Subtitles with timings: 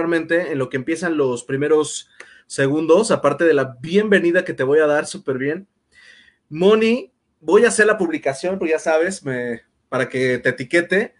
[0.00, 2.08] en lo que empiezan los primeros
[2.46, 5.68] segundos, aparte de la bienvenida que te voy a dar súper bien.
[6.48, 11.14] Moni, voy a hacer la publicación, pues ya sabes, me, para que te etiquete.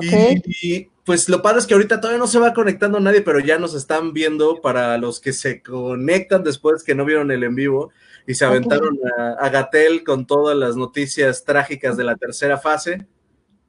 [0.00, 3.58] Y, pues lo padre es que ahorita todavía no se va conectando nadie, pero ya
[3.58, 7.90] nos están viendo para los que se conectan después que no vieron el en vivo
[8.26, 8.98] y se aventaron
[9.38, 13.06] a, Gatel con todas las noticias trágicas de la tercera fase.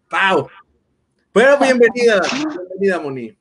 [0.09, 0.47] ¡Pau!
[1.33, 3.37] Bueno, bienvenida, bienvenida, Moni.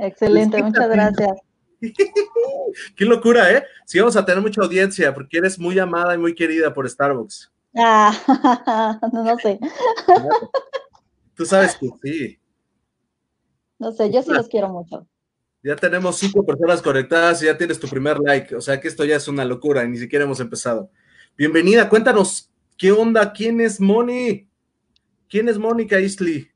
[0.00, 1.32] Excelente, muchas gracias.
[2.96, 3.64] Qué locura, ¿eh?
[3.84, 7.52] Sí, vamos a tener mucha audiencia porque eres muy amada y muy querida por Starbucks.
[7.76, 9.58] Ah, no, sé.
[11.34, 12.38] Tú sabes que sí.
[13.78, 15.06] No sé, yo sí los quiero mucho.
[15.62, 18.56] Ya tenemos cinco personas conectadas y ya tienes tu primer like.
[18.56, 20.90] O sea que esto ya es una locura y ni siquiera hemos empezado.
[21.36, 23.32] Bienvenida, cuéntanos, ¿qué onda?
[23.32, 24.48] ¿Quién es Moni?
[25.28, 26.50] ¿Quién es Mónica Isley?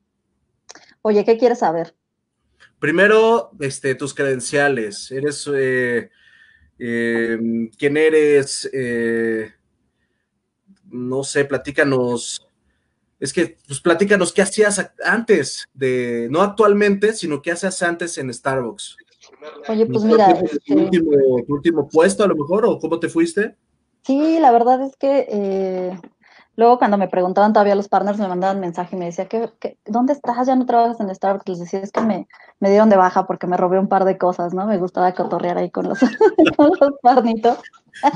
[1.03, 1.95] Oye, ¿qué quieres saber?
[2.79, 5.11] Primero, este, tus credenciales.
[5.11, 6.09] Eres, eh,
[6.77, 7.37] eh,
[7.77, 8.69] ¿quién eres?
[8.73, 9.51] Eh,
[10.85, 12.47] no sé, platícanos.
[13.19, 18.33] Es que, pues platícanos qué hacías antes de, no actualmente, sino qué hacías antes en
[18.33, 18.97] Starbucks.
[19.67, 20.31] Oye, pues mira.
[20.31, 23.55] Este tu, último, puesto a lo mejor o cómo te fuiste?
[24.03, 25.97] Sí, la verdad es que
[26.57, 30.13] Luego cuando me preguntaban todavía los partners me mandaban mensaje y me decía, ¿Qué, dónde
[30.13, 30.47] estás?
[30.47, 31.49] ¿Ya no trabajas en Starbucks?
[31.49, 32.27] Les decía, es que me,
[32.59, 34.65] me, dieron de baja porque me robé un par de cosas, ¿no?
[34.65, 35.99] Me gustaba cotorrear ahí con los,
[36.57, 37.57] con los parnitos.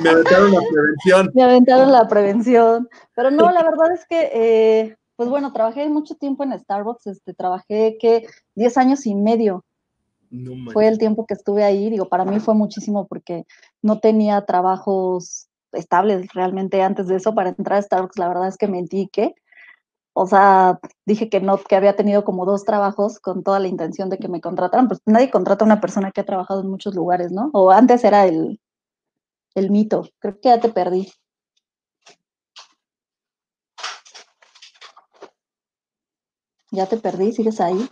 [0.01, 1.31] Me aventaron la prevención.
[1.35, 2.89] me aventaron la prevención.
[3.13, 7.33] Pero no, la verdad es que, eh, pues bueno, trabajé mucho tiempo en Starbucks, este,
[7.33, 9.65] trabajé que 10 años y medio.
[10.71, 13.45] fue el tiempo que estuve ahí, digo, para mí fue muchísimo porque
[13.81, 18.57] no tenía trabajos estables realmente antes de eso para entrar a Starbucks, la verdad es
[18.57, 19.35] que mentí que,
[20.13, 24.09] o sea, dije que no, que había tenido como dos trabajos con toda la intención
[24.09, 26.95] de que me contrataran, pues nadie contrata a una persona que ha trabajado en muchos
[26.95, 27.49] lugares, ¿no?
[27.53, 28.59] O antes era el,
[29.55, 31.11] el mito, creo que ya te perdí.
[36.71, 37.89] Ya te perdí, ¿sigues ahí?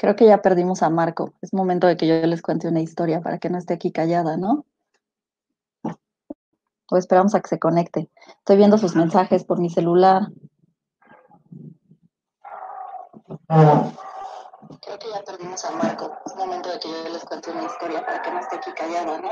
[0.00, 1.34] Creo que ya perdimos a Marco.
[1.42, 4.38] Es momento de que yo les cuente una historia para que no esté aquí callada,
[4.38, 4.64] ¿no?
[6.90, 8.08] O esperamos a que se conecte.
[8.38, 10.22] Estoy viendo sus mensajes por mi celular.
[14.80, 16.16] Creo que ya perdimos a Marco.
[16.24, 19.18] Es momento de que yo les cuente una historia para que no esté aquí callada,
[19.20, 19.30] ¿no?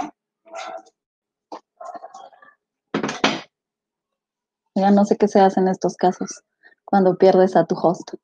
[4.74, 6.42] Ya no sé qué se hace en estos casos
[6.84, 8.16] cuando pierdes a tu host.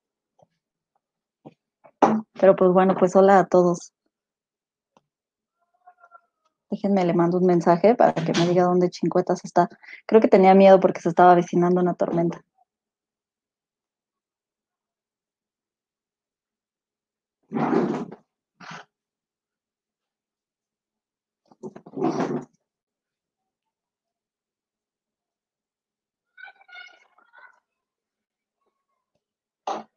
[2.40, 3.92] Pero pues bueno, pues hola a todos.
[6.70, 9.68] Déjenme, le mando un mensaje para que me diga dónde Chincuetas está.
[10.06, 12.42] Creo que tenía miedo porque se estaba avecinando una tormenta.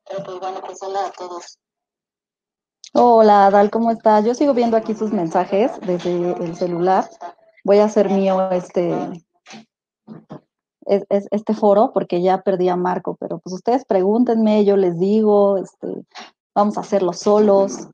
[0.09, 1.57] Pero pues bueno, pues hola a todos.
[2.99, 4.25] Hola, Dal, ¿cómo estás?
[4.25, 7.07] Yo sigo viendo aquí sus mensajes desde el celular.
[7.63, 8.91] Voy a hacer mío este,
[10.83, 16.07] este foro porque ya perdí a Marco, pero pues ustedes pregúntenme, yo les digo, este,
[16.55, 17.87] vamos a hacerlo solos.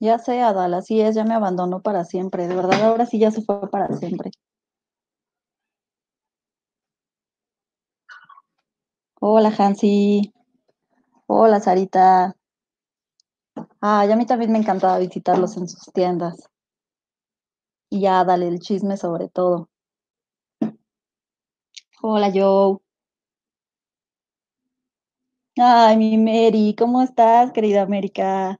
[0.00, 2.46] Ya sé, Adal, así es, ya me abandonó para siempre.
[2.48, 4.30] De verdad, ahora sí ya se fue para siempre.
[9.20, 10.32] Hola, Hansi.
[11.26, 12.34] Hola, Sarita.
[13.80, 16.48] Ah, y a mí también me encantaba visitarlos en sus tiendas.
[17.90, 19.68] Y ya, dale el chisme sobre todo.
[22.02, 22.78] Hola, Joe.
[25.58, 28.58] Ay, mi Mary, ¿cómo estás, querida América?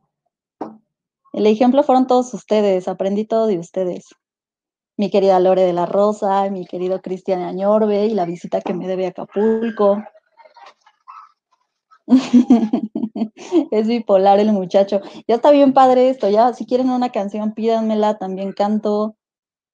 [1.39, 4.07] El ejemplo fueron todos ustedes, aprendí todo de ustedes.
[4.97, 8.89] Mi querida Lore de la Rosa, mi querido Cristian Añorbe y la visita que me
[8.89, 10.03] debe a Acapulco.
[13.71, 15.01] es bipolar el muchacho.
[15.29, 19.15] Ya está bien padre esto, ya si quieren una canción pídanmela, también canto.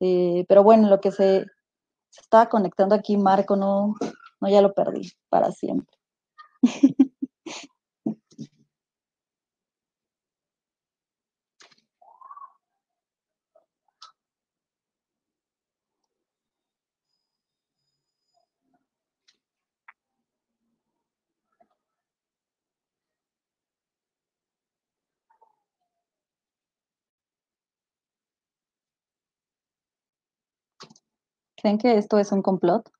[0.01, 1.47] Eh, pero bueno, lo que se,
[2.11, 3.95] se estaba conectando aquí Marco, no,
[4.39, 5.97] no, ya lo perdí para siempre.
[31.65, 32.91] ¿Creen que esto es un complot?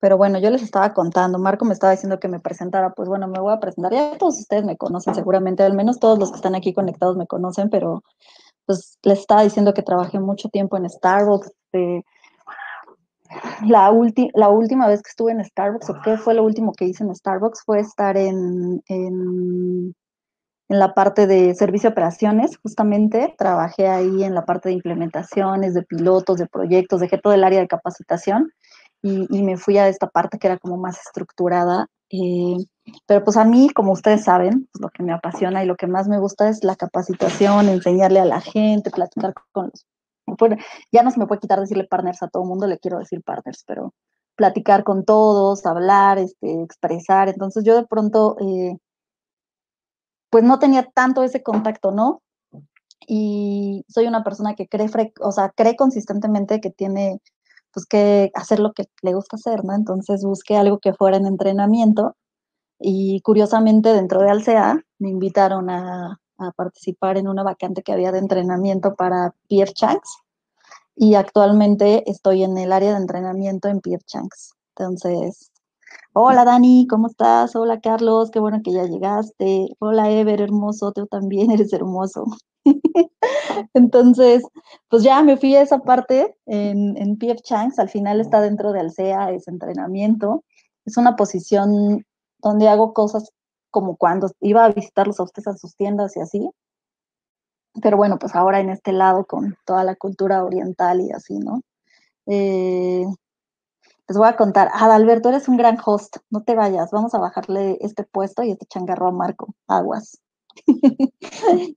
[0.00, 3.26] Pero bueno, yo les estaba contando, Marco me estaba diciendo que me presentara, pues bueno,
[3.26, 3.90] me voy a presentar.
[3.90, 7.26] Ya todos ustedes me conocen seguramente, al menos todos los que están aquí conectados me
[7.26, 8.02] conocen, pero
[8.66, 11.50] pues les estaba diciendo que trabajé mucho tiempo en Starbucks.
[13.66, 13.90] La,
[14.34, 17.16] la última vez que estuve en Starbucks, o qué fue lo último que hice en
[17.16, 18.82] Starbucks, fue estar en,
[20.72, 23.34] en la parte de servicio de operaciones, justamente.
[23.36, 27.60] Trabajé ahí en la parte de implementaciones, de pilotos, de proyectos, dejé todo el área
[27.60, 28.50] de capacitación
[29.02, 31.88] y, me fui a esta parte que era como más estructurada.
[32.08, 32.56] Eh,
[33.06, 35.86] pero pues a mí, como ustedes saben, pues lo que me apasiona y lo que
[35.86, 39.86] más me gusta es la capacitación, enseñarle a la gente, platicar con los...
[40.38, 40.56] Bueno,
[40.90, 43.22] ya no se me puede quitar decirle partners a todo el mundo, le quiero decir
[43.22, 43.92] partners, pero
[44.36, 47.28] platicar con todos, hablar, este, expresar.
[47.28, 48.78] Entonces yo de pronto, eh,
[50.32, 52.22] pues no tenía tanto ese contacto, ¿no?
[53.06, 54.88] Y soy una persona que cree,
[55.20, 57.20] o sea, cree consistentemente que tiene
[57.70, 59.74] pues que hacer lo que le gusta hacer, ¿no?
[59.74, 62.16] Entonces busqué algo que fuera en entrenamiento
[62.80, 66.18] y curiosamente dentro de Alcea me invitaron a,
[66.56, 70.22] participar en una vacante que había de entrenamiento para Pierre Chanks
[70.96, 74.54] y actualmente estoy en el área de entrenamiento en Pierre Chanks.
[74.74, 75.51] Entonces,
[76.14, 77.56] hola Dani, ¿cómo estás?
[77.56, 79.68] Hola Carlos, qué bueno que ya llegaste.
[79.78, 82.24] Hola Ever, hermoso, tú también eres hermoso.
[83.74, 84.44] Entonces,
[84.88, 88.72] pues ya me fui a esa parte en, en PF Changs, al final está dentro
[88.72, 90.44] de Alsea, es entrenamiento,
[90.84, 92.04] es una posición
[92.38, 93.30] donde hago cosas
[93.70, 96.50] como cuando iba a visitarlos a ustedes a sus tiendas y así,
[97.80, 101.62] pero bueno, pues ahora en este lado con toda la cultura oriental y así, ¿no?
[102.26, 103.04] Eh,
[104.12, 107.78] les voy a contar, Adalberto, eres un gran host, no te vayas, vamos a bajarle
[107.80, 110.20] este puesto y este changarro a Marco, aguas.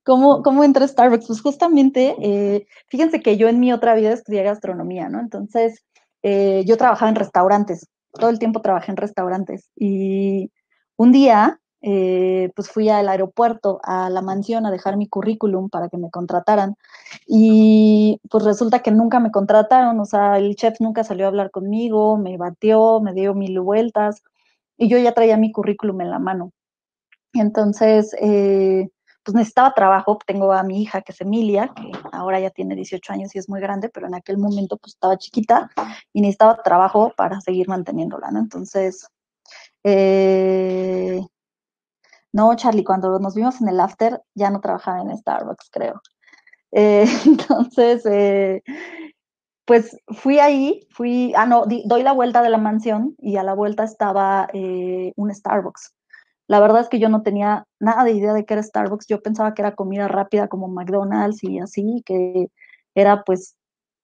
[0.03, 1.27] ¿Cómo, ¿Cómo entré a Starbucks?
[1.27, 5.21] Pues justamente, eh, fíjense que yo en mi otra vida estudié gastronomía, ¿no?
[5.21, 5.85] Entonces,
[6.23, 9.69] eh, yo trabajaba en restaurantes, todo el tiempo trabajé en restaurantes.
[9.77, 10.51] Y
[10.97, 15.89] un día, eh, pues fui al aeropuerto, a la mansión, a dejar mi currículum para
[15.89, 16.75] que me contrataran.
[17.27, 21.51] Y pues resulta que nunca me contrataron, o sea, el chef nunca salió a hablar
[21.51, 24.24] conmigo, me batió, me dio mil vueltas.
[24.77, 26.51] Y yo ya traía mi currículum en la mano.
[27.33, 28.89] Entonces, eh,
[29.25, 30.19] pues necesitaba trabajo.
[30.25, 33.50] Tengo a mi hija, que es Emilia, que ahora ya tiene 18 años y es
[33.50, 35.69] muy grande, pero en aquel momento pues estaba chiquita
[36.13, 38.39] y necesitaba trabajo para seguir manteniéndola, ¿no?
[38.39, 39.07] Entonces,
[39.83, 41.22] eh,
[42.36, 46.01] no, Charlie, cuando nos vimos en el after ya no trabajaba en Starbucks, creo.
[46.74, 48.04] Eh, entonces,
[49.63, 53.54] pues fui ahí, fui, ah, no, doy la vuelta de la mansión y a la
[53.54, 55.94] vuelta estaba un Starbucks.
[56.48, 59.08] La verdad es que yo no tenía nada de idea de qué era Starbucks.
[59.08, 62.48] Yo pensaba que era comida rápida como McDonald's y así, que
[62.96, 63.56] era pues,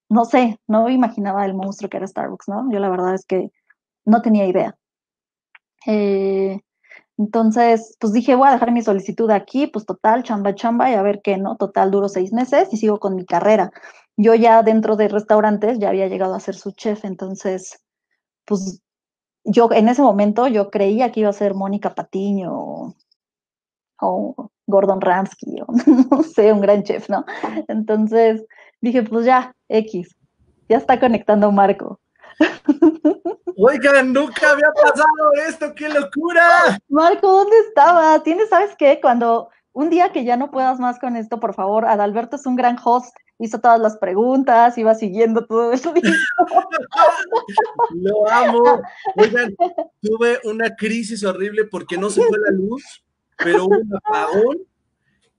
[0.09, 2.71] no sé, no imaginaba el monstruo que era Starbucks, ¿no?
[2.71, 3.51] Yo la verdad es que
[4.05, 4.75] no tenía idea.
[5.85, 6.61] Eh,
[7.17, 11.01] entonces, pues dije, voy a dejar mi solicitud aquí, pues total, chamba, chamba, y a
[11.03, 11.55] ver qué, ¿no?
[11.57, 13.71] Total, duro seis meses y sigo con mi carrera.
[14.17, 17.83] Yo ya dentro de restaurantes ya había llegado a ser su chef, entonces,
[18.45, 18.81] pues
[19.43, 22.95] yo en ese momento yo creía que iba a ser Mónica Patiño
[24.01, 25.67] o, Gordon Ramsky o
[26.11, 27.25] no sé, un gran chef, ¿no?
[27.67, 28.45] Entonces
[28.79, 30.15] dije, pues ya, X,
[30.69, 31.99] ya está conectando Marco.
[33.57, 36.79] Oigan, nunca había pasado esto, qué locura.
[36.89, 38.21] Marco, ¿dónde estaba?
[38.23, 38.99] Tienes, ¿sabes qué?
[39.01, 42.55] Cuando un día que ya no puedas más con esto, por favor, Adalberto es un
[42.55, 45.93] gran host, hizo todas las preguntas, iba siguiendo todo eso.
[47.91, 48.81] Lo amo.
[49.15, 49.55] Oigan,
[50.01, 53.03] tuve una crisis horrible porque no se fue la luz,
[53.37, 54.57] pero hubo un apagón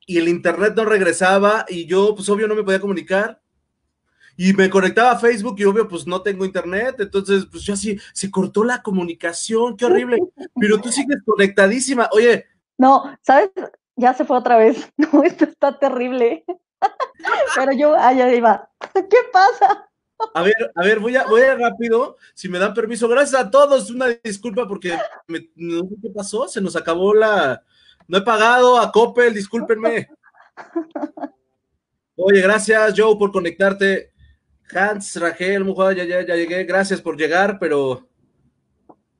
[0.06, 3.41] y el internet no regresaba y yo, pues obvio, no me podía comunicar.
[4.36, 7.98] Y me conectaba a Facebook y obvio, pues no tengo internet, entonces, pues yo así,
[8.12, 10.18] se cortó la comunicación, qué horrible,
[10.60, 12.08] pero tú sigues conectadísima.
[12.12, 12.46] Oye.
[12.78, 13.50] No, ¿sabes?
[13.96, 14.90] Ya se fue otra vez.
[14.96, 16.44] No, esto está terrible.
[17.54, 18.68] Pero yo, allá iba.
[18.94, 19.88] ¿Qué pasa?
[20.34, 23.08] A ver, a ver, voy a, voy a rápido, si me dan permiso.
[23.08, 24.96] Gracias a todos, una disculpa porque
[25.56, 27.62] no sé qué pasó, se nos acabó la...
[28.08, 30.08] No he pagado a Coppel, discúlpenme.
[32.16, 34.11] Oye, gracias Joe por conectarte.
[34.74, 35.20] Hans,
[35.64, 38.08] mujer, ya, ya, ya llegué, gracias por llegar, pero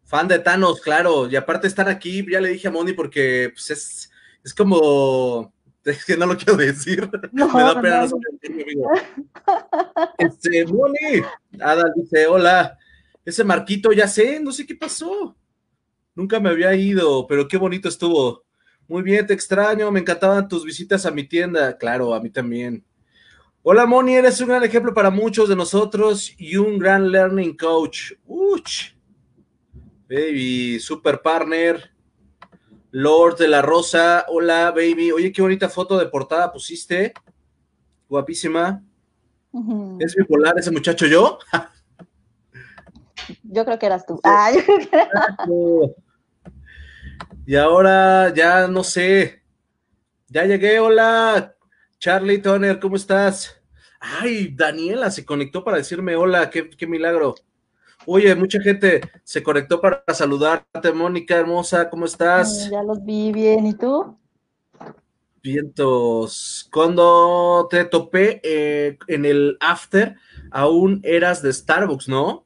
[0.04, 3.70] fan de Thanos, claro, y aparte están aquí, ya le dije a Moni porque pues,
[3.70, 4.10] es,
[4.44, 5.52] es como
[5.84, 7.08] es que no lo quiero decir.
[7.32, 8.20] Me da pena no,
[10.18, 11.22] Este, Moni.
[11.60, 12.78] Ada dice, hola.
[13.24, 15.36] Ese Marquito, ya sé, no sé qué pasó.
[16.14, 18.44] Nunca me había ido, pero qué bonito estuvo.
[18.88, 19.90] Muy bien, te extraño.
[19.92, 21.78] Me encantaban tus visitas a mi tienda.
[21.78, 22.84] Claro, a mí también.
[23.64, 28.12] Hola, Moni, eres un gran ejemplo para muchos de nosotros y un gran learning coach.
[28.26, 28.92] Uch.
[30.08, 31.92] Baby, super partner.
[32.90, 35.12] Lord de la Rosa, hola baby.
[35.12, 37.12] Oye, qué bonita foto de portada pusiste.
[38.08, 38.82] Guapísima.
[40.00, 41.38] ¿Es bipolar ese muchacho yo?
[43.44, 44.20] yo creo que eras tú.
[44.24, 44.50] Ah,
[47.46, 49.40] y ahora ya no sé.
[50.26, 51.54] Ya llegué, hola.
[52.02, 53.62] Charlie Toner, ¿cómo estás?
[54.00, 57.36] Ay, Daniela se conectó para decirme hola, qué, qué milagro.
[58.06, 62.68] Oye, mucha gente se conectó para saludarte, Mónica, hermosa, ¿cómo estás?
[62.68, 64.18] Ya los vi bien, ¿y tú?
[65.44, 66.68] Vientos.
[66.72, 70.16] Cuando te topé eh, en el after,
[70.50, 72.44] aún eras de Starbucks, ¿no?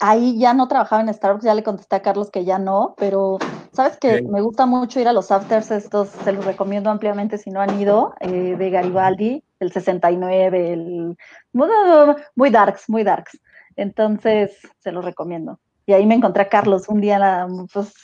[0.00, 3.38] Ahí ya no trabajaba en Starbucks, ya le contesté a Carlos que ya no, pero
[3.72, 7.50] sabes que me gusta mucho ir a los afters, estos se los recomiendo ampliamente si
[7.50, 11.16] no han ido, eh, de Garibaldi, el 69, el
[11.52, 13.38] muy darks, muy darks.
[13.76, 15.60] Entonces, se lo recomiendo.
[15.86, 17.94] Y ahí me encontré a Carlos un día pues,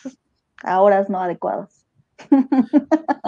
[0.62, 1.84] a horas no adecuadas.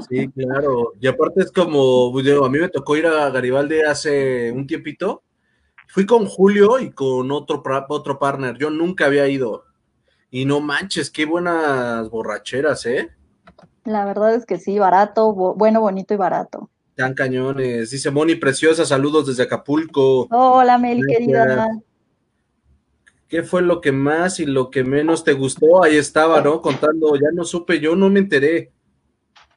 [0.09, 0.93] Sí, claro.
[1.01, 5.23] Y aparte es como, pues, a mí me tocó ir a Garibaldi hace un tiempito.
[5.87, 8.57] Fui con Julio y con otro, otro partner.
[8.59, 9.65] Yo nunca había ido.
[10.31, 13.11] Y no manches, qué buenas borracheras, ¿eh?
[13.85, 16.71] La verdad es que sí, barato, bueno, bonito y barato.
[16.97, 17.91] Tan cañones.
[17.91, 20.27] Dice Moni Preciosa, saludos desde Acapulco.
[20.31, 21.69] Hola, Meli, querida.
[23.29, 25.83] ¿Qué fue lo que más y lo que menos te gustó?
[25.83, 26.61] Ahí estaba, ¿no?
[26.63, 28.73] Contando, ya no supe, yo no me enteré.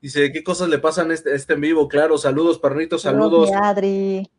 [0.02, 1.88] Dice, ¿qué cosas le pasan a este, este en vivo?
[1.88, 3.52] Claro, saludos, perritos, saludos.
[3.54, 4.30] Adri.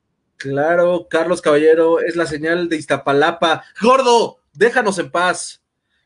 [0.41, 3.63] Claro, Carlos Caballero, es la señal de Iztapalapa.
[3.83, 4.39] ¡Gordo!
[4.55, 5.63] Déjanos en paz.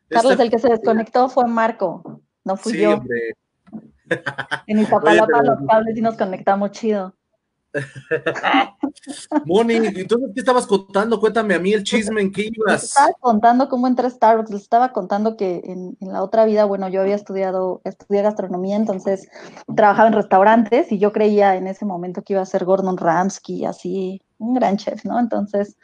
[0.09, 2.95] Carlos, este el que se desconectó fue Marco, no fui sí, yo.
[2.95, 3.37] Hombre.
[4.67, 7.15] En Iztapalapa los cables y nos conectamos chido.
[9.47, 11.19] Moni, entonces, ¿qué estabas contando?
[11.19, 12.83] Cuéntame a mí el chisme, ¿en qué ibas?
[12.83, 16.65] Les estaba contando cómo entré a Starbucks, les estaba contando que en, la otra vida,
[16.65, 19.29] bueno, yo había estudiado, estudié gastronomía, entonces
[19.75, 23.65] trabajaba en restaurantes y yo creía en ese momento que iba a ser Gordon Ramsky,
[23.65, 25.19] así, un gran chef, ¿no?
[25.19, 25.77] Entonces,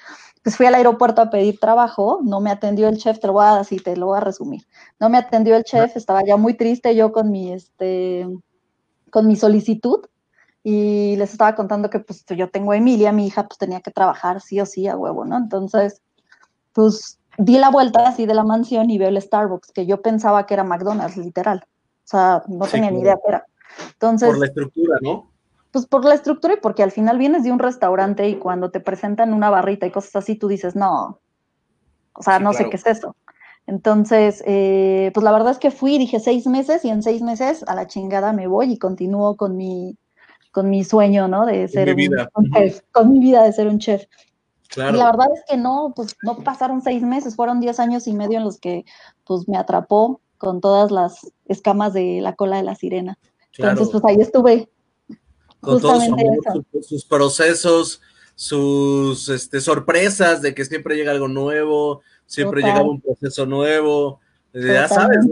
[0.42, 3.44] pues fui al aeropuerto a pedir trabajo, no me atendió el chef, te lo voy
[3.44, 4.62] a, así, te lo voy a resumir.
[4.98, 8.26] No me atendió el chef, estaba ya muy triste yo con mi, este,
[9.10, 10.09] con mi solicitud
[10.62, 13.90] y les estaba contando que pues yo tengo a Emilia, mi hija pues tenía que
[13.90, 15.36] trabajar sí o sí a huevo, ¿no?
[15.38, 16.02] Entonces,
[16.72, 20.46] pues di la vuelta así de la mansión y veo el Starbucks, que yo pensaba
[20.46, 21.64] que era McDonald's, literal.
[21.66, 23.46] O sea, no tenía ni idea qué era.
[23.92, 25.30] Entonces, por la estructura, ¿no?
[25.70, 28.80] Pues por la estructura y porque al final vienes de un restaurante y cuando te
[28.80, 31.20] presentan una barrita y cosas así, tú dices, no,
[32.14, 33.16] o sea, no sé qué es eso.
[33.66, 37.64] Entonces, eh, pues la verdad es que fui, dije seis meses y en seis meses
[37.68, 39.96] a la chingada me voy y continúo con mi,
[40.50, 41.46] con mi sueño, ¿no?
[41.46, 44.04] De ser un, chef, con mi vida de ser un chef.
[44.68, 44.96] Claro.
[44.96, 48.12] Y la verdad es que no, pues no pasaron seis meses, fueron diez años y
[48.12, 48.84] medio en los que
[49.24, 53.18] pues me atrapó con todas las escamas de la cola de la sirena.
[53.58, 54.70] Entonces, pues ahí estuve.
[55.60, 56.04] Con todos
[56.88, 58.00] sus, procesos,
[58.34, 64.20] sus este, sorpresas de que siempre llega algo nuevo, siempre llega un proceso nuevo,
[64.52, 65.26] ya sabes,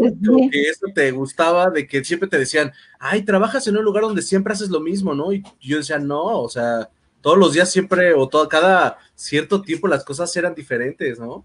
[0.50, 4.22] que eso te gustaba, de que siempre te decían, ay, trabajas en un lugar donde
[4.22, 5.32] siempre haces lo mismo, ¿no?
[5.32, 6.88] Y yo decía, no, o sea,
[7.20, 11.44] todos los días siempre, o todo, cada cierto tiempo las cosas eran diferentes, ¿no?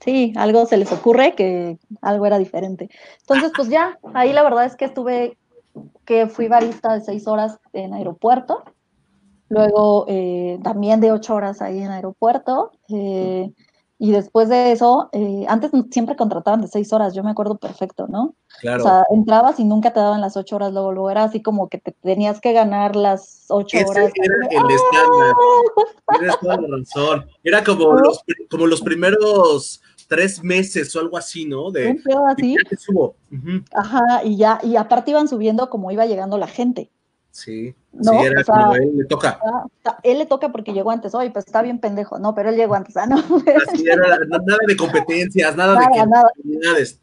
[0.00, 2.90] Sí, algo se les ocurre que algo era diferente.
[3.20, 5.38] Entonces, pues ya, ahí la verdad es que estuve,
[6.04, 8.64] que fui barista de seis horas en aeropuerto,
[9.48, 13.52] luego eh, también de ocho horas ahí en aeropuerto, eh,
[13.98, 18.06] Y después de eso, eh, antes siempre contrataban de seis horas, yo me acuerdo perfecto,
[18.08, 18.34] ¿no?
[18.60, 18.84] Claro.
[18.84, 21.68] O sea, entrabas y nunca te daban las ocho horas luego, luego era así como
[21.68, 24.12] que te tenías que ganar las ocho Ese horas.
[24.14, 25.34] era el estándar.
[26.18, 27.26] Tienes toda la razón.
[27.42, 31.70] Era como los, como los primeros tres meses o algo así, ¿no?
[31.70, 31.98] De,
[32.28, 32.54] así.
[32.78, 33.16] subo.
[33.72, 36.90] Ajá, y ya, y aparte iban subiendo como iba llegando la gente.
[37.36, 39.38] Sí, No, sí, era o sea, como él le toca.
[39.44, 42.56] Ah, él le toca porque llegó antes, oye, pues está bien pendejo, no, pero él
[42.56, 43.16] llegó antes, ah, no.
[43.68, 46.28] Así era, nada de competencias, nada, Nada, de que nada.
[46.32, 46.98] oportunidades.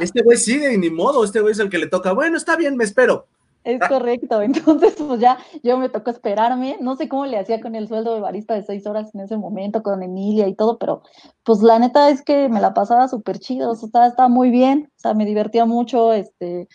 [0.00, 2.12] Este güey sigue y ni modo, este güey es el que le toca.
[2.12, 3.28] Bueno, está bien, me espero.
[3.62, 7.74] Es correcto, entonces pues ya yo me tocó esperarme, no sé cómo le hacía con
[7.76, 11.02] el sueldo de barista de seis horas en ese momento, con Emilia y todo, pero
[11.44, 14.90] pues la neta es que me la pasaba súper chido, o sea, estaba muy bien,
[14.96, 16.68] o sea, me divertía mucho, este,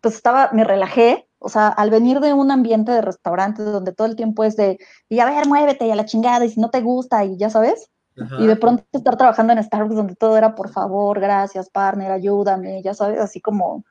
[0.00, 4.06] pues estaba, me relajé, o sea, al venir de un ambiente de restaurante donde todo
[4.06, 4.78] el tiempo es de,
[5.08, 7.50] y a ver, muévete y a la chingada, y si no te gusta, y ya
[7.50, 7.90] sabes,
[8.20, 8.36] Ajá.
[8.40, 12.82] y de pronto estar trabajando en Starbucks donde todo era por favor, gracias, partner, ayúdame,
[12.82, 13.84] ya sabes, así como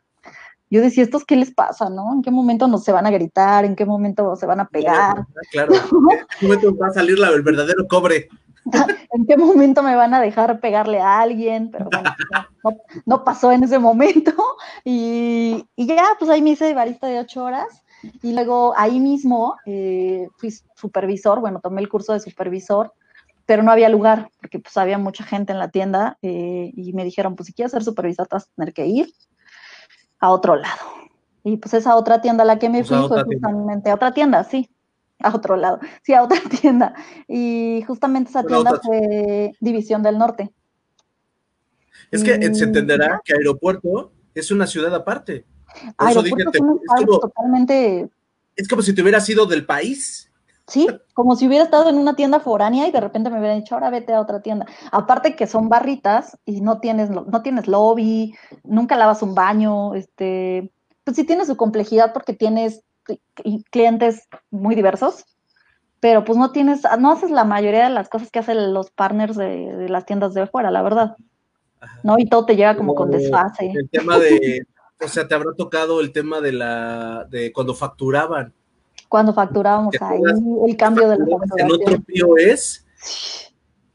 [0.69, 2.11] yo decía, ¿estos qué les pasa, no?
[2.13, 3.63] ¿En qué momento nos se van a gritar?
[3.63, 5.15] ¿En qué momento se van a pegar?
[5.49, 5.81] Claro, en
[6.39, 8.27] qué momento va a salir la- el verdadero cobre.
[9.11, 11.71] ¿En qué momento me van a dejar pegarle a alguien?
[11.71, 14.33] Pero bueno, no, no- no pasó en ese momento.
[14.83, 17.83] Y, y ya, pues ahí me hice barista de ocho horas.
[18.21, 22.93] Y luego ahí mismo eh, fui supervisor, bueno, tomé el curso de supervisor,
[23.45, 27.03] pero no había lugar, porque pues había mucha gente en la tienda eh, y me
[27.03, 29.11] dijeron, pues si quieres ser supervisor, te vas a tener que ir
[30.19, 30.81] a otro lado.
[31.43, 33.47] Y pues esa otra tienda a la que me Pues, fui fue tienda.
[33.47, 34.69] justamente a otra tienda, sí,
[35.19, 36.93] a otro lado, sí, a otra tienda.
[37.27, 40.51] Y justamente esa tienda otra- fue División del Norte.
[42.11, 45.45] Es que eh, se entenderá que aeropuerto es una ciudad aparte.
[45.97, 48.09] Por eso dije, te- es como, totalmente,
[48.55, 50.31] es como si te hubieras ido del país.
[50.67, 53.75] sí, como si hubiera estado en una tienda foránea y de repente me hubieran dicho,
[53.75, 54.65] ahora vete a otra tienda.
[54.91, 60.71] Aparte que son barritas y no tienes, no tienes lobby, nunca lavas un baño, este,
[61.03, 62.83] pues sí tiene su complejidad porque tienes
[63.71, 65.25] clientes muy diversos,
[65.99, 69.35] pero pues no tienes, no haces la mayoría de las cosas que hacen los partners
[69.35, 71.15] de, de las tiendas de afuera, la verdad,
[71.79, 71.99] Ajá.
[72.03, 72.19] ¿no?
[72.19, 73.71] Y todo te llega como con desfase.
[73.75, 74.65] El tema de,
[75.03, 78.53] o sea, te habrá tocado el tema de la, de cuando facturaban.
[79.09, 80.19] Cuando facturábamos ¿Te ahí,
[80.67, 82.29] el cambio de la Facturabas en otro facturación.
[82.35, 82.85] POS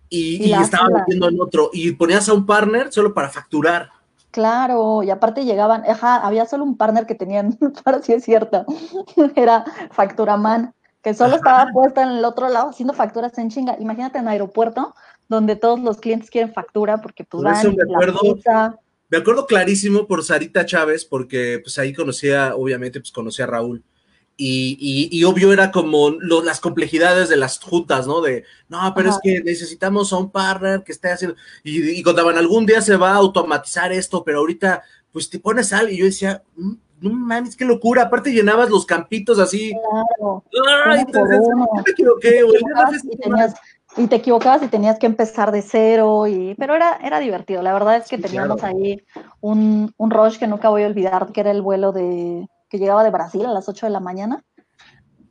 [0.09, 1.71] y, Y y estaba metiendo en otro.
[1.73, 3.91] Y ponías a un partner solo para facturar.
[4.33, 8.65] Claro, y aparte llegaban, ajá, había solo un partner que tenían, para sí es cierto,
[9.37, 13.77] era Facturaman, que solo estaba puesta en el otro lado haciendo facturas en chinga.
[13.79, 14.95] Imagínate en aeropuerto,
[15.29, 18.21] donde todos los clientes quieren factura porque pues Por van eso me acuerdo.
[18.21, 18.79] pizza.
[19.11, 23.85] Me acuerdo clarísimo por Sarita Chávez, porque pues ahí conocía, obviamente, pues conocía a Raúl.
[24.37, 28.21] Y, y, y obvio era como lo- las complejidades de las juntas, ¿no?
[28.23, 29.19] De, no, pero Ajá.
[29.19, 32.97] es que necesitamos a un partner que esté haciendo, y, y contaban, algún día se
[32.97, 37.11] va a automatizar esto, pero ahorita, pues te pones al, y yo decía, "Mm, no
[37.13, 39.73] mames, qué locura, aparte llenabas los campitos así,
[40.19, 40.45] Claro,
[40.87, 41.01] ¡ay!
[41.07, 41.41] Entonces,
[41.85, 43.55] me equivoqué, güey, Te equivocabas y tenías,
[43.97, 47.61] y te equivocabas y tenías que empezar de cero, y, pero era, era divertido.
[47.63, 48.77] La verdad es que Sí, teníamos claro.
[48.77, 49.03] ahí
[49.41, 53.05] un, un rush que nunca voy a olvidar, que era el vuelo de que llegaba
[53.05, 54.43] de Brasil a las 8 de la mañana.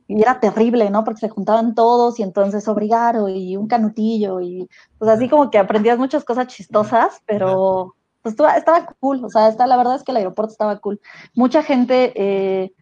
[0.06, 1.02] Y era terrible, ¿no?
[1.02, 5.58] Porque se juntaban todos y entonces obrigaro y un canutillo y pues así como que
[5.58, 10.12] aprendías muchas cosas chistosas, pero pues estaba, cool, o sea, está, la verdad es que
[10.12, 11.00] el aeropuerto estaba cool.
[11.34, 12.72] Mucha gente, eh,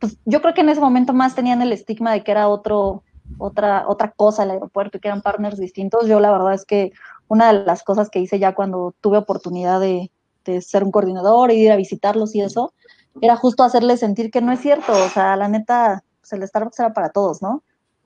[0.00, 3.04] pues yo creo que en ese momento más tenían el estigma de que era otro,
[3.38, 6.08] otra, otra cosa el aeropuerto y que eran partners distintos.
[6.08, 6.92] Yo la verdad es que
[7.28, 10.10] una de las cosas que hice ya cuando tuve oportunidad de,
[10.44, 12.72] de ser un coordinador y ir a visitarlos y eso,
[13.20, 16.80] era justo hacerles sentir que no es cierto, o sea, la neta, pues el Starbucks
[16.80, 17.62] era para todos, ¿no?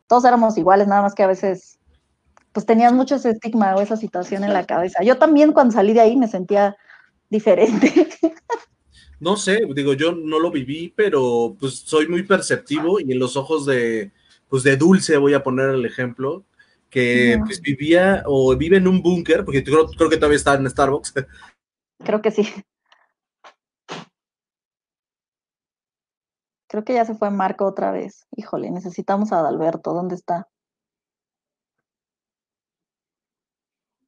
[0.06, 1.78] Todos éramos iguales, nada más que a veces,
[2.52, 5.02] pues tenían mucho ese estigma o esa situación en la cabeza.
[5.02, 6.76] Yo también cuando salí de ahí me sentía
[7.30, 8.08] diferente.
[9.20, 13.36] No sé, digo, yo no lo viví, pero pues soy muy perceptivo y en los
[13.36, 14.12] ojos de,
[14.48, 16.44] pues de Dulce voy a poner el ejemplo,
[16.90, 20.68] que pues vivía o vive en un búnker, porque creo, creo que todavía está en
[20.68, 21.14] Starbucks,
[22.04, 22.46] Creo que sí.
[26.74, 28.26] Creo que ya se fue Marco otra vez.
[28.34, 29.94] Híjole, necesitamos a Adalberto.
[29.94, 30.48] ¿Dónde está?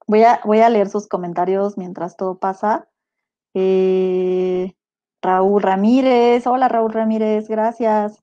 [0.09, 2.88] Voy a, leer sus comentarios mientras todo pasa.
[3.55, 4.74] Eh,
[5.22, 8.20] Raúl Ramírez, hola Raúl Ramírez, gracias.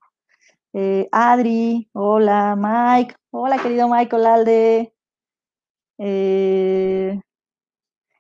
[0.74, 4.94] Eh, Adri, hola Mike, hola querido Mike Olalde.
[6.00, 7.22] Eh,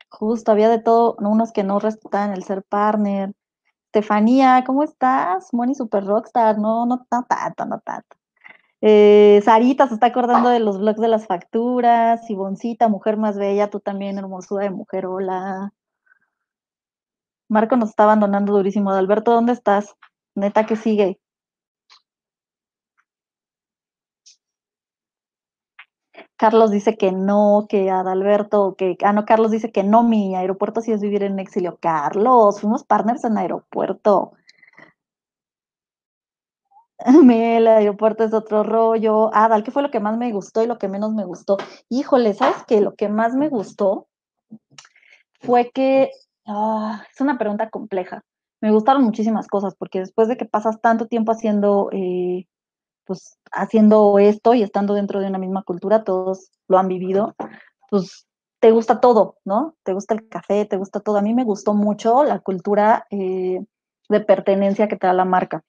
[0.09, 3.33] justo, había de todo, unos que no respetaban el ser partner.
[3.93, 5.53] Estefanía, ¿cómo estás?
[5.53, 8.17] Moni Super Rockstar, no, no, tanto, no tanto.
[8.81, 12.25] Eh, Sarita se está acordando de los blogs de las facturas.
[12.25, 15.73] Siboncita, mujer más bella, tú también, hermosura de mujer, hola.
[17.49, 18.89] Marco nos está abandonando durísimo.
[18.89, 19.95] Alberto, ¿dónde estás?
[20.33, 21.19] Neta que sigue.
[26.37, 30.81] Carlos dice que no, que Adalberto, que, ah, no, Carlos dice que no, mi aeropuerto
[30.81, 31.77] sí es vivir en exilio.
[31.79, 34.33] Carlos, fuimos partners en aeropuerto.
[37.05, 39.33] El aeropuerto es otro rollo.
[39.33, 41.57] Adal, ¿qué fue lo que más me gustó y lo que menos me gustó?
[41.89, 42.81] Híjole, ¿sabes qué?
[42.81, 44.07] Lo que más me gustó
[45.41, 46.11] fue que,
[46.47, 48.23] ah, es una pregunta compleja.
[48.61, 52.47] Me gustaron muchísimas cosas porque después de que pasas tanto tiempo haciendo eh,
[53.05, 57.35] pues haciendo esto y estando dentro de una misma cultura, todos lo han vivido,
[57.89, 58.25] pues
[58.59, 59.75] te gusta todo, ¿no?
[59.83, 61.17] Te gusta el café, te gusta todo.
[61.17, 63.59] A mí me gustó mucho la cultura eh,
[64.09, 65.63] de pertenencia que te da la marca.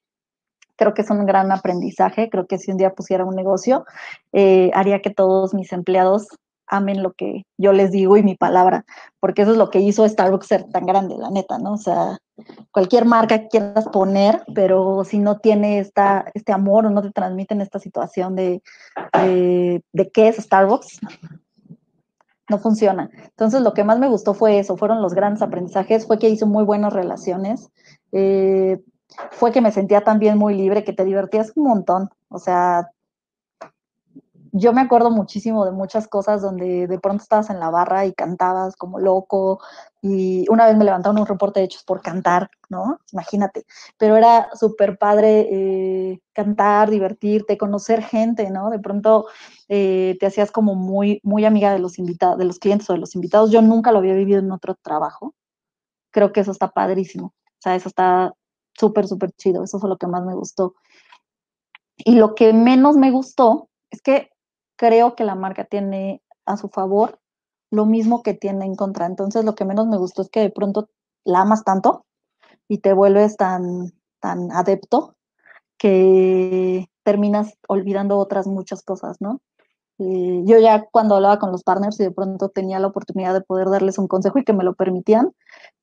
[0.77, 2.31] Creo que es un gran aprendizaje.
[2.31, 3.85] Creo que si un día pusiera un negocio,
[4.33, 6.29] eh, haría que todos mis empleados
[6.67, 8.85] amen lo que yo les digo y mi palabra,
[9.21, 11.75] porque eso es lo que hizo Starbucks ser tan grande, la neta, ¿no?
[11.75, 12.19] O sea,
[12.71, 17.11] cualquier marca que quieras poner, pero si no tiene esta, este amor o no te
[17.11, 18.63] transmiten esta situación de,
[19.93, 21.01] de, qué es Starbucks,
[22.51, 23.11] no funciona.
[23.15, 26.47] Entonces, lo que más me gustó fue eso, fueron los grandes aprendizajes, fue que hizo
[26.47, 27.71] muy buenas relaciones,
[28.13, 28.83] eh,
[29.31, 32.91] fue que me sentía también muy libre, que te divertías un montón, o sea,
[34.57, 38.13] yo me acuerdo muchísimo de muchas cosas donde de pronto estabas en la barra y
[38.13, 39.61] cantabas como loco
[40.01, 43.01] y una vez me levantaron un reporte de hechos por cantar, ¿no?
[43.13, 43.67] Imagínate,
[43.99, 48.71] pero era súper padre eh, cantar, divertirte, conocer gente, ¿no?
[48.71, 49.27] De pronto
[49.69, 53.01] eh, te hacías como muy, muy amiga de los invitados, de los clientes o de
[53.01, 53.51] los invitados.
[53.51, 55.35] Yo nunca lo había vivido en otro trabajo.
[56.13, 57.35] Creo que eso está padrísimo.
[57.45, 58.33] O sea, eso está
[58.73, 59.65] súper, súper chido.
[59.65, 60.77] Eso fue lo que más me gustó.
[61.97, 64.31] Y lo que menos me gustó es que
[64.77, 67.21] creo que la marca tiene a su favor
[67.71, 69.07] lo mismo que tiene en contra.
[69.07, 70.89] Entonces, lo que menos me gustó es que de pronto
[71.25, 72.07] la amas tanto
[72.69, 75.17] y te vuelves tan, tan adepto
[75.79, 79.41] que terminas olvidando otras muchas cosas, ¿no?
[79.99, 83.43] Eh, yo ya cuando hablaba con los partners y de pronto tenía la oportunidad de
[83.43, 85.33] poder darles un consejo y que me lo permitían,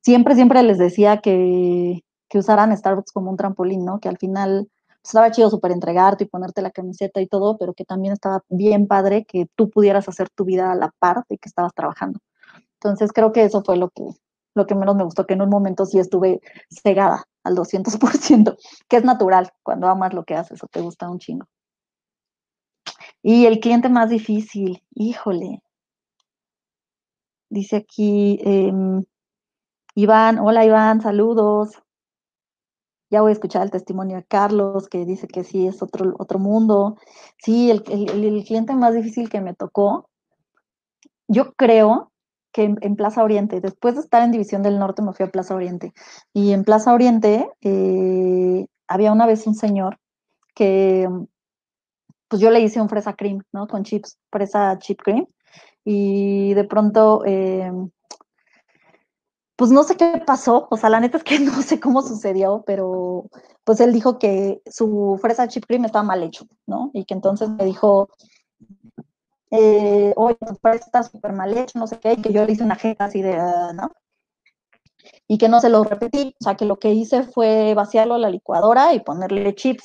[0.02, 4.00] siempre, siempre les decía que, que usaran Starbucks como un trampolín, ¿no?
[4.00, 4.68] Que al final
[5.02, 8.86] estaba chido súper entregarte y ponerte la camiseta y todo, pero que también estaba bien
[8.86, 12.20] padre que tú pudieras hacer tu vida a la par de que estabas trabajando.
[12.74, 14.04] Entonces creo que eso fue lo que,
[14.54, 18.56] lo que menos me gustó, que en un momento sí estuve cegada al 200%,
[18.88, 21.46] que es natural cuando amas lo que haces o te gusta un chingo.
[23.22, 25.62] Y el cliente más difícil, híjole.
[27.50, 29.04] Dice aquí, em,
[29.94, 31.82] Iván, hola Iván, saludos
[33.12, 36.38] ya voy a escuchar el testimonio de Carlos, que dice que sí, es otro, otro
[36.38, 36.96] mundo.
[37.36, 40.08] Sí, el, cliente más difícil que me tocó,
[41.28, 42.10] yo creo
[42.52, 45.54] que en, Plaza Oriente, después de estar en División del Norte, me fui a Plaza
[45.54, 45.92] Oriente.
[46.32, 49.98] Y en Plaza Oriente eh, había una vez un señor
[50.54, 51.06] que,
[52.28, 53.66] pues yo le hice un fresa cream, ¿no?
[53.66, 55.26] Con chips, fresa chip cream.
[55.84, 57.24] Y de pronto...
[57.26, 57.70] Eh,
[59.62, 62.64] pues no sé qué pasó, o sea, la neta es que no sé cómo sucedió,
[62.66, 63.26] pero
[63.62, 66.90] pues él dijo que su fresa chip cream estaba mal hecho, ¿no?
[66.92, 68.08] Y que entonces me dijo,
[69.52, 72.54] eh, oye, tu fresa está súper mal hecho, no sé qué, y que yo le
[72.54, 73.92] hice una jeta así de, ah", ¿no?
[75.28, 78.18] Y que no se lo repetí, o sea, que lo que hice fue vaciarlo a
[78.18, 79.84] la licuadora y ponerle chips.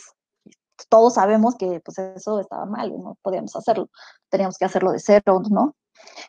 [0.90, 3.90] Todos sabemos que pues eso estaba mal, no podíamos hacerlo,
[4.30, 5.76] teníamos que hacerlo de cero, ¿no?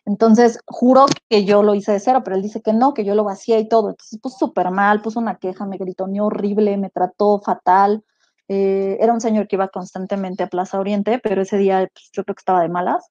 [0.04, 3.14] Entonces, juro que yo lo hice de cero, pero él dice que no, que yo
[3.14, 3.90] lo vacié y todo.
[3.90, 8.04] Entonces, puso súper mal, puso una queja, me gritoneó horrible, me trató fatal.
[8.48, 12.24] Eh, era un señor que iba constantemente a Plaza Oriente, pero ese día pues, yo
[12.24, 13.10] creo que estaba de malas.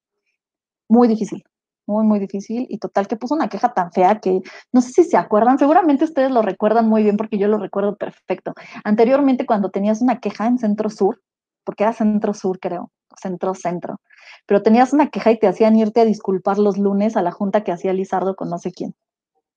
[0.90, 1.44] Muy difícil,
[1.86, 2.66] muy, muy difícil.
[2.70, 4.42] Y total que puso una queja tan fea que
[4.72, 7.96] no sé si se acuerdan, seguramente ustedes lo recuerdan muy bien porque yo lo recuerdo
[7.98, 8.54] perfecto.
[8.84, 11.22] Anteriormente, cuando tenías una queja en Centro Sur,
[11.68, 14.00] porque era Centro Sur, creo, Centro Centro,
[14.46, 17.66] pero tenías una queja y te hacían irte a disculpar los lunes a la junta
[17.66, 18.96] que hacía Lizardo con no sé quién.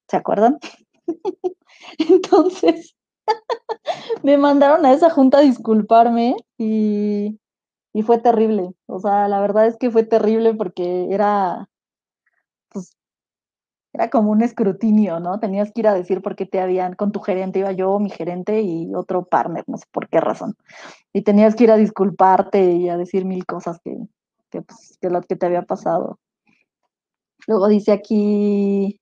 [0.08, 0.58] ¿Se acuerdan?
[1.98, 2.96] Entonces,
[4.24, 7.38] me mandaron a esa junta a disculparme y,
[7.92, 8.72] y, fue terrible.
[8.86, 11.68] O sea, la verdad es que fue terrible porque era,
[13.92, 15.40] era como un escrutinio, ¿no?
[15.40, 18.10] Tenías que ir a decir por qué te habían, con tu gerente iba yo, mi
[18.10, 20.56] gerente y otro partner, no sé por qué razón.
[21.12, 23.96] Y tenías que ir a disculparte y a decir mil cosas que,
[24.50, 26.18] que, pues, que lo que te había pasado.
[27.46, 29.00] Luego dice aquí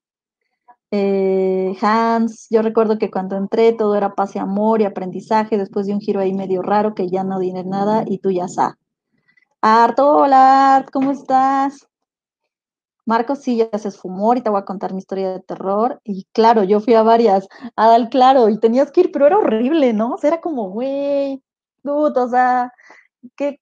[0.91, 5.85] eh, Hans, yo recuerdo que cuando entré todo era paz y amor y aprendizaje, después
[5.85, 8.75] de un giro ahí medio raro que ya no diré nada y tú ya sabes.
[9.61, 11.88] Art, hola Art, ¿cómo estás?
[13.09, 15.99] Marcos sí ya se esfumó, ahorita voy a contar mi historia de terror.
[16.03, 19.93] Y claro, yo fui a varias, Adal, claro, y tenías que ir, pero era horrible,
[19.93, 20.13] ¿no?
[20.13, 21.41] O sea, era como, güey,
[21.83, 22.71] o sea,
[23.35, 23.59] ¿qué,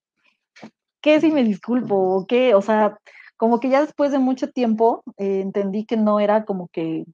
[1.02, 1.96] qué si me disculpo?
[1.96, 2.56] ¿O qué?
[2.56, 2.98] O sea,
[3.38, 7.06] como que ya después de mucho tiempo eh, entendí que no era como que,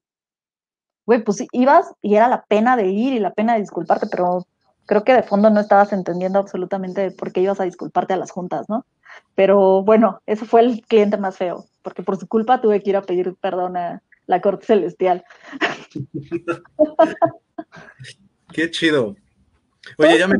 [1.06, 4.44] güey, pues ibas y era la pena de ir y la pena de disculparte, pero
[4.86, 8.32] creo que de fondo no estabas entendiendo absolutamente por qué ibas a disculparte a las
[8.32, 8.84] juntas, ¿no?
[9.36, 12.96] Pero bueno, ese fue el cliente más feo, porque por su culpa tuve que ir
[12.96, 15.24] a pedir perdón a la corte celestial.
[18.52, 19.14] Qué chido.
[19.98, 20.38] Oye, ya me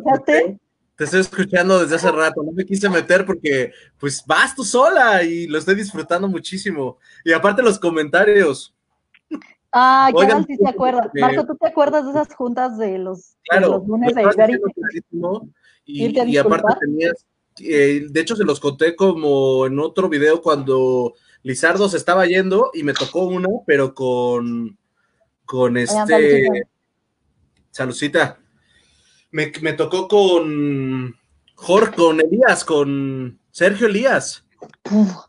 [0.97, 5.25] te estoy escuchando desde hace rato, no me quise meter porque pues vas tú sola
[5.25, 6.99] y lo estoy disfrutando muchísimo.
[7.25, 8.73] Y aparte los comentarios.
[9.73, 11.09] Ah, qué mal si te acuerdas.
[11.15, 13.37] Marco, ¿tú te acuerdas de esas juntas de los,
[13.87, 14.23] lunes de
[15.85, 17.27] y, y aparte tenías,
[17.59, 22.71] eh, de hecho se los conté como en otro video cuando Lizardo se estaba yendo
[22.75, 24.77] y me tocó una, pero con,
[25.45, 26.49] con este...
[27.71, 28.39] Salucita.
[29.31, 31.15] Me, me tocó con
[31.55, 34.45] Jorge, con Elías, con Sergio Elías.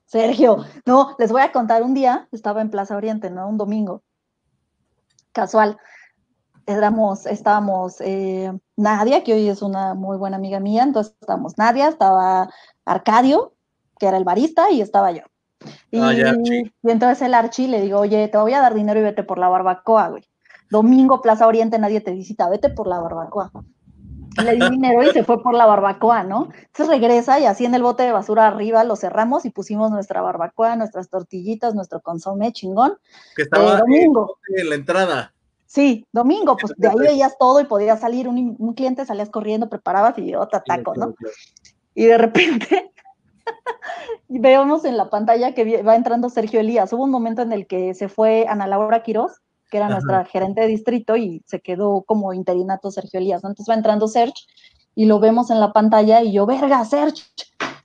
[0.05, 3.49] Sergio, no, les voy a contar un día, estaba en Plaza Oriente, ¿no?
[3.49, 4.01] Un domingo,
[5.33, 5.77] casual.
[6.65, 11.89] Éramos, estábamos eh, Nadia, que hoy es una muy buena amiga mía, entonces estábamos Nadia,
[11.89, 12.49] estaba
[12.85, 13.53] Arcadio,
[13.99, 15.23] que era el barista, y estaba yo.
[15.91, 19.03] Y, ah, y entonces el Archi le digo, oye, te voy a dar dinero y
[19.03, 20.23] vete por la barbacoa, güey.
[20.69, 23.51] Domingo, Plaza Oriente, nadie te visita, vete por la barbacoa.
[24.43, 26.49] Le di dinero y se fue por la barbacoa, ¿no?
[26.53, 30.21] Entonces regresa y así en el bote de basura arriba lo cerramos y pusimos nuestra
[30.21, 32.97] barbacoa, nuestras tortillitas, nuestro consomé chingón.
[33.35, 34.37] Que estaba domingo.
[34.57, 35.33] en la entrada.
[35.65, 40.17] Sí, domingo, pues de ahí veías todo y podías salir, un, cliente salías corriendo, preparabas
[40.17, 41.15] y yo te ataco, ¿no?
[41.93, 42.91] Y de repente
[44.27, 46.91] vemos en la pantalla que va entrando Sergio Elías.
[46.93, 50.61] Hubo un momento en el que se fue Ana Laura Quiroz, que era nuestra gerente
[50.61, 53.43] de distrito, y se quedó como interinato Sergio Elías.
[53.43, 54.45] Entonces va entrando Sergio
[54.95, 57.25] y lo vemos en la pantalla y yo, verga, Sergio,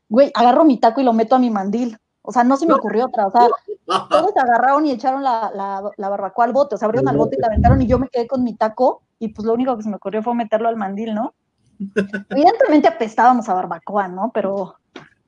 [0.08, 1.98] güey, agarro mi taco y lo meto a mi mandil.
[2.22, 3.26] O sea, no se me ocurrió otra.
[3.26, 3.48] O sea,
[4.10, 5.50] todos agarraron y echaron la,
[5.96, 6.74] la, barbacoa al bote.
[6.74, 9.02] O sea, abrieron al bote y la aventaron y yo me quedé con mi taco
[9.18, 11.34] y pues lo único que se me ocurrió fue meterlo al mandil, ¿no?
[12.30, 14.30] Evidentemente apestábamos a barbacoa, ¿no?
[14.32, 14.76] Pero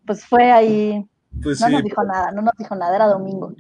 [0.07, 1.07] pues fue ahí.
[1.43, 3.55] Pues no nos dijo nada, no nos dijo nada, era domingo.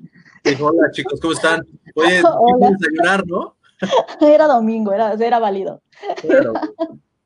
[0.61, 1.67] hola chicos, ¿cómo están?
[1.95, 2.23] Oye,
[2.79, 3.57] desayunar, ¿no?
[4.21, 5.83] era domingo, era, era válido.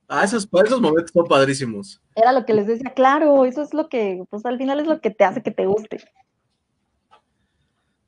[0.09, 2.01] Ah, esos, esos momentos son padrísimos.
[2.15, 5.01] Era lo que les decía, claro, eso es lo que, pues al final es lo
[5.01, 6.05] que te hace que te guste.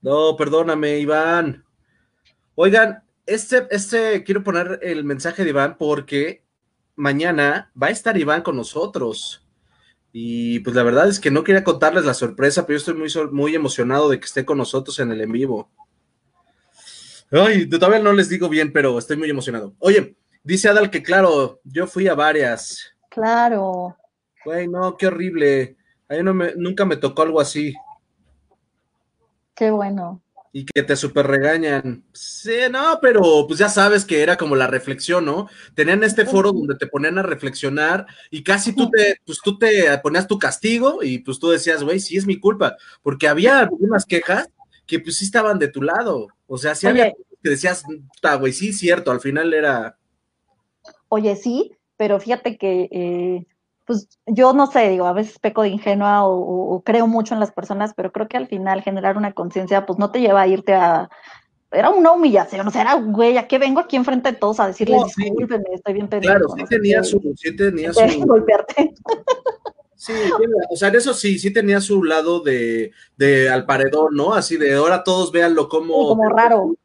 [0.01, 1.65] No, perdóname, Iván.
[2.55, 6.45] Oigan, este, este, quiero poner el mensaje de Iván porque
[6.95, 9.48] mañana va a estar Iván con nosotros.
[10.13, 13.31] Y pues la verdad es que no quería contarles la sorpresa, pero yo estoy muy,
[13.33, 15.71] muy emocionado de que esté con nosotros en el en vivo.
[17.31, 19.75] Ay, todavía no les digo bien, pero estoy muy emocionado.
[19.81, 20.17] Oye,
[20.49, 22.95] Dice Adal que claro, yo fui a varias.
[23.11, 23.97] Claro.
[24.45, 25.77] Güey, no, qué horrible.
[26.09, 27.75] A mí no me, nunca me tocó algo así.
[29.55, 30.23] Qué bueno.
[30.53, 32.05] Y que te super regañan.
[32.13, 35.49] Sí, no, pero pues ya sabes que era como la reflexión, ¿no?
[35.75, 39.99] Tenían este foro donde te ponían a reflexionar y casi tú te, pues tú te
[39.99, 44.05] ponías tu castigo y pues tú decías, güey, sí es mi culpa, porque había algunas
[44.05, 44.49] quejas
[44.87, 46.29] que pues sí estaban de tu lado.
[46.47, 47.85] O sea, sí había que decías,
[48.41, 49.99] güey, sí, cierto, al final era
[51.09, 53.47] oye, sí, pero fíjate que, eh,
[53.89, 57.53] pues yo no sé, digo, a veces peco de ingenua o, creo mucho en las
[57.53, 60.75] personas, pero creo que al final generar una conciencia, pues no te lleva a irte
[60.75, 61.09] a...
[61.73, 64.67] Era una humillación, o sea, era, güey, ¿a qué vengo aquí enfrente de todos a
[64.67, 66.39] decirles, discúlpenme, estoy bien pendiente.
[66.39, 68.27] Claro, sí tenía su, sí tenía su...
[68.27, 68.95] golpearte.
[69.95, 70.13] Sí,
[70.71, 74.35] o sea, en eso sí, sí tenía su lado de, de al paredón, ¿no?
[74.35, 76.09] Así de ahora todos véanlo como...
[76.09, 76.77] como raro.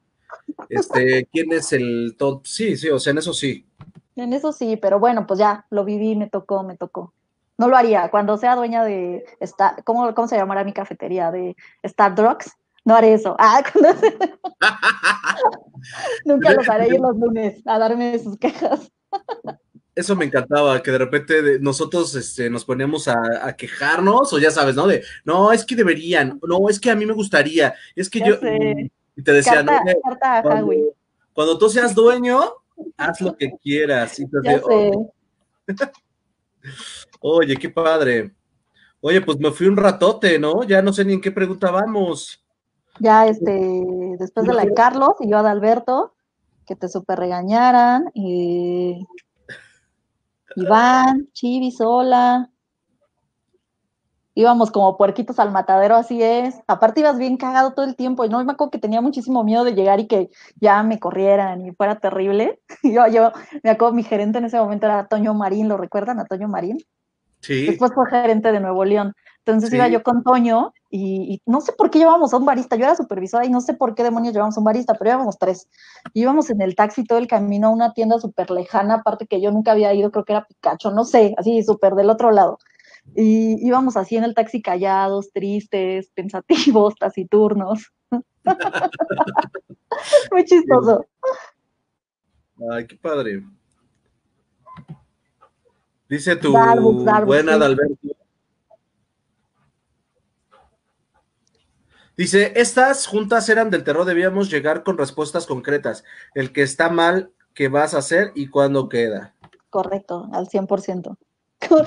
[0.69, 2.45] Este, ¿quién es el top?
[2.45, 3.65] Sí, sí, o sea, en eso sí.
[4.15, 7.13] En eso sí, pero bueno, pues ya lo viví, me tocó, me tocó.
[7.57, 8.09] No lo haría.
[8.09, 11.31] Cuando sea dueña de, esta, ¿cómo, ¿cómo se llamará mi cafetería?
[11.31, 12.51] De Star Drugs.
[12.85, 13.35] No haré eso.
[13.39, 13.63] Ah,
[16.25, 18.91] Nunca los haré ir los lunes a darme sus quejas.
[19.95, 24.75] Eso me encantaba, que de repente nosotros este, nos poníamos a, quejarnos, o ya sabes,
[24.75, 24.87] ¿no?
[24.87, 28.35] De, no, es que deberían, no, es que a mí me gustaría, es que yo...
[29.15, 29.67] Y te decían,
[31.33, 32.62] cuando tú seas dueño,
[32.97, 34.21] haz lo que quieras.
[37.19, 37.55] Oye.
[37.57, 38.33] qué padre.
[39.01, 40.63] Oye, pues me fui un ratote, ¿no?
[40.63, 42.43] Ya no sé ni en qué pregunta vamos.
[42.99, 43.83] Ya, este,
[44.19, 46.13] después de la de Carlos y yo a Alberto,
[46.65, 49.05] que te super regañaran, y
[50.55, 52.52] Iván, Chivis, hola.
[54.35, 56.55] Íbamos como puerquitos al matadero, así es.
[56.67, 59.63] Aparte ibas bien cagado todo el tiempo, y no me acuerdo que tenía muchísimo miedo
[59.63, 62.59] de llegar y que ya me corrieran y fuera terrible.
[62.83, 63.31] yo, yo
[63.63, 66.77] me acuerdo, mi gerente en ese momento era Toño Marín, ¿lo recuerdan a Toño Marín?
[67.41, 67.65] Sí.
[67.67, 69.13] Después fue gerente de Nuevo León.
[69.45, 72.77] Entonces iba yo con Toño y, no sé por qué llevábamos a un barista.
[72.77, 75.37] Yo era supervisora y no sé por qué demonios llevamos a un barista, pero íbamos
[75.37, 75.67] tres.
[76.13, 79.51] íbamos en el taxi todo el camino a una tienda súper lejana, aparte que yo
[79.51, 82.57] nunca había ido, creo que era Picacho, no sé, así súper del otro lado.
[83.15, 87.91] Y íbamos así en el taxi callados, tristes, pensativos, taciturnos.
[90.31, 91.05] Muy chistoso.
[92.71, 93.43] Ay, qué padre.
[96.09, 96.53] Dice tu
[97.25, 97.97] buena Dalberto.
[102.15, 106.03] Dice, estas juntas eran del terror, debíamos llegar con respuestas concretas.
[106.35, 109.33] El que está mal, ¿qué vas a hacer y cuándo queda?
[109.71, 111.17] Correcto, al 100%.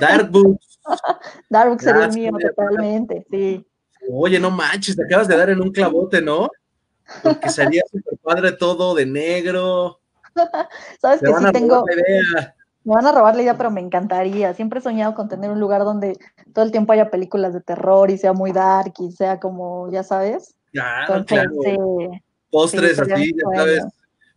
[0.00, 0.75] Darkbooks.
[1.50, 3.66] Darkbooks sería el mío, totalmente, sí.
[4.10, 6.48] Oye, no manches, te acabas de dar en un clavote, ¿no?
[7.22, 10.00] Porque sería súper padre todo de negro.
[11.00, 11.84] Sabes que sí tengo.
[12.84, 14.54] Me van a robar la idea, pero me encantaría.
[14.54, 16.16] Siempre he soñado con tener un lugar donde
[16.52, 20.04] todo el tiempo haya películas de terror y sea muy dark y sea como, ya
[20.04, 20.54] sabes.
[20.70, 21.50] Claro, claro.
[22.48, 23.84] Postres así, ya sabes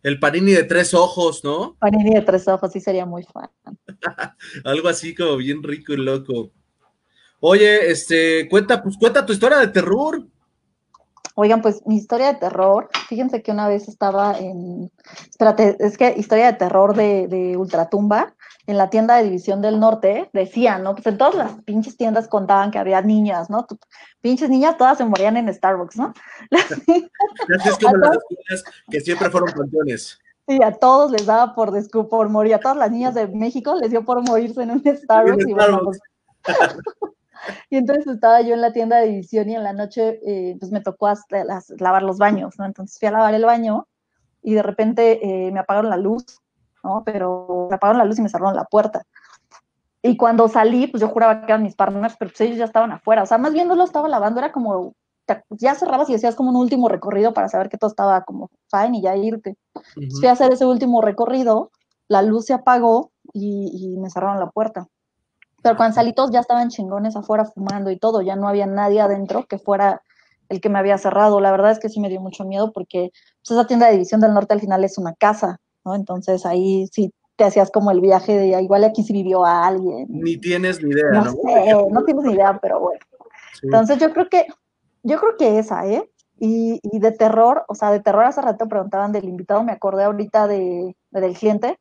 [0.02, 1.76] el panini de tres ojos, ¿no?
[1.80, 3.50] Panini de tres ojos, sí sería muy fan.
[4.64, 6.50] Algo así como bien rico y loco.
[7.40, 10.26] Oye, este, cuenta, pues cuenta tu historia de terror.
[11.36, 14.90] Oigan, pues mi historia de terror, fíjense que una vez estaba en,
[15.28, 18.34] espérate, es que historia de terror de, de Ultratumba,
[18.66, 20.94] en la tienda de División del Norte, decían, ¿no?
[20.94, 23.66] Pues en todas las pinches tiendas contaban que había niñas, ¿no?
[24.20, 26.12] Pinches niñas, todas se morían en Starbucks, ¿no?
[26.50, 30.18] es como las escuelas que siempre fueron campeones.
[30.48, 31.72] Sí, a todos les daba por,
[32.08, 35.46] por morir, a todas las niñas de México les dio por morirse en un Starbucks.
[35.46, 36.00] y, pues,
[37.70, 40.70] y entonces estaba yo en la tienda de División y en la noche eh, pues
[40.72, 41.08] me tocó
[41.78, 42.64] lavar los baños, ¿no?
[42.64, 43.88] Entonces fui a lavar el baño
[44.42, 46.40] y de repente eh, me apagaron la luz
[46.82, 47.02] ¿no?
[47.04, 49.02] Pero me apagaron la luz y me cerraron la puerta.
[50.02, 52.92] Y cuando salí, pues yo juraba que eran mis partners, pero pues ellos ya estaban
[52.92, 53.22] afuera.
[53.22, 54.94] O sea, más bien no lo estaba lavando, era como,
[55.50, 58.98] ya cerrabas y decías como un último recorrido para saber que todo estaba como fine
[58.98, 59.56] y ya irte.
[60.18, 61.70] Fui a hacer ese último recorrido,
[62.08, 64.88] la luz se apagó y, me cerraron la puerta.
[65.62, 69.00] Pero cuando salí todos ya estaban chingones afuera fumando y todo, ya no había nadie
[69.00, 70.02] adentro que fuera
[70.48, 71.38] el que me había cerrado.
[71.40, 73.10] La verdad es que sí me dio mucho miedo porque
[73.44, 75.60] pues, esa tienda de División del Norte al final es una casa.
[75.84, 75.94] ¿No?
[75.94, 80.06] Entonces ahí sí te hacías como el viaje de igual aquí sí vivió a alguien.
[80.08, 81.24] Ni tienes ni idea, ¿no?
[81.24, 81.88] ¿no?
[81.90, 83.00] no tienes ni idea, pero bueno.
[83.62, 84.46] Entonces yo creo que,
[85.02, 86.08] yo creo que esa, ¿eh?
[86.38, 90.04] Y, y, de terror, o sea, de terror hace rato preguntaban del invitado, me acordé
[90.04, 91.78] ahorita de, del cliente,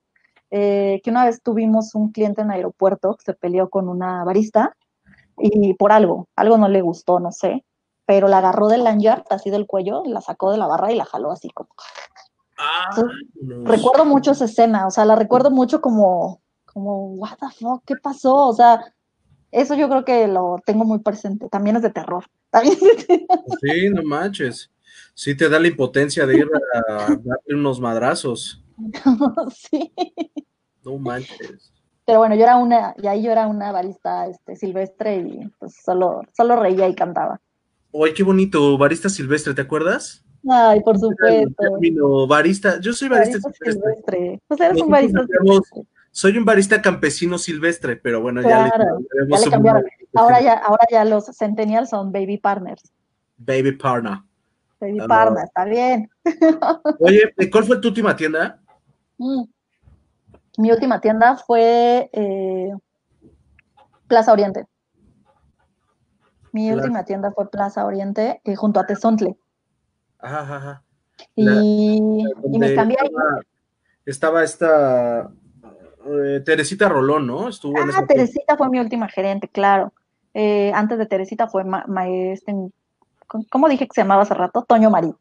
[0.52, 4.76] eh, que una vez tuvimos un cliente en aeropuerto que se peleó con una barista
[5.38, 7.64] y por algo, algo no le gustó, no sé,
[8.06, 11.06] pero la agarró del lanyard, así del cuello, la sacó de la barra y la
[11.06, 11.70] jaló así como
[12.62, 12.90] Ah,
[13.64, 17.96] recuerdo mucho esa escena, o sea, la recuerdo mucho como, como, what the fuck, ¿qué
[17.96, 18.36] pasó?
[18.48, 18.94] O sea,
[19.52, 21.48] eso yo creo que lo tengo muy presente.
[21.50, 22.26] También es de terror.
[23.62, 24.72] Sí, no manches.
[25.14, 28.64] Sí te da la impotencia de ir a darle unos madrazos.
[29.56, 29.94] sí.
[30.84, 31.72] No manches.
[32.06, 35.76] Pero bueno, yo era una, y ahí yo era una barista este, silvestre y pues
[35.84, 37.40] solo, solo reía y cantaba.
[37.94, 38.78] ¡Ay, qué bonito!
[38.78, 40.26] Barista silvestre, ¿te acuerdas?
[40.48, 42.28] Ay, por supuesto.
[42.28, 44.42] barista, yo soy barista, silvestre.
[44.48, 45.84] Pues eres un barista silvestre.
[46.12, 49.84] Soy un barista campesino silvestre, pero bueno, ya, le, cambiaron.
[50.16, 52.92] Ahora ya, ahora ya los centennials son baby partners.
[53.38, 54.20] Baby partner.
[54.80, 56.10] Baby partner, está bien.
[57.00, 58.60] Oye, ¿cuál fue tu última tienda?
[59.18, 59.44] Mm.
[60.58, 62.74] Mi última tienda fue eh,
[64.08, 64.66] Plaza Oriente.
[66.52, 69.38] Mi última tienda fue Plaza Oriente, eh, junto a Tezontle.
[70.20, 70.84] Ajá, ajá.
[71.36, 72.02] Y,
[72.58, 72.98] me cambié
[74.06, 75.32] Estaba esta
[76.06, 77.50] eh, Teresita Rolón, ¿no?
[77.50, 79.94] Estuvo ah, Teresita fue mi última gerente, claro.
[80.34, 81.64] Eh, antes de Teresita fue
[82.32, 82.54] este,
[83.50, 84.64] ¿cómo dije que se llamaba hace rato?
[84.68, 85.16] Toño Marín.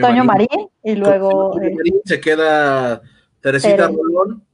[0.00, 0.48] Toño, Marín.
[0.82, 1.60] y luego.
[1.60, 3.02] Eh, se queda
[3.40, 4.44] Teresita Rolón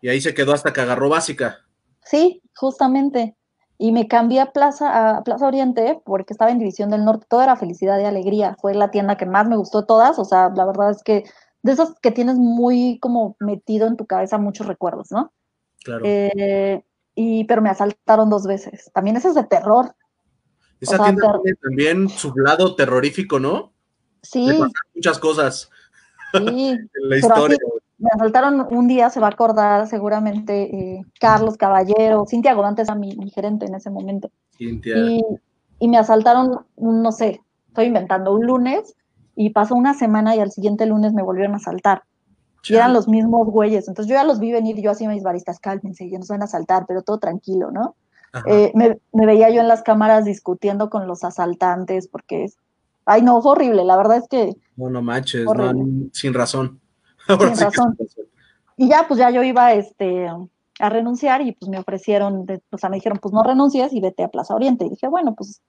[0.00, 1.60] y ahí se quedó hasta que agarró básica.
[2.04, 3.36] Sí, justamente
[3.78, 7.42] y me cambié a Plaza, a Plaza Oriente porque estaba en División del Norte, todo
[7.42, 10.50] era felicidad y alegría, fue la tienda que más me gustó de todas, o sea,
[10.50, 11.24] la verdad es que
[11.62, 15.32] de esos que tienes muy como metido en tu cabeza muchos recuerdos, ¿no?
[15.84, 16.02] Claro.
[16.04, 16.82] Eh,
[17.14, 19.94] y, pero me asaltaron dos veces, también ese es de terror.
[20.80, 23.72] Esa tienda tiene también su lado terrorífico, ¿no?
[24.22, 24.46] Sí.
[24.94, 25.70] muchas cosas.
[26.32, 26.40] Sí.
[26.70, 27.58] en la historia
[27.98, 32.94] me asaltaron un día, se va a acordar seguramente eh, Carlos Caballero, Cintia Godantes a
[32.94, 34.30] mi, gerente en ese momento.
[34.58, 34.80] Y,
[35.80, 38.94] y, me asaltaron, no sé, estoy inventando, un lunes
[39.34, 42.02] y pasó una semana y al siguiente lunes me volvieron a asaltar.
[42.68, 43.88] Y eran los mismos güeyes.
[43.88, 46.46] Entonces yo ya los vi venir yo así mis baristas, cálmense, ya nos van a
[46.46, 47.94] asaltar, pero todo tranquilo, ¿no?
[48.46, 52.56] Eh, me, veía yo en las cámaras discutiendo con los asaltantes porque es,
[53.06, 54.54] ay no, fue horrible, la verdad es que...
[54.76, 55.46] No, no manches,
[56.12, 56.80] sin razón.
[57.28, 57.96] Sin razón.
[58.76, 60.28] Y ya, pues ya yo iba este,
[60.78, 64.22] a renunciar y pues me ofrecieron, o sea, me dijeron, pues no renuncies y vete
[64.22, 64.86] a Plaza Oriente.
[64.86, 65.60] Y dije, bueno, pues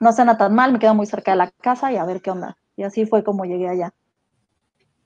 [0.00, 2.30] no suena tan mal, me quedo muy cerca de la casa y a ver qué
[2.30, 2.56] onda.
[2.76, 3.92] Y así fue como llegué allá.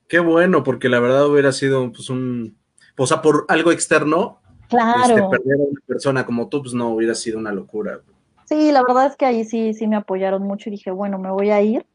[0.07, 2.57] Qué bueno, porque la verdad hubiera sido pues un,
[2.97, 5.01] o sea, por algo externo, Claro.
[5.01, 7.99] Este, perder a una persona como tú, pues no hubiera sido una locura.
[8.45, 11.31] Sí, la verdad es que ahí sí, sí me apoyaron mucho y dije, bueno, me
[11.31, 11.85] voy a ir.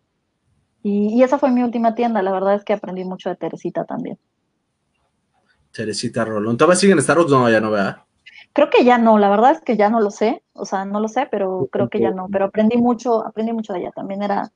[0.87, 2.23] Y, esa fue mi última tienda.
[2.23, 4.19] La verdad es que aprendí mucho de Teresita también.
[5.73, 6.59] Teresita Rolón.
[6.59, 7.31] ¿Todavía siguen Star Wars?
[7.31, 8.03] No, ya no, ¿verdad?
[8.53, 10.43] Creo que ya no, la verdad es que ya no lo sé.
[10.53, 12.29] O sea, no lo sé, pero creo que ya no.
[12.31, 13.93] Pero aprendí mucho, aprendí mucho de ella.
[13.93, 14.53] También era,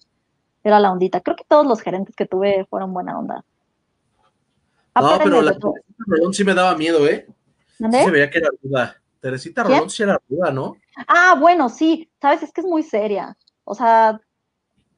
[0.62, 1.22] era la ondita.
[1.22, 3.42] Creo que todos los gerentes que tuve fueron buena onda.
[4.94, 7.26] no, pero la Teresita Rolón sí me daba miedo, ¿eh?
[7.78, 9.00] se veía que era ruda.
[9.20, 10.76] Teresita Rolón sí era ruda, ¿no?
[11.06, 12.10] Ah, bueno, sí.
[12.20, 13.34] Sabes, es que es muy seria.
[13.64, 14.20] O sea,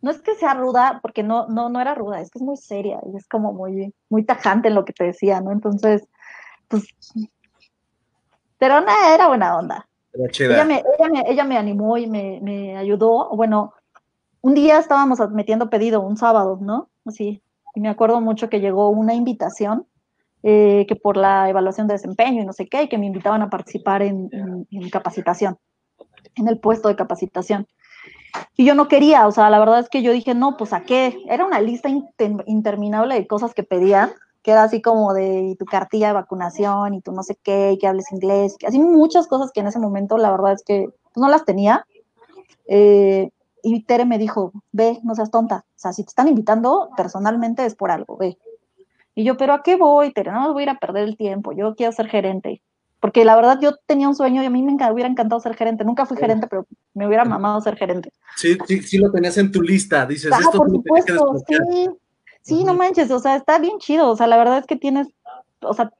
[0.03, 2.57] no es que sea ruda, porque no, no, no era ruda, es que es muy
[2.57, 5.53] seria y es como muy, muy tajante en lo que te decía, ¿no?
[5.53, 6.07] Entonces,
[6.69, 6.89] pues.
[8.59, 9.89] Pero nada, era buena onda.
[10.13, 10.83] Ella me,
[11.27, 13.31] ella, me, animó y me, me ayudó.
[13.35, 13.75] Bueno,
[14.43, 16.91] un día estábamos metiendo pedido, un sábado, ¿no?
[17.07, 17.43] Así.
[17.75, 19.87] Y me acuerdo mucho que llegó una invitación
[20.43, 23.43] eh, que por la evaluación de desempeño y no sé qué, y que me invitaban
[23.43, 24.31] a participar en,
[24.91, 25.59] capacitación,
[26.35, 27.67] en el puesto de capacitación.
[28.57, 30.83] Y yo no quería, o sea, la verdad es que yo dije, no, pues a
[30.83, 31.19] qué.
[31.29, 36.09] Era una lista interminable de cosas que pedían, que era así como de tu cartilla
[36.09, 39.61] de vacunación y tú no sé qué, y que hables inglés, así muchas cosas que
[39.61, 41.85] en ese momento la verdad es que pues, no las tenía.
[42.67, 43.31] Eh,
[43.63, 47.67] y Tere me dijo, ve, no seas tonta, o sea, si te están invitando personalmente
[47.67, 48.39] es por algo, ve.
[49.15, 50.33] Y yo, pero ¿a qué voy, Tere?
[50.33, 52.63] No voy a ir a perder el tiempo, yo quiero ser gerente.
[53.01, 55.85] Porque la verdad yo tenía un sueño y a mí me hubiera encantado ser gerente.
[55.85, 58.13] Nunca fui gerente, pero me hubiera mamado ser gerente.
[58.37, 60.31] Sí, sí, sí lo tenías en tu lista, dices.
[60.33, 61.89] Ah, esto por supuesto, sí.
[62.43, 64.11] Sí, no manches, o sea, está bien chido.
[64.11, 65.09] O sea, la verdad es que tienes,
[65.61, 65.93] o sea,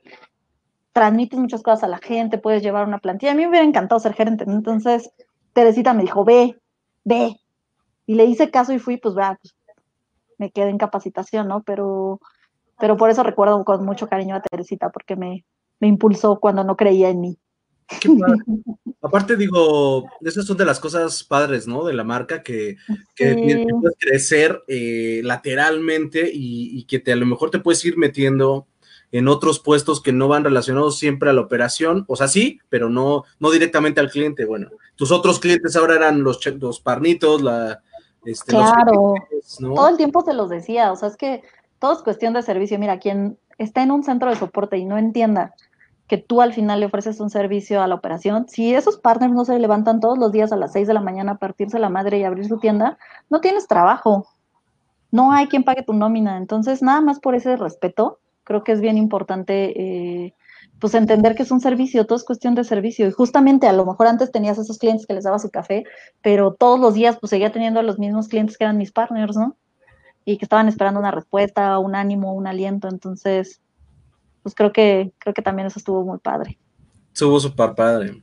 [0.93, 3.33] transmites muchas cosas a la gente, puedes llevar una plantilla.
[3.33, 4.45] A mí me hubiera encantado ser gerente.
[4.47, 5.11] Entonces,
[5.55, 6.59] Teresita me dijo, ve,
[7.05, 7.37] ve.
[8.07, 9.55] Y le hice caso y fui, pues, va, pues,
[10.39, 11.63] me quedé en capacitación, ¿no?
[11.63, 12.21] Pero
[12.81, 15.45] pero por eso recuerdo con mucho cariño a Teresita, porque me,
[15.87, 17.39] impulsó cuando no creía en mí.
[19.03, 21.85] Aparte, digo, esas son de las cosas padres, ¿no?
[21.85, 22.77] De la marca, que,
[23.15, 28.67] que, puedes crecer eh, lateralmente y, que te, a lo mejor te puedes ir metiendo
[29.13, 32.89] en otros puestos que no van relacionados siempre a la operación, o sea, sí, pero
[32.89, 34.45] no, no directamente al cliente.
[34.45, 37.83] Bueno, tus otros clientes ahora eran los, los parnitos, la...
[38.25, 39.15] Este, claro,
[39.59, 41.43] todo el tiempo se los decía, o sea, es que
[41.79, 42.79] todo es cuestión de servicio.
[42.79, 45.55] Mira, quien está en un centro de soporte y no entienda
[46.11, 49.45] que tú al final le ofreces un servicio a la operación, si esos partners no
[49.45, 52.19] se levantan todos los días a las 6 de la mañana a partirse la madre
[52.19, 52.99] y abrir su tienda,
[53.29, 54.27] no tienes trabajo.
[55.13, 56.37] No hay quien pague tu nómina.
[56.37, 60.35] Entonces, nada más por ese respeto, creo que es bien importante eh,
[60.81, 63.07] pues entender que es un servicio, todo es cuestión de servicio.
[63.07, 65.85] Y justamente a lo mejor antes tenías esos clientes que les daba su café,
[66.23, 69.37] pero todos los días pues seguía teniendo a los mismos clientes que eran mis partners,
[69.37, 69.55] ¿no?
[70.25, 72.89] y que estaban esperando una respuesta, un ánimo, un aliento.
[72.89, 73.61] Entonces,
[74.43, 76.59] pues creo que, creo que también eso estuvo muy padre.
[77.13, 78.23] Estuvo súper padre.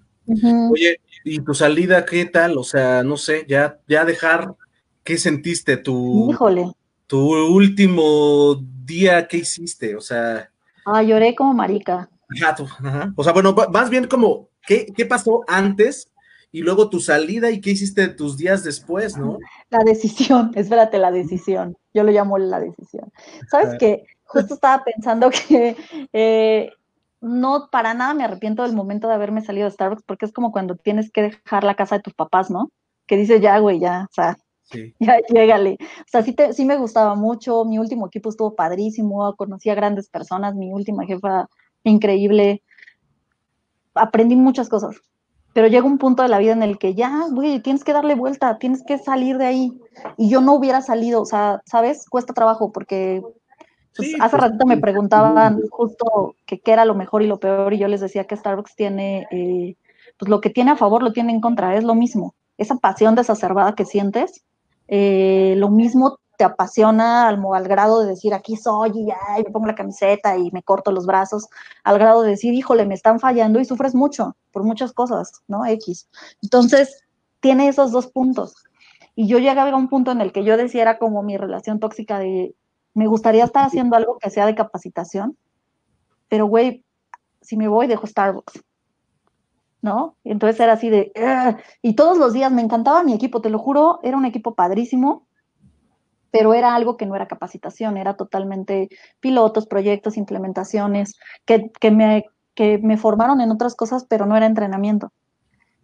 [0.72, 2.58] Oye, ¿y tu salida qué tal?
[2.58, 4.56] O sea, no sé, ya, ya dejar,
[5.04, 5.78] ¿qué sentiste?
[5.78, 6.72] Tu, Híjole.
[7.08, 9.96] Tu último día, ¿qué hiciste?
[9.96, 10.52] O sea.
[10.86, 12.10] Ah, lloré como marica.
[13.16, 16.12] O sea, bueno, más bien como, ¿qué, ¿qué pasó antes
[16.52, 19.38] y luego tu salida y qué hiciste tus días después, ¿no?
[19.70, 21.78] La decisión, espérate, la decisión.
[21.94, 23.12] Yo lo llamo la decisión.
[23.50, 24.04] ¿Sabes qué?
[24.28, 25.76] Justo estaba pensando que
[26.14, 26.72] eh,
[27.22, 30.52] no para nada me arrepiento del momento de haberme salido de Starbucks porque es como
[30.52, 32.72] cuando tienes que dejar la casa de tus papás, ¿no?
[33.06, 34.38] Que dices, ya, güey, ya, o sea,
[35.00, 35.78] ya, llégale.
[35.82, 40.10] O sea, sí, sí me gustaba mucho, mi último equipo estuvo padrísimo, conocí a grandes
[40.10, 41.48] personas, mi última jefa
[41.84, 42.62] increíble,
[43.94, 45.02] aprendí muchas cosas
[45.58, 48.14] pero llega un punto de la vida en el que ya, güey, tienes que darle
[48.14, 49.82] vuelta, tienes que salir de ahí.
[50.16, 52.08] Y yo no hubiera salido, o sea, ¿sabes?
[52.08, 53.24] Cuesta trabajo porque
[53.98, 57.80] pues, hace ratito me preguntaban justo que qué era lo mejor y lo peor y
[57.80, 59.76] yo les decía que Starbucks tiene, eh,
[60.18, 62.36] pues lo que tiene a favor lo tiene en contra, es lo mismo.
[62.58, 64.44] Esa pasión desacerbada que sientes,
[64.88, 69.52] eh, lo mismo te apasiona al, al grado de decir, aquí soy y ya, me
[69.52, 71.48] pongo la camiseta y me corto los brazos,
[71.84, 75.66] al grado de decir, híjole, me están fallando y sufres mucho por muchas cosas, ¿no?
[75.66, 76.08] X.
[76.44, 77.04] Entonces,
[77.40, 78.56] tiene esos dos puntos.
[79.16, 81.80] Y yo llegaba a un punto en el que yo decía, era como mi relación
[81.80, 82.54] tóxica de,
[82.98, 85.38] me gustaría estar haciendo algo que sea de capacitación,
[86.30, 86.84] pero güey,
[87.42, 88.64] si me voy, dejo Starbucks.
[89.80, 90.16] ¿No?
[90.24, 91.14] entonces era así de,
[91.84, 95.28] y todos los días me encantaba mi equipo, te lo juro, era un equipo padrísimo,
[96.32, 98.90] pero era algo que no era capacitación, era totalmente
[99.20, 102.26] pilotos, proyectos, implementaciones, que, que me,
[102.56, 105.14] que me formaron en otras cosas, pero no era entrenamiento.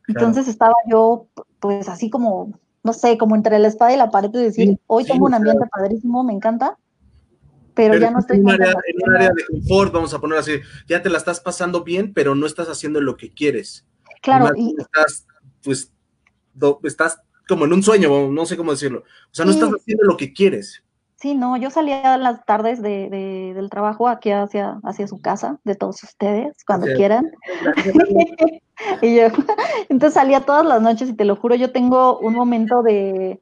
[0.07, 1.27] Entonces estaba yo,
[1.59, 2.51] pues así como,
[2.83, 5.65] no sé, como entre la espada y la pared de decir, hoy tengo un ambiente
[5.71, 6.77] padrísimo, me encanta,
[7.73, 10.39] pero, ya no estoy en un, área, en un área de confort, vamos a ponerlo
[10.39, 13.87] así, ya te la estás pasando bien, pero no estás haciendo lo que quieres.
[14.21, 15.25] Claro, y estás,
[15.63, 15.91] pues,
[16.83, 18.99] estás como en un sueño, no sé cómo decirlo.
[18.99, 20.83] O sea, no estás haciendo lo que quieres.
[21.15, 23.09] Sí, no, yo salía las tardes de,
[23.55, 27.31] del trabajo aquí hacia, hacia su casa, de todos ustedes, cuando quieran.
[29.01, 29.27] y yo,
[29.89, 33.39] entonces salía todas las noches y te lo juro, yo tengo un momento de,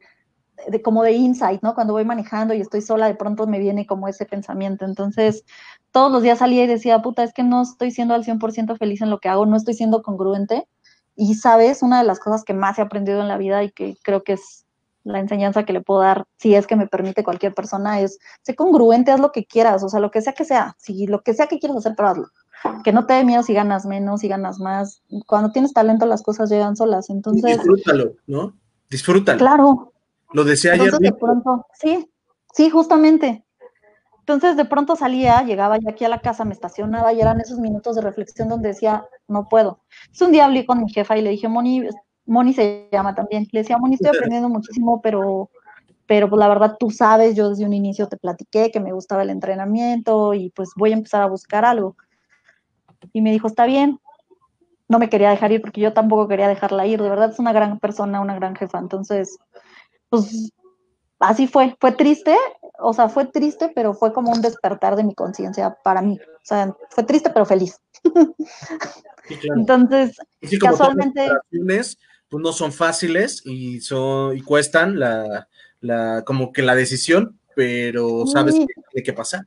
[0.67, 1.73] de, como de insight, ¿no?
[1.73, 4.85] Cuando voy manejando y estoy sola, de pronto me viene como ese pensamiento.
[4.85, 5.43] Entonces,
[5.91, 9.01] todos los días salía y decía, puta, es que no estoy siendo al 100% feliz
[9.01, 10.67] en lo que hago, no estoy siendo congruente.
[11.15, 13.97] Y sabes, una de las cosas que más he aprendido en la vida y que
[14.03, 14.65] creo que es
[15.03, 18.55] la enseñanza que le puedo dar, si es que me permite cualquier persona, es, sé
[18.55, 21.33] congruente, haz lo que quieras, o sea, lo que sea que sea, si lo que
[21.33, 22.27] sea que quieras hacer, pero hazlo.
[22.83, 25.01] Que no te dé miedo si ganas menos, si ganas más.
[25.25, 27.57] Cuando tienes talento, las cosas llegan solas, entonces...
[27.57, 28.53] Disfrútalo, ¿no?
[28.87, 29.39] Disfrútalo.
[29.39, 29.93] Claro,
[30.33, 30.91] lo decía ayer.
[30.91, 32.09] De pronto, sí,
[32.53, 33.45] sí, justamente.
[34.19, 37.59] Entonces de pronto salía, llegaba ya aquí a la casa, me estacionaba y eran esos
[37.59, 39.79] minutos de reflexión donde decía, no puedo.
[40.11, 41.87] Es un día hablé con mi jefa y le dije, Moni,
[42.25, 45.49] Moni se llama también, le decía, Moni, estoy aprendiendo muchísimo, pero,
[46.05, 49.23] pero pues la verdad tú sabes, yo desde un inicio te platiqué que me gustaba
[49.23, 51.97] el entrenamiento y pues voy a empezar a buscar algo.
[53.13, 53.99] Y me dijo, está bien,
[54.87, 57.53] no me quería dejar ir porque yo tampoco quería dejarla ir, de verdad es una
[57.53, 59.39] gran persona, una gran jefa, entonces
[60.11, 60.51] pues
[61.19, 62.35] así fue, fue triste,
[62.79, 66.19] o sea, fue triste, pero fue como un despertar de mi conciencia para mí.
[66.19, 67.79] O sea, fue triste, pero feliz.
[69.55, 70.17] Entonces,
[70.59, 71.27] casualmente...
[72.29, 75.49] Pues no son fáciles y, son, y cuestan la,
[75.81, 79.45] la, como que la decisión, pero sabes qué tiene que pasar.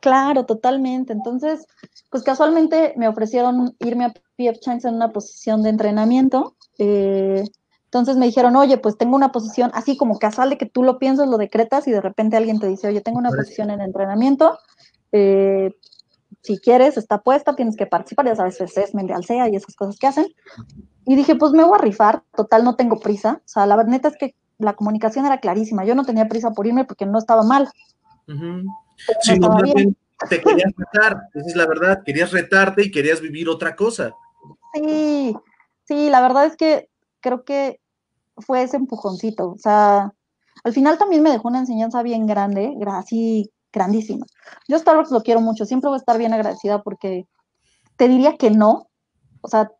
[0.00, 1.12] Claro, totalmente.
[1.12, 1.66] Entonces,
[2.10, 6.56] pues casualmente me ofrecieron irme a PF Chance en una posición de entrenamiento.
[6.78, 7.44] Eh,
[7.86, 10.98] entonces me dijeron, oye, pues tengo una posición, así como casual de que tú lo
[10.98, 14.58] piensas, lo decretas y de repente alguien te dice, oye, tengo una posición en entrenamiento,
[15.12, 15.72] eh,
[16.42, 20.06] si quieres, está puesta, tienes que participar, ya sabes, es Alcea y esas cosas que
[20.06, 20.26] hacen.
[21.06, 23.40] Y dije, pues me voy a rifar, total, no tengo prisa.
[23.44, 26.66] O sea, la verdad es que la comunicación era clarísima, yo no tenía prisa por
[26.66, 27.68] irme porque no estaba mal.
[29.22, 29.56] Sí, no,
[30.28, 34.12] te querías retar, esa es la verdad, querías retarte y querías vivir otra cosa.
[34.74, 35.36] Sí,
[35.84, 36.88] sí, la verdad es que
[37.20, 37.80] creo que
[38.38, 39.52] fue ese empujoncito.
[39.52, 40.12] O sea,
[40.64, 44.26] al final también me dejó una enseñanza bien grande, así grandísima.
[44.68, 47.26] Yo Starbucks lo quiero mucho, siempre voy a estar bien agradecida porque
[47.96, 48.88] te diría que no,
[49.42, 49.70] o sea,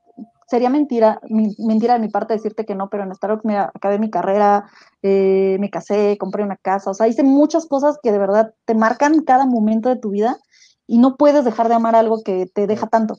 [0.49, 1.21] sería mentira,
[1.59, 4.71] mentira de mi parte decirte que no, pero en Starbucks me acabé mi carrera,
[5.03, 8.75] eh, me casé, compré una casa, o sea, hice muchas cosas que de verdad te
[8.75, 10.39] marcan cada momento de tu vida
[10.87, 13.19] y no puedes dejar de amar algo que te deja tanto.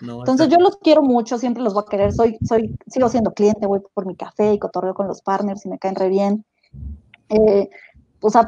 [0.00, 3.66] Entonces yo los quiero mucho, siempre los voy a querer, soy, soy, sigo siendo cliente,
[3.66, 6.44] voy por mi café y cotorreo con los partners y me caen re bien.
[7.30, 7.70] Eh,
[8.20, 8.46] o sea,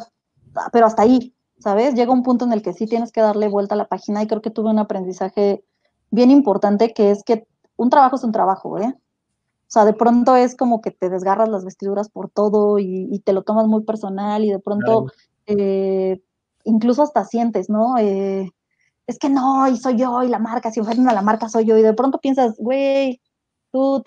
[0.73, 1.95] pero hasta ahí, ¿sabes?
[1.95, 4.27] Llega un punto en el que sí tienes que darle vuelta a la página y
[4.27, 5.65] creo que tuve un aprendizaje
[6.11, 7.47] bien importante que es que
[7.77, 8.95] un trabajo es un trabajo, ¿eh?
[8.95, 13.35] O sea, de pronto es como que te desgarras las vestiduras por todo y, te
[13.35, 15.07] lo tomas muy personal y de pronto
[15.47, 16.23] eh,
[16.65, 17.99] incluso hasta sientes, ¿no?
[17.99, 18.51] Eh,
[19.09, 21.65] es que no, y soy yo, y la marca, si ofenden a la marca soy
[21.65, 23.21] yo, y de pronto piensas, güey,
[23.73, 24.05] tú,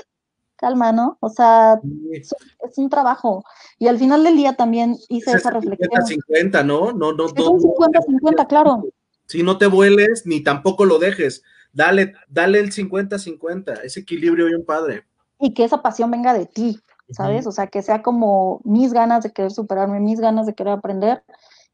[0.56, 1.18] calma, ¿no?
[1.22, 1.82] O sea,
[2.12, 2.32] es,
[2.78, 3.44] un trabajo.
[3.80, 5.90] Y al final del día también hice esa reflexión.
[5.90, 6.94] 50-50, ¿no?
[6.94, 8.84] No, no, es un 50-50, claro.
[9.26, 11.42] Si no te vueles, ni tampoco lo dejes.
[11.74, 15.06] Dale, dale el 50-50, ese equilibrio bien padre.
[15.40, 16.80] Y que esa pasión venga de ti,
[17.10, 17.48] ¿sabes?
[17.48, 21.24] O sea, que sea como mis ganas de querer superarme, mis ganas de querer aprender,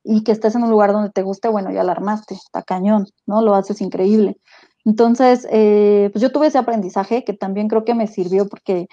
[0.09, 3.07] y que estés en un lugar donde te guste, bueno, ya la armaste, está cañón,
[3.25, 3.41] ¿no?
[3.41, 4.39] Lo haces increíble.
[4.85, 8.87] Entonces, eh, pues yo tuve ese aprendizaje que también creo que me sirvió porque,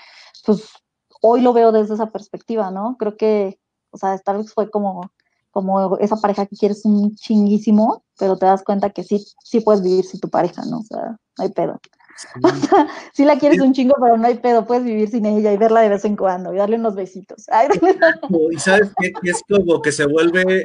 [0.45, 0.65] pues,
[1.23, 2.97] hoy lo veo desde esa perspectiva, ¿no?
[2.99, 3.61] Creo que,
[3.91, 5.13] o sea, Starbucks fue como,
[5.53, 9.85] como esa pareja que quieres un chinguísimo, pero te das cuenta que sí, sí puedes
[9.85, 10.81] vivir sin tu pareja, ¿no?
[10.81, 11.81] O sea, no hay pedo.
[12.45, 15.53] O sea, sí la quieres un chingo, pero no hay pedo, puedes vivir sin ella
[15.53, 17.47] y verla de vez en cuando y darle unos besitos.
[18.53, 19.13] y sabes qué?
[19.25, 20.65] es como que se vuelve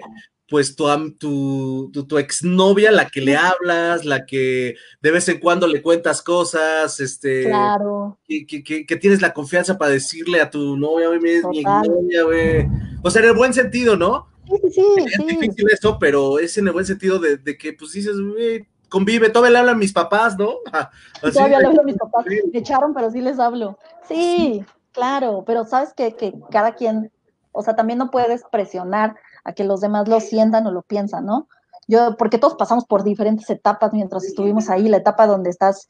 [0.49, 0.85] pues tu,
[1.19, 6.21] tu, tu, exnovia, la que le hablas, la que de vez en cuando le cuentas
[6.23, 8.17] cosas, este, claro.
[8.27, 11.29] que, que, que, tienes la confianza para decirle a tu novia, güey, mi
[11.59, 12.67] exnovia, güey.
[13.03, 14.27] O sea, en el buen sentido, ¿no?
[14.47, 17.91] Sí, sí, Es difícil eso, pero es en el buen sentido de, de que, pues
[17.91, 20.55] dices, güey, convive, todavía le hablan mis papás, ¿no?
[21.21, 23.77] todavía le hablo a mis papás, me echaron, pero sí les hablo.
[24.07, 27.11] Sí, claro, pero sabes que, que cada quien,
[27.51, 29.15] o sea, también no puedes presionar
[29.49, 31.47] a que los demás lo sientan o lo piensan, ¿no?
[31.87, 35.89] Yo, porque todos pasamos por diferentes etapas mientras estuvimos ahí, la etapa donde estás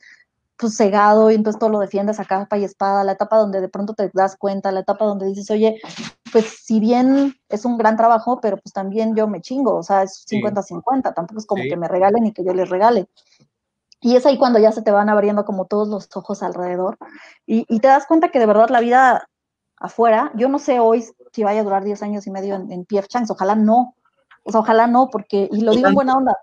[0.58, 3.70] pues cegado y entonces todo lo defiendes a capa y espada, la etapa donde de
[3.70, 5.80] pronto te das cuenta, la etapa donde dices, oye,
[6.34, 10.04] pues si bien es un gran trabajo, pero pues también yo me chingo, o sea,
[10.04, 13.08] es 50-50, tampoco es como que me regalen y que yo les regale.
[14.02, 16.98] Y es ahí cuando ya se te van abriendo como todos los ojos alrededor
[17.46, 19.29] y, y te das cuenta que de verdad la vida
[19.80, 23.08] afuera, yo no sé hoy si vaya a durar 10 años y medio en, PF
[23.08, 23.96] Changs, ojalá no,
[24.44, 26.38] o sea, ojalá no, porque, y lo digo en buena onda,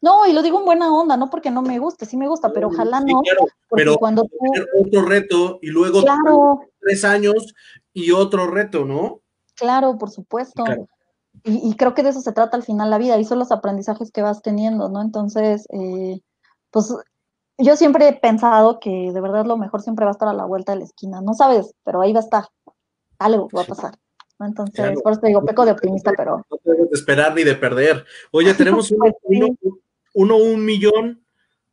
[0.00, 2.52] no, y lo digo en buena onda, no porque no me guste, sí me gusta,
[2.52, 3.22] pero ojalá no.
[3.70, 4.36] pero cuando tú...
[4.84, 6.02] otro reto y luego
[6.80, 7.54] tres años
[7.94, 9.20] y otro reto, ¿no?
[9.54, 10.64] Claro, por supuesto.
[11.42, 14.12] Y, creo que de eso se trata al final la vida, y son los aprendizajes
[14.12, 15.02] que vas teniendo, ¿no?
[15.02, 16.20] Entonces, eh,
[16.70, 16.94] pues
[17.58, 20.44] yo siempre he pensado que de verdad lo mejor siempre va a estar a la
[20.44, 22.44] vuelta de la esquina, no sabes, pero ahí va a estar,
[23.18, 23.94] algo va a pasar.
[24.40, 26.44] Entonces, por eso te digo, peco de optimista, pero...
[26.50, 28.04] No debes de esperar ni de perder.
[28.30, 29.14] Oye, tenemos pues
[30.12, 31.24] uno, un millón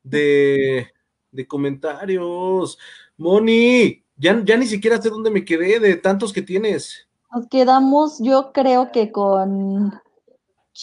[0.04, 0.88] de,
[1.32, 2.78] de comentarios.
[3.18, 7.08] Moni, ya, ya ni siquiera sé dónde me quedé de tantos que tienes.
[7.34, 9.94] Nos quedamos, yo creo que con,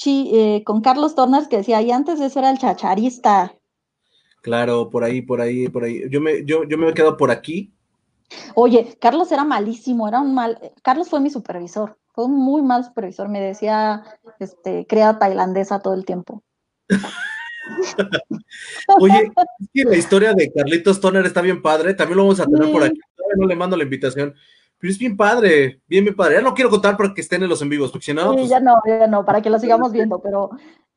[0.07, 3.55] eh, con Carlos Tornas, que decía, y antes eso era el chacharista.
[4.41, 6.03] Claro, por ahí, por ahí, por ahí.
[6.11, 7.75] Yo me, yo, yo me he quedado por aquí.
[8.55, 10.59] Oye, Carlos era malísimo, era un mal.
[10.83, 13.29] Carlos fue mi supervisor, fue un muy mal supervisor.
[13.29, 14.05] Me decía,
[14.39, 16.43] este, crea tailandesa todo el tiempo.
[19.01, 22.47] Oye, es que la historia de Carlitos Toner está bien padre, también lo vamos a
[22.47, 22.99] tener por aquí.
[23.37, 24.35] no le mando la invitación,
[24.79, 26.37] pero es bien padre, bien, bien padre.
[26.37, 28.31] Ya no quiero contar para que estén en los en vivos, porque si no.
[28.31, 30.51] Sí, pues ya no, ya no, para que lo sigamos viendo, pero.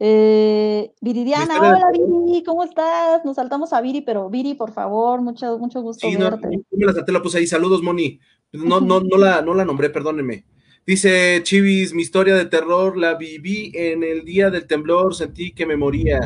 [0.04, 3.24] Eh, Viridiana, hola Viri, ¿cómo estás?
[3.24, 6.48] Nos saltamos a Viri, pero Viri, por favor, mucho, mucho gusto sí, verte.
[6.48, 7.48] No, me la salté, la puse ahí.
[7.48, 8.20] Saludos, Moni.
[8.52, 10.46] No, no, no la, no la nombré, perdónenme.
[10.86, 15.66] Dice Chivis, mi historia de terror la viví en el día del temblor, sentí que
[15.66, 16.20] me moría.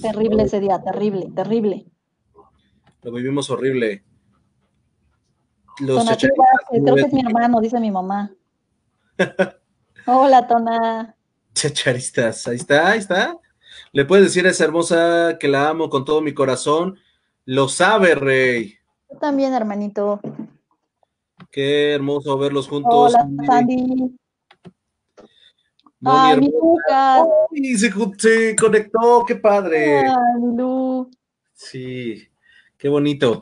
[0.00, 1.86] Terrible ese día, terrible, terrible.
[3.02, 4.04] Lo vivimos horrible.
[5.80, 6.04] Los
[6.80, 8.32] creo que es mi hermano, dice mi mamá.
[10.06, 11.16] Hola, Tona.
[11.54, 13.36] Chacharistas, ahí está, ahí está.
[13.92, 16.98] Le puedes decir a esa hermosa que la amo con todo mi corazón.
[17.44, 18.78] Lo sabe, Rey.
[19.10, 20.20] Yo también, hermanito.
[21.50, 23.14] Qué hermoso verlos juntos.
[23.14, 24.16] Hola, Sandy.
[26.04, 27.28] Ay, mi Lucas.
[27.50, 30.00] Ay, se, se, conectó, qué padre.
[30.00, 31.10] Ay, Lu.
[31.52, 32.28] Sí,
[32.76, 33.40] qué bonito.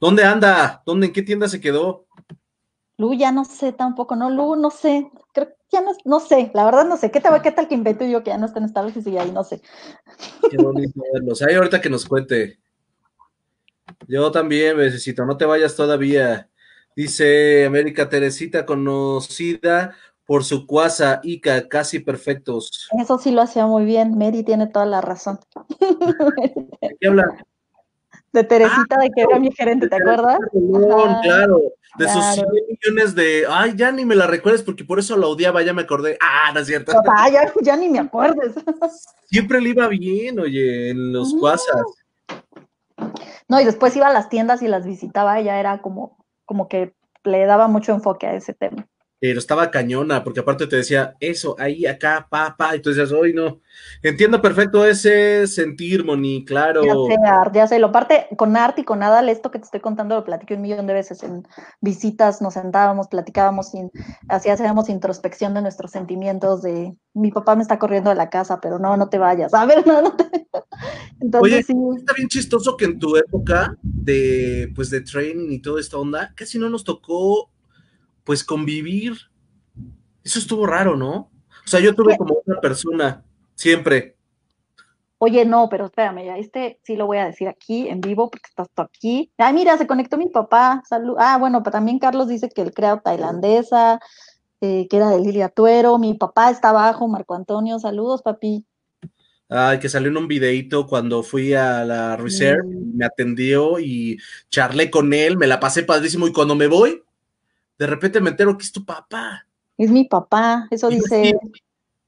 [0.00, 0.82] ¿Dónde anda?
[0.86, 2.06] ¿Dónde, en qué tienda se quedó?
[2.96, 5.10] Lu, ya no sé tampoco, no, Lu, no sé.
[5.32, 7.10] Creo que ya no, no sé, la verdad no sé.
[7.10, 9.18] ¿Qué, tal, qué tal que invento yo que ya no está en Estados y sigue
[9.18, 9.30] ahí?
[9.32, 9.60] No sé.
[10.50, 11.42] Qué bonito verlos.
[11.42, 12.60] Ahí ahorita que nos cuente.
[14.06, 16.48] Yo también, besito, no te vayas todavía.
[16.96, 22.88] Dice América Teresita, conocida por su cuasa Ica, casi perfectos.
[23.00, 24.16] Eso sí lo hacía muy bien.
[24.16, 25.38] Mary tiene toda la razón.
[27.00, 27.44] qué habla?
[28.34, 30.38] De Teresita, de que era mi gerente, ¿te acuerdas?
[31.22, 31.60] claro,
[31.96, 33.44] de sus 100 millones de.
[33.48, 36.18] Ay, ya ni me la recuerdes porque por eso la odiaba, ya me acordé.
[36.20, 36.92] Ah, no es cierto.
[37.16, 37.28] Ah,
[37.62, 38.54] ya, ni me acuerdes.
[39.30, 41.80] Siempre le iba bien, oye, en los cuasas.
[43.48, 46.92] No, y después iba a las tiendas y las visitaba, ella era como, como que
[47.22, 48.88] le daba mucho enfoque a ese tema
[49.24, 53.10] pero estaba cañona, porque aparte te decía eso, ahí, acá, pa, pa, y tú decías,
[53.10, 53.62] hoy no.
[54.02, 56.84] Entiendo perfecto ese sentir, Moni, claro.
[56.84, 59.80] Ya sé, ya sé, lo parte con Art y con Adal, esto que te estoy
[59.80, 61.48] contando lo platiqué un millón de veces en
[61.80, 63.90] visitas, nos sentábamos, platicábamos, sin,
[64.28, 68.60] así hacíamos introspección de nuestros sentimientos, de mi papá me está corriendo de la casa,
[68.60, 70.24] pero no, no te vayas, a ver, no, no te...
[71.20, 75.80] Entonces, Oye, está bien chistoso que en tu época de, pues, de training y toda
[75.80, 77.53] esta onda, casi no nos tocó
[78.24, 79.14] pues convivir.
[80.22, 81.30] Eso estuvo raro, ¿no?
[81.64, 84.16] O sea, yo tuve como una persona, siempre.
[85.18, 88.48] Oye, no, pero espérame, ya este sí lo voy a decir aquí en vivo porque
[88.48, 89.32] estás tú aquí.
[89.38, 90.82] Ay, mira, se conectó mi papá.
[90.88, 91.16] Salud.
[91.18, 94.00] Ah, bueno, pero también Carlos dice que el creado tailandesa,
[94.60, 95.98] eh, que era de Lilia Tuero.
[95.98, 97.78] Mi papá está abajo, Marco Antonio.
[97.78, 98.66] Saludos, papi.
[99.48, 102.96] Ay, que salió en un videito cuando fui a la Reserve, mm.
[102.96, 104.18] me atendió y
[104.50, 107.03] charlé con él, me la pasé padrísimo y cuando me voy,
[107.78, 109.46] de repente me entero que es tu papá.
[109.76, 111.36] Es mi papá, eso dice.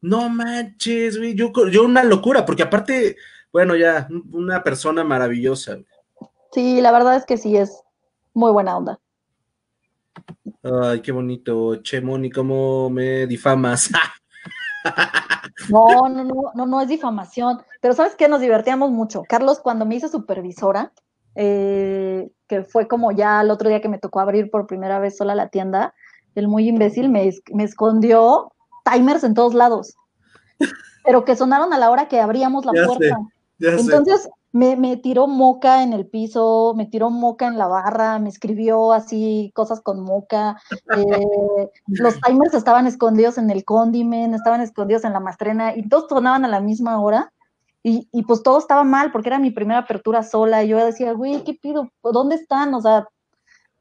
[0.01, 3.17] no manches, güey, yo, yo una locura, porque aparte,
[3.53, 5.79] bueno, ya, una persona maravillosa.
[6.53, 7.83] Sí, la verdad es que sí, es
[8.33, 9.01] muy buena onda.
[10.63, 11.77] Ay, qué bonito.
[11.83, 13.91] Che, Moni, ¿cómo me difamas?
[15.69, 17.61] No, no, no, no, no es difamación.
[17.81, 18.29] Pero ¿sabes qué?
[18.29, 19.25] Nos divertíamos mucho.
[19.29, 20.93] Carlos, cuando me hice supervisora,
[21.37, 25.17] eh, que fue como ya el otro día que me tocó abrir por primera vez
[25.17, 25.95] sola la tienda,
[26.35, 28.53] el muy imbécil me, me escondió
[28.85, 29.95] timers en todos lados,
[31.05, 33.19] pero que sonaron a la hora que abríamos la puerta.
[33.59, 38.93] Entonces, me, tiró moca en el piso, me tiró moca en la barra, me escribió
[38.93, 40.61] así cosas con moca.
[40.97, 46.07] Eh, los timers estaban escondidos en el condimen, estaban escondidos en la mastrena y todos
[46.09, 47.33] sonaban a la misma hora.
[47.89, 50.65] Y, pues todo estaba mal porque era mi primera apertura sola.
[50.65, 51.93] Y yo decía, güey, ¿qué pido?
[52.03, 52.75] ¿Dónde están?
[52.75, 53.07] O sea,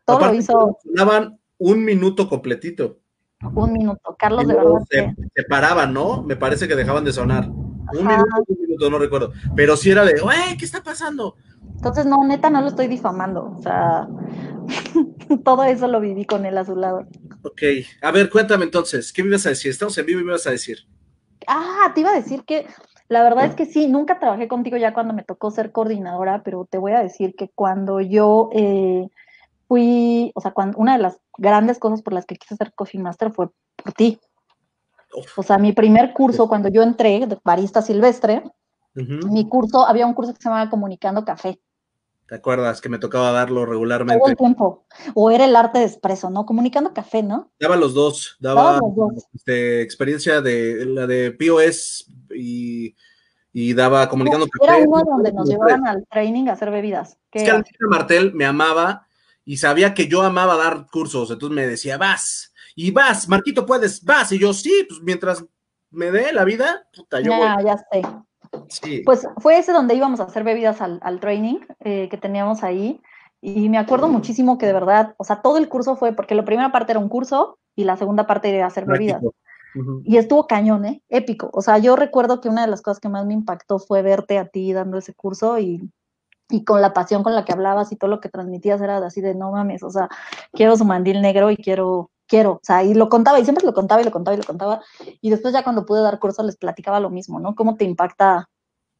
[0.06, 0.78] todo lo hizo.
[0.84, 3.00] Sonaban un minuto completito.
[3.56, 4.16] Un minuto.
[4.20, 4.80] Carlos, de verdad.
[4.92, 6.22] Se, se paraban, ¿no?
[6.22, 7.50] Me parece que dejaban de sonar.
[7.50, 9.34] Un minuto, un minuto, no recuerdo.
[9.56, 11.36] Pero sí era de, güey, ¿qué está pasando?
[11.76, 13.56] Entonces, no, neta, no lo estoy difamando.
[13.58, 14.08] O sea,
[15.44, 17.08] todo eso lo viví con él a su lado.
[17.42, 17.64] Ok,
[18.04, 19.72] a ver, cuéntame entonces, ¿qué me ibas a decir?
[19.72, 20.78] Estamos en vivo y me ibas a decir.
[21.48, 22.68] Ah, te iba a decir que
[23.08, 26.66] la verdad es que sí, nunca trabajé contigo ya cuando me tocó ser coordinadora, pero
[26.70, 29.08] te voy a decir que cuando yo eh,
[29.68, 33.02] fui, o sea, cuando, una de las grandes cosas por las que quise ser Coffee
[33.02, 34.20] Master fue por ti.
[35.38, 38.44] O sea, mi primer curso, cuando yo entré, de barista silvestre,
[38.96, 41.60] mi curso, había un curso que se llamaba Comunicando Café.
[42.28, 44.20] ¿Te acuerdas que me tocaba darlo regularmente?
[44.20, 44.86] Todo el tiempo.
[45.14, 46.46] O era el arte de expreso, ¿no?
[46.48, 47.52] Comunicando café, ¿no?
[47.60, 48.36] Daba los dos.
[48.40, 49.28] Daba, los dos.
[49.36, 52.96] Este, experiencia de la de POS y,
[53.52, 54.78] y daba comunicando café.
[54.78, 57.18] Era uno donde nos llevaban al training a hacer bebidas.
[57.32, 59.08] Es que Martel me amaba
[59.44, 64.04] y sabía que yo amaba dar cursos, entonces me decía, vas y vas, Marquito, puedes,
[64.04, 64.32] vas.
[64.34, 65.46] Y yo, sí, pues mientras
[65.92, 67.32] me dé la vida, puta, yo.
[67.32, 68.02] Ya, ya sé.
[68.70, 69.02] Sí.
[69.06, 73.02] Pues fue ese donde íbamos a hacer bebidas al, training eh, que teníamos ahí.
[73.42, 76.46] Y me acuerdo muchísimo que de verdad, o sea, todo el curso fue, porque la
[76.46, 79.22] primera parte era un curso y la segunda parte era hacer bebidas.
[80.04, 81.04] Y estuvo cañón, ¿eh?
[81.10, 81.50] Épico.
[81.54, 84.38] O sea, yo recuerdo que una de las cosas que más me impactó fue verte
[84.38, 85.92] a ti dando ese curso y,
[86.50, 89.22] y con la pasión con la que hablabas y todo lo que transmitías era así
[89.22, 90.10] de no mames, o sea,
[90.54, 93.74] quiero su mandil negro y quiero quiero, o sea, y lo contaba, y siempre lo
[93.74, 94.82] contaba y lo contaba y lo contaba,
[95.22, 97.56] y después ya cuando pude dar curso les platicaba lo mismo, ¿no?
[97.56, 98.50] Cómo te impacta,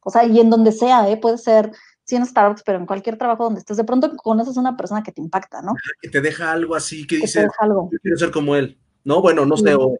[0.00, 1.16] o sea, y en donde sea, ¿eh?
[1.16, 1.72] Puede ser,
[2.04, 5.02] sí en Starbucks, pero en cualquier trabajo donde estés, de pronto conoces a una persona
[5.02, 5.74] que te impacta, ¿no?
[6.00, 9.22] Que te deja algo así, que, dice, yo quiero ser como él, ¿no?
[9.22, 9.96] Bueno, no sé, o,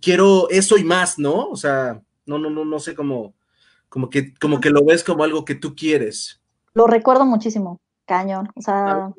[0.00, 1.48] quiero eso y más, ¿no?
[1.50, 3.34] O sea, no, no, no, no sé cómo,
[3.88, 6.40] como que, como que lo ves como algo que tú quieres.
[6.74, 9.12] Lo recuerdo muchísimo, cañón, o sea,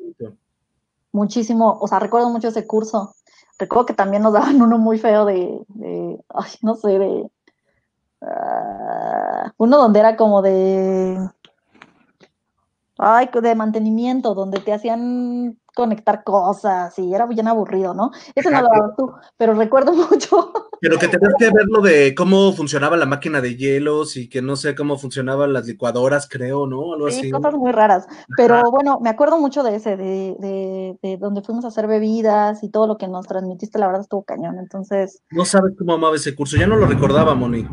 [1.12, 3.14] muchísimo, o sea, recuerdo mucho ese curso,
[3.58, 5.60] Recuerdo que también nos daban uno muy feo de,
[6.28, 7.30] ay, no sé, de...
[8.20, 11.18] Ah, uno donde era como de...
[13.00, 18.10] Ay, de mantenimiento, donde te hacían conectar cosas y era bien aburrido, ¿no?
[18.34, 20.52] Eso no lo dabas tú, pero recuerdo mucho.
[20.80, 24.42] Pero que tenías que ver lo de cómo funcionaba la máquina de hielos y que
[24.42, 26.94] no sé cómo funcionaban las licuadoras, creo, ¿no?
[26.94, 28.08] Algo sí, cosas muy raras.
[28.36, 32.64] Pero bueno, me acuerdo mucho de ese, de, de, de, donde fuimos a hacer bebidas
[32.64, 35.22] y todo lo que nos transmitiste, la verdad estuvo cañón, entonces...
[35.30, 37.64] No sabes cómo amaba ese curso, ya no lo recordaba, Moni.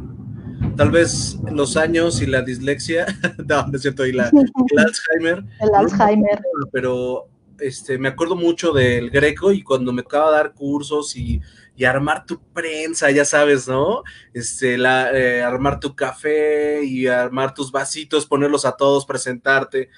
[0.78, 3.08] Tal vez los años y la dislexia,
[3.50, 5.44] no, no es cierto, y la, el Alzheimer.
[5.60, 6.42] El Alzheimer.
[6.72, 7.30] Pero
[7.60, 11.42] este, me acuerdo mucho del Greco y cuando me tocaba dar cursos y,
[11.86, 14.04] armar tu prensa, ya sabes, ¿no?
[14.34, 19.90] Este, la, eh, armar tu café y armar tus vasitos, ponerlos a todos, presentarte,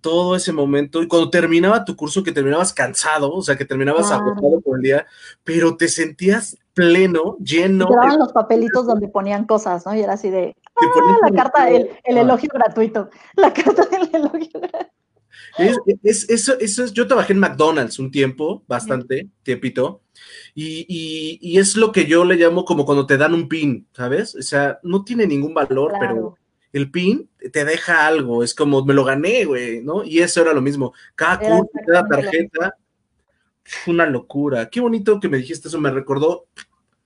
[0.00, 1.02] todo ese momento.
[1.02, 4.82] Y cuando terminaba tu curso, que terminabas cansado, o sea, que terminabas agotado por el
[4.82, 5.06] día,
[5.42, 7.88] pero te sentías pleno, lleno.
[7.88, 9.94] Te los papelitos donde ponían cosas, ¿no?
[9.94, 14.60] Y era así de, ah, la carta, el, el elogio gratuito, la carta del elogio
[14.60, 15.03] gratuito.
[15.56, 20.02] Es, eso, eso es, yo trabajé en McDonald's un tiempo, bastante, tiempito,
[20.54, 20.86] y,
[21.40, 24.34] y, es lo que yo le llamo como cuando te dan un pin, ¿sabes?
[24.34, 26.36] O sea, no tiene ningún valor, pero
[26.72, 30.04] el pin te deja algo, es como me lo gané, güey, ¿no?
[30.04, 30.92] Y eso era lo mismo.
[31.14, 32.76] Cada curso, cada tarjeta,
[33.86, 34.68] una locura.
[34.68, 36.46] Qué bonito que me dijiste eso, me recordó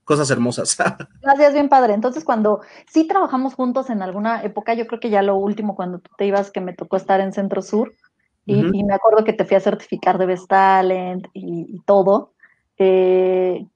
[0.04, 0.76] cosas hermosas.
[1.22, 1.92] Gracias, bien padre.
[1.92, 5.98] Entonces, cuando sí trabajamos juntos en alguna época, yo creo que ya lo último, cuando
[5.98, 7.92] tú te ibas, que me tocó estar en Centro Sur,
[8.48, 12.32] y, me acuerdo que te fui a certificar de Best Talent y, todo.
[12.78, 13.66] Eh,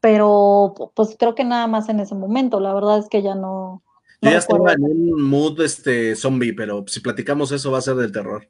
[0.00, 3.82] pero pues creo que nada más en ese momento, la verdad es que ya no.
[4.22, 7.96] Yo ya estaba en un mood este, zombie, pero si platicamos eso va a ser
[7.96, 8.48] del terror.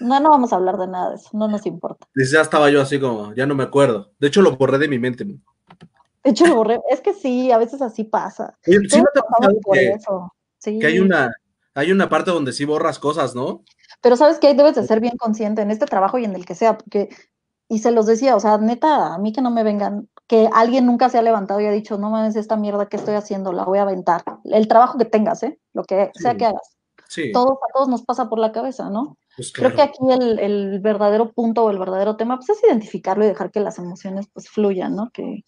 [0.00, 2.06] No, no vamos a hablar de nada de eso, no nos importa.
[2.14, 4.12] Ya estaba yo así como, ya no me acuerdo.
[4.18, 5.24] De hecho, lo borré de mi mente.
[5.24, 5.38] De
[6.24, 6.80] hecho, lo borré.
[6.90, 8.56] Es que sí, a veces así pasa.
[8.62, 9.20] Sí, no te
[9.72, 9.96] que,
[10.58, 10.78] sí.
[10.78, 11.32] que hay una,
[11.74, 13.64] hay una parte donde sí borras cosas, ¿no?
[14.02, 16.54] Pero sabes que debes de ser bien consciente en este trabajo y en el que
[16.54, 17.08] sea, porque,
[17.68, 20.84] y se los decía, o sea, neta, a mí que no me vengan, que alguien
[20.84, 23.64] nunca se ha levantado y ha dicho, no mames, esta mierda que estoy haciendo, la
[23.64, 24.24] voy a aventar.
[24.44, 25.58] El trabajo que tengas, ¿eh?
[25.72, 26.76] Lo que sea que hagas.
[27.08, 27.30] Sí.
[27.32, 29.16] Todo, a todos nos pasa por la cabeza, ¿no?
[29.36, 33.24] Pues Creo que aquí el, el, verdadero punto o el verdadero tema pues, es identificarlo
[33.24, 35.10] y dejar que las emociones pues fluyan, ¿no?
[35.10, 35.44] Que,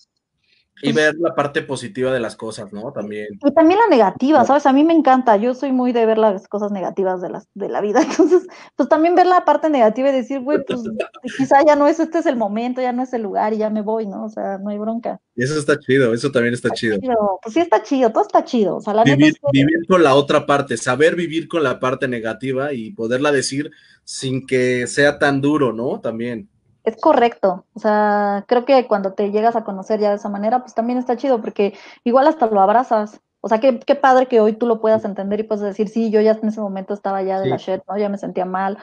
[0.82, 2.92] y ver la parte positiva de las cosas, ¿no?
[2.92, 3.28] También.
[3.44, 4.66] Y también la negativa, ¿sabes?
[4.66, 7.68] A mí me encanta, yo soy muy de ver las cosas negativas de, las, de
[7.68, 8.46] la vida, entonces,
[8.76, 10.80] pues también ver la parte negativa y decir, güey, pues
[11.38, 13.70] quizá ya no es, este es el momento, ya no es el lugar y ya
[13.70, 14.24] me voy, ¿no?
[14.24, 15.20] O sea, no hay bronca.
[15.36, 16.98] Y eso está chido, eso también está, chido.
[17.42, 18.76] Pues sí está chido, todo está chido.
[18.76, 22.72] O sea, la vivir, vivir con la otra parte, saber vivir con la parte negativa
[22.72, 23.70] y poderla decir
[24.04, 26.00] sin que sea tan duro, ¿no?
[26.00, 26.48] También
[26.84, 27.64] es correcto.
[27.74, 30.98] O sea, creo que cuando te llegas a conocer ya de esa manera, pues también
[30.98, 31.74] está chido, porque
[32.04, 33.20] igual hasta lo abrazas.
[33.40, 36.10] O sea, qué, qué padre que hoy tú lo puedas entender y puedas decir, sí,
[36.10, 37.96] yo ya en ese momento estaba ya de la shit, ¿no?
[37.98, 38.78] Ya me sentía mal.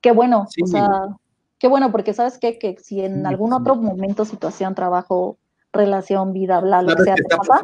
[0.00, 0.88] Qué bueno, o sea,
[1.58, 2.58] qué bueno, porque sabes qué?
[2.58, 5.36] que si en algún otro momento, situación, trabajo,
[5.72, 7.60] relación, vida, bla, lo que sea, te pasa,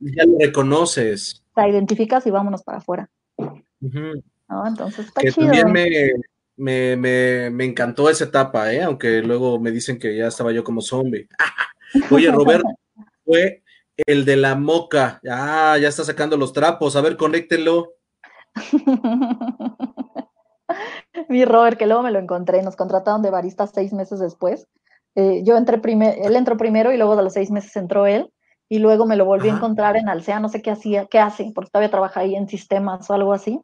[0.00, 1.44] ya lo reconoces.
[1.54, 3.08] Te identificas y vámonos para afuera.
[3.38, 4.66] ¿No?
[4.66, 6.10] Entonces está que También me,
[6.56, 8.82] me, me, me, encantó esa etapa, ¿eh?
[8.82, 11.28] aunque luego me dicen que ya estaba yo como zombie.
[12.10, 12.68] Oye, Roberto,
[13.24, 13.62] fue
[13.96, 15.20] el de la moca.
[15.28, 16.96] Ah, ya está sacando los trapos.
[16.96, 17.94] A ver, conéctelo.
[21.28, 24.66] Mi Robert, que luego me lo encontré, nos contrataron de barista seis meses después.
[25.14, 28.30] Eh, yo entré primero, él entró primero y luego de los seis meses entró él
[28.68, 31.52] y luego me lo volví a encontrar en Alsea, no sé qué hacía, qué hace,
[31.54, 33.60] porque todavía trabaja ahí en sistemas o algo así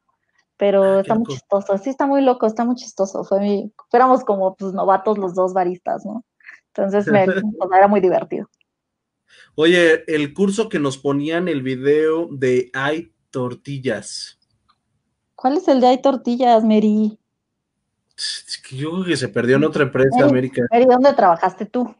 [0.63, 4.23] pero ah, está muy chistoso, sí está muy loco, está muy chistoso, fue mi, éramos
[4.23, 6.25] como pues novatos los dos baristas, ¿no?
[6.69, 7.25] Entonces me,
[7.77, 8.49] era muy divertido.
[9.57, 14.39] Oye, el curso que nos ponían el video de Hay Tortillas.
[15.35, 17.19] ¿Cuál es el de Hay Tortillas, Mary?
[18.71, 20.63] Yo creo que se perdió en otra empresa, América.
[20.71, 21.93] Mary, ¿dónde trabajaste tú?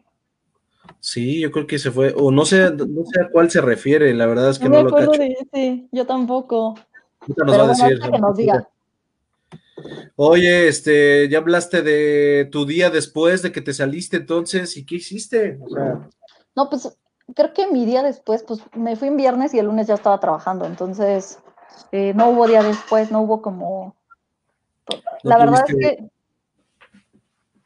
[1.01, 4.15] Sí, yo creo que se fue, o no sé, no sé a cuál se refiere,
[4.15, 5.11] la verdad es que no, lo cacho.
[5.11, 6.77] De yo tampoco.
[10.17, 14.97] Oye, este, ya hablaste de tu día después de que te saliste entonces, ¿y qué
[14.97, 15.59] hiciste?
[16.55, 16.97] No, pues
[17.35, 20.21] creo que mi día después, pues me fui en viernes y el lunes ya estaba
[20.21, 21.39] trabajando, entonces
[21.91, 23.97] eh, no hubo día después, no hubo como...
[25.23, 26.11] La verdad es que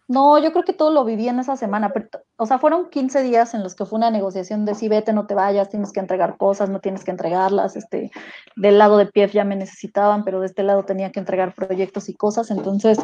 [0.09, 1.93] no, yo creo que todo lo viví en esa semana.
[2.37, 5.27] o sea, fueron 15 días en los que fue una negociación de si vete, no
[5.27, 7.75] te vayas, tienes que entregar cosas, no tienes que entregarlas.
[7.75, 8.13] Este,
[8.55, 12.09] del lado de PIEF ya me necesitaban, pero de este lado tenía que entregar proyectos
[12.09, 12.53] y cosas.
[12.53, 12.99] Entonces,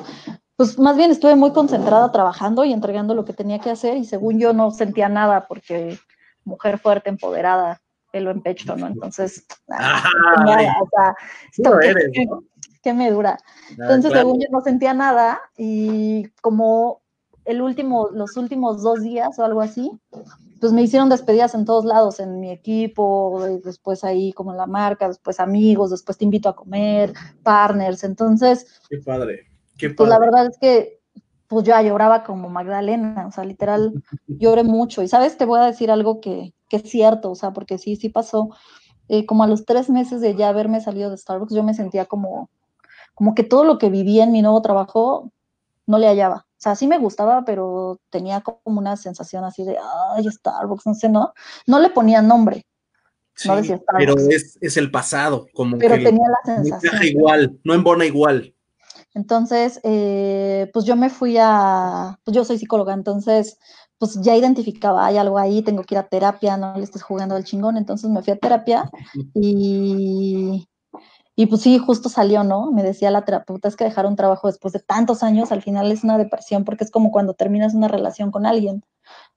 [0.57, 4.05] pues más bien estuve muy concentrada trabajando y entregando lo que tenía que hacer y
[4.05, 5.99] según yo no sentía nada porque
[6.45, 7.81] mujer fuerte, empoderada,
[8.13, 8.87] pelo en pecho, ¿no?
[8.87, 10.05] Entonces, nada,
[10.81, 12.13] o sea, eres,
[12.83, 13.39] qué me dura.
[13.71, 17.03] Entonces, según yo no sentía nada y como
[17.45, 19.91] el último, los últimos dos días o algo así,
[20.61, 24.67] pues me hicieron despedidas en todos lados, en mi equipo, después ahí como en la
[24.67, 27.13] marca, después amigos, después te invito a comer,
[27.43, 28.81] partners, entonces...
[28.89, 29.97] Qué padre, qué padre.
[29.97, 31.03] Pues la verdad es que
[31.49, 33.93] pues yo lloraba como Magdalena, o sea, literal,
[34.27, 35.03] lloré mucho.
[35.03, 37.97] Y sabes, te voy a decir algo que, que es cierto, o sea, porque sí,
[37.97, 38.49] sí pasó.
[39.09, 42.07] Eh, como a los tres meses de ya haberme salido de Starbucks, yo me sentía
[42.07, 42.49] como,
[43.15, 45.31] como que todo lo que vivía en mi nuevo trabajo
[45.87, 46.47] no le hallaba.
[46.47, 49.77] O sea, sí me gustaba, pero tenía como una sensación así de,
[50.17, 51.33] ay, Starbucks, no sé, ¿no?
[51.67, 52.67] No le ponía nombre.
[53.45, 54.15] no decía Starbucks.
[54.15, 56.95] Pero es, es, el pasado, como pero tenía la sensación.
[56.97, 58.55] No igual, no embona igual.
[59.15, 63.59] Entonces, eh, pues yo me fui a, pues yo soy psicóloga, entonces,
[63.99, 67.35] pues ya identificaba, hay algo ahí, tengo que ir a terapia, no le estés jugando
[67.35, 68.91] al chingón, entonces me fui a terapia
[69.35, 70.67] y,
[71.35, 72.71] y pues sí, justo salió, ¿no?
[72.73, 75.91] Me decía la terapeuta, es que dejar un trabajo después de tantos años al final
[75.91, 78.85] es una depresión porque es como cuando terminas una relación con alguien.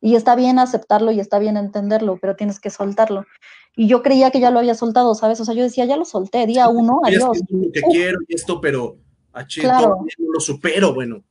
[0.01, 3.25] Y está bien aceptarlo y está bien entenderlo, pero tienes que soltarlo.
[3.77, 5.39] Y yo creía que ya lo había soltado, ¿sabes?
[5.39, 7.41] O sea, yo decía, ya lo solté, día uno, adiós.
[7.73, 8.97] que quiero y esto, pero
[9.31, 10.05] a claro.
[10.17, 11.23] lo supero, bueno.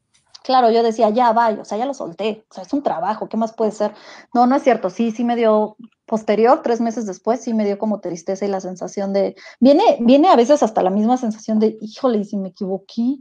[0.44, 3.30] Claro, yo decía, ya vaya, o sea, ya lo solté, o sea, es un trabajo,
[3.30, 3.94] ¿qué más puede ser?
[4.34, 7.78] No, no es cierto, sí, sí me dio posterior, tres meses después, sí me dio
[7.78, 11.78] como tristeza y la sensación de, viene, viene a veces hasta la misma sensación de,
[11.80, 13.20] híjole, ¿y si me equivoqué,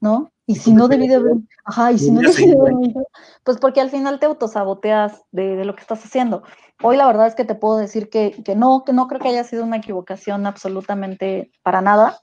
[0.00, 0.30] ¿no?
[0.46, 2.74] Y si no debí de haber, ajá, y si no debí de haber,
[3.42, 6.44] pues porque al final te autosaboteas de, de, lo que estás haciendo.
[6.84, 9.30] Hoy la verdad es que te puedo decir que, que no, que no creo que
[9.30, 12.20] haya sido una equivocación absolutamente para nada.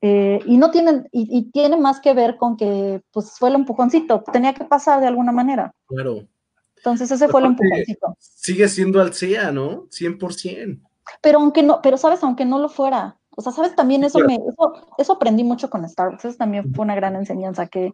[0.00, 3.56] Eh, y no tienen, y, y, tiene más que ver con que pues fue el
[3.56, 5.74] empujoncito, tenía que pasar de alguna manera.
[5.88, 6.28] Claro.
[6.76, 8.16] Entonces ese fue el empujoncito.
[8.20, 9.88] Sigue siendo Alcea, ¿no?
[9.88, 10.80] 100%.
[11.20, 14.34] Pero aunque no, pero sabes, aunque no lo fuera, o sea, sabes, también eso me,
[14.34, 17.92] eso, eso aprendí mucho con Starbucks, eso también fue una gran enseñanza, que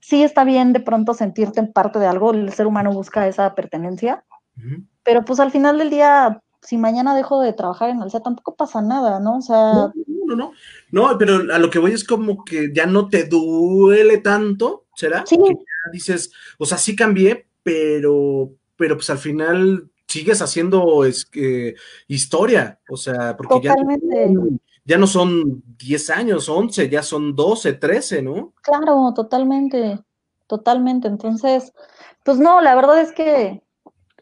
[0.00, 3.54] sí está bien de pronto sentirte en parte de algo, el ser humano busca esa
[3.54, 4.24] pertenencia,
[5.02, 8.82] pero pues al final del día, si mañana dejo de trabajar en Alcea, tampoco pasa
[8.82, 9.38] nada, ¿no?
[9.38, 9.72] O sea...
[9.72, 10.52] No, no, no, no,
[11.18, 15.24] pero a lo que voy es como que ya no te duele tanto, ¿será?
[15.26, 15.36] Sí.
[15.36, 21.28] Que ya dices, o sea, sí cambié, pero, pero pues al final sigues haciendo es,
[21.34, 21.74] eh,
[22.06, 24.32] historia, o sea, porque Totalmente.
[24.32, 28.52] ya, ya no son 10 años, 11, ya son 12, 13, ¿no?
[28.62, 29.98] Claro, totalmente,
[30.46, 31.08] totalmente.
[31.08, 31.72] Entonces,
[32.24, 33.62] pues no, la verdad es que,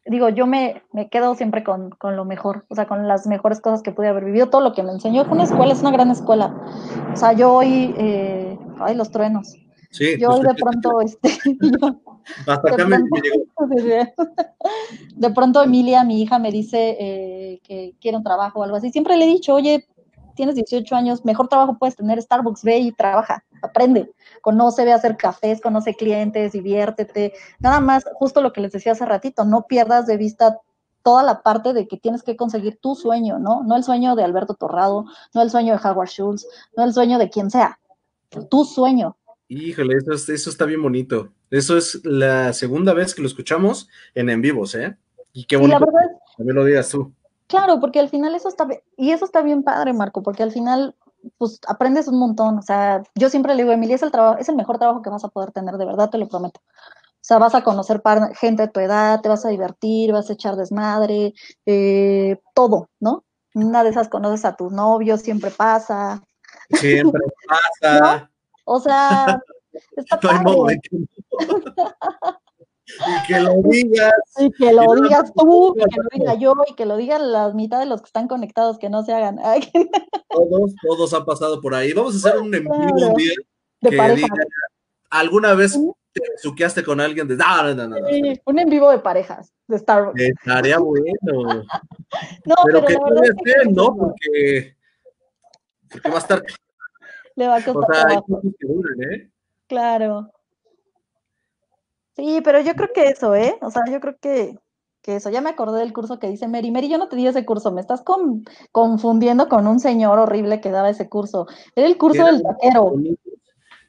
[0.06, 3.60] digo, yo me, me quedo siempre con, con, lo mejor, o sea, con las mejores
[3.60, 5.24] cosas que pude haber vivido, todo lo que me enseñó.
[5.24, 6.54] Fue una escuela, es una gran escuela.
[7.12, 9.56] O sea, yo hoy, eh, ay, los truenos.
[9.90, 11.28] Sí, yo hoy de pronto, este,
[11.60, 12.00] yo,
[12.46, 14.14] hasta acá de me, pronto, me
[15.16, 18.90] de pronto Emilia, mi hija, me dice eh, que quiere un trabajo o algo así.
[18.90, 19.86] Siempre le he dicho, oye,
[20.34, 24.96] tienes 18 años, mejor trabajo puedes tener Starbucks, ve y trabaja, aprende, conoce, ve a
[24.96, 27.32] hacer cafés, conoce clientes, diviértete.
[27.60, 30.60] Nada más, justo lo que les decía hace ratito, no pierdas de vista
[31.02, 33.62] toda la parte de que tienes que conseguir tu sueño, ¿no?
[33.64, 36.46] No el sueño de Alberto Torrado, no el sueño de Howard Schultz,
[36.76, 37.78] no el sueño de quien sea,
[38.50, 39.16] tu sueño.
[39.48, 41.32] Híjole, eso, es, eso está bien bonito.
[41.50, 44.96] Eso es la segunda vez que lo escuchamos en en vivos, ¿eh?
[45.32, 45.76] Y qué bonito.
[45.76, 47.12] Y la verdad es, también lo digas tú.
[47.48, 50.94] Claro, porque al final eso está, y eso está bien padre, Marco, porque al final,
[51.38, 52.58] pues aprendes un montón.
[52.58, 55.10] O sea, yo siempre le digo, Emilia, es el trabajo, es el mejor trabajo que
[55.10, 56.60] vas a poder tener, de verdad te lo prometo.
[57.22, 58.02] O sea, vas a conocer
[58.34, 61.34] gente de tu edad, te vas a divertir, vas a echar desmadre,
[61.66, 63.24] eh, todo, ¿no?
[63.54, 66.22] Una de esas conoces a tu novio, siempre pasa.
[66.70, 67.22] Siempre
[67.80, 68.00] pasa.
[68.00, 68.28] ¿No?
[68.64, 69.40] O sea,
[69.96, 70.80] está hay padre.
[72.98, 74.12] Y que lo digas.
[74.38, 76.96] Y que lo Y no- digas tú, y que lo diga yo, y que lo
[76.96, 79.38] digan la mitad de los que están conectados, que no se hagan.
[79.42, 79.60] Ay,
[80.28, 81.92] Todos, todos han pasado por ahí.
[81.92, 83.08] Vamos a hacer un en vivo Claro.
[83.08, 83.32] un día
[83.82, 84.14] de pareja.
[84.26, 84.44] diga,
[85.10, 85.78] ¿alguna vez
[86.12, 87.28] te suqueaste con alguien?
[87.28, 87.96] De, no, no.
[88.08, 90.20] Sí, un en vivo de parejas de Starbucks.
[90.20, 91.64] Estaría bueno.
[92.46, 94.76] No, Pero pero, que la no Porque,
[95.90, 96.42] porque va a estar.
[97.36, 98.26] le va a O costar sea, hay trabajo.
[98.28, 99.30] cosas que duran, ¿eh?
[99.68, 100.30] Claro.
[102.14, 103.56] Sí, pero yo creo que eso, ¿eh?
[103.62, 104.58] O sea, yo creo que,
[105.00, 105.30] que eso.
[105.30, 106.70] Ya me acordé del curso que dice Mary.
[106.70, 110.60] Mary, yo no te di ese curso, me estás con- confundiendo con un señor horrible
[110.60, 111.46] que daba ese curso.
[111.74, 112.94] Era el curso del taquero.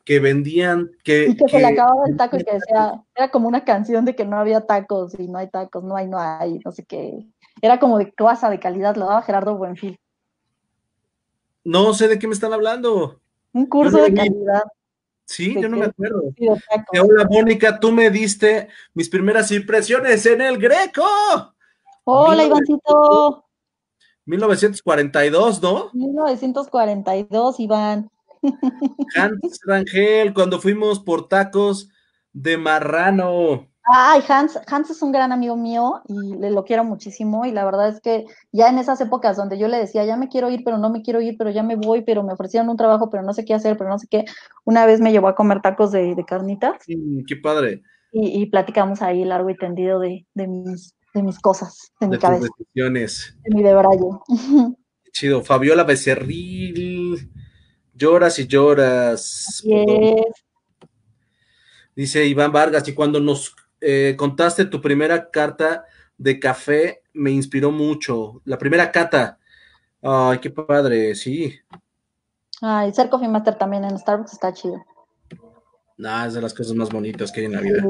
[0.06, 1.28] Que vendían, que.
[1.28, 4.16] Y que se le acababa el taco y que decía, era como una canción de
[4.16, 7.26] que no había tacos y no hay tacos, no hay, no hay, no sé qué.
[7.62, 10.00] Era como de cosa de calidad, lo daba Gerardo Buenfil.
[11.64, 13.20] No sé de qué me están hablando.
[13.54, 14.64] Un curso no de calidad
[15.26, 16.34] Sí, ¿De yo no me acuerdo.
[16.38, 16.48] y
[17.00, 21.06] Hola, Mónica, tú me diste mis primeras impresiones en el Greco.
[22.04, 23.46] Hola, Mira, Ivancito.
[24.26, 25.90] 1942, ¿no?
[25.94, 28.10] 1942, Iván.
[29.16, 31.90] Hans Rangel, cuando fuimos por tacos
[32.34, 33.70] de marrano.
[33.86, 37.66] Ay, Hans, Hans es un gran amigo mío y le lo quiero muchísimo y la
[37.66, 40.64] verdad es que ya en esas épocas donde yo le decía, ya me quiero ir,
[40.64, 43.24] pero no me quiero ir, pero ya me voy, pero me ofrecieron un trabajo, pero
[43.24, 44.24] no sé qué hacer, pero no sé qué,
[44.64, 47.84] una vez me llevó a comer tacos de, de carnitas Mm, qué padre.
[48.14, 52.12] y, y platicamos ahí largo y tendido de, de mis, de mis cosas, de mi
[52.14, 53.38] De tus cabeza, decisiones.
[53.44, 54.00] de mi debraye.
[55.04, 55.44] Qué Chido.
[55.44, 57.30] Fabiola Becerril.
[57.94, 59.46] Lloras y lloras.
[59.50, 60.46] Así es.
[61.96, 65.86] Dice Iván Vargas, y cuando nos eh, contaste tu primera carta
[66.18, 68.42] de café, me inspiró mucho.
[68.46, 69.38] La primera cata.
[70.02, 71.54] Ay, qué padre, sí.
[72.62, 74.84] Ay, ser Coffee Master también en Starbucks está chido.
[75.98, 77.82] Nah, es de las cosas más bonitas que hay en la vida.
[77.82, 77.88] Sí.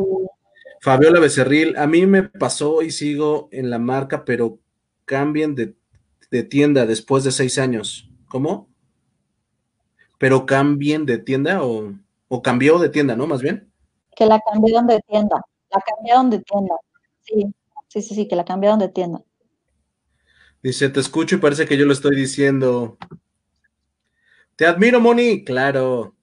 [0.82, 4.60] Fabiola Becerril, a mí me pasó y sigo en la marca, pero
[5.06, 5.76] cambien de,
[6.30, 8.10] de tienda después de seis años.
[8.28, 8.68] ¿Cómo?
[10.18, 11.94] Pero cambien de tienda o,
[12.28, 13.28] o cambió de tienda, ¿no?
[13.28, 13.72] Más bien.
[14.16, 15.42] Que la cambiaron de tienda.
[15.74, 16.76] La cambiaron de tienda.
[17.22, 17.54] Sí,
[17.88, 19.22] sí, sí, sí, que la cambiaron de tienda.
[20.62, 22.98] Dice, te escucho y parece que yo lo estoy diciendo.
[24.56, 25.44] Te admiro, Moni.
[25.44, 26.16] Claro.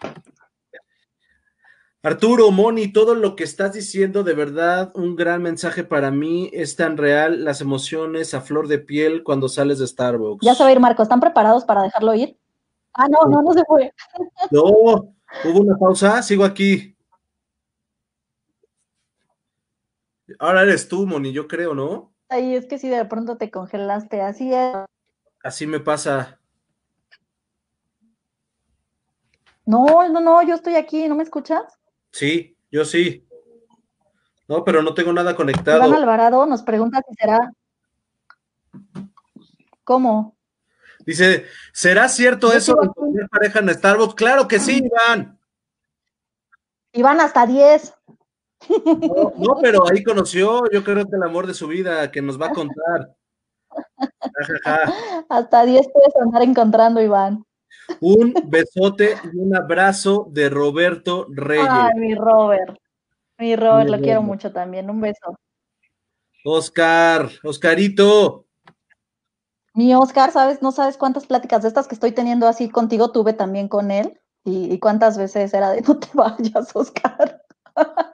[2.02, 6.48] Arturo, Moni, todo lo que estás diciendo, de verdad, un gran mensaje para mí.
[6.54, 10.46] Es tan real, las emociones a flor de piel cuando sales de Starbucks.
[10.46, 12.38] Ya se va a ir Marco, ¿están preparados para dejarlo ir?
[12.94, 13.92] Ah, no, no, no se fue.
[14.50, 16.96] No, Hubo una pausa, sigo aquí.
[20.38, 22.12] Ahora eres tú, Moni, yo creo, ¿no?
[22.28, 24.76] Ay, es que si de pronto te congelaste, así es.
[25.42, 26.38] Así me pasa.
[29.66, 31.62] No, no, no, yo estoy aquí, ¿no me escuchas?
[32.10, 33.26] Sí, yo sí.
[34.48, 35.78] No, pero no tengo nada conectado.
[35.78, 37.52] Iván Alvarado nos pregunta si será.
[39.84, 40.36] ¿Cómo?
[41.06, 44.14] Dice, ¿será cierto eso de tener pareja en Starbucks?
[44.14, 45.38] Claro que sí, Iván.
[46.92, 47.94] Iván, hasta 10.
[49.36, 52.46] No, pero ahí conoció, yo creo que el amor de su vida, que nos va
[52.46, 53.14] a contar.
[55.28, 57.44] Hasta 10 puedes andar encontrando, Iván.
[58.00, 61.66] Un besote y un abrazo de Roberto Reyes.
[61.68, 62.76] Ay, mi Robert.
[63.38, 64.90] Mi Robert, lo quiero mucho también.
[64.90, 65.38] Un beso.
[66.44, 68.46] Oscar, Oscarito.
[69.74, 70.62] Mi Oscar, ¿sabes?
[70.62, 74.20] No sabes cuántas pláticas de estas que estoy teniendo así contigo tuve también con él.
[74.44, 77.42] Y, cuántas veces era de no te vayas, Oscar.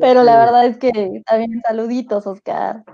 [0.00, 2.84] Pero la verdad es que también saluditos, Oscar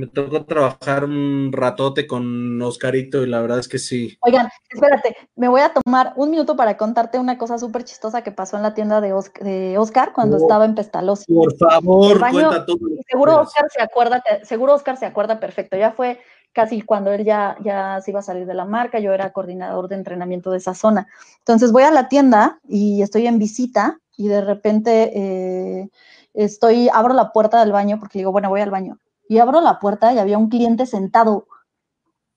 [0.00, 4.16] me tocó trabajar un ratote con Oscarito y la verdad es que sí.
[4.20, 8.32] Oigan, espérate, me voy a tomar un minuto para contarte una cosa súper chistosa que
[8.32, 11.32] pasó en la tienda de, Oscar, cuando oh, estaba en Pestalozzi.
[11.32, 12.78] Por favor, cuenta todo.
[13.08, 16.20] Seguro Oscar se acuerda, seguro Oscar se acuerda perfecto, ya fue
[16.52, 19.88] casi cuando él ya, ya se iba a salir de la marca, yo era coordinador
[19.88, 21.08] de entrenamiento de esa zona.
[21.38, 25.90] Entonces voy a la tienda y estoy en visita y de repente eh,
[26.34, 29.78] estoy, abro la puerta del baño porque digo, bueno, voy al baño y abro la
[29.78, 31.46] puerta y había un cliente sentado.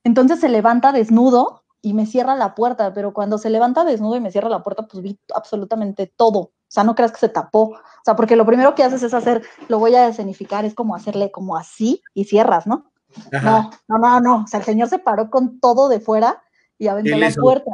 [0.04, 4.22] Entonces se levanta desnudo y me cierra la puerta, pero cuando se levanta desnudo y
[4.22, 6.40] me cierra la puerta, pues vi absolutamente todo.
[6.40, 7.64] O sea, no creas que se tapó.
[7.72, 10.96] O sea, porque lo primero que haces es hacer, lo voy a escenificar, es como
[10.96, 12.92] hacerle como así y cierras, ¿no?
[13.32, 14.44] No, no, no, no.
[14.44, 16.44] O sea, el señor se paró con todo de fuera
[16.78, 17.72] y aventó la puerta.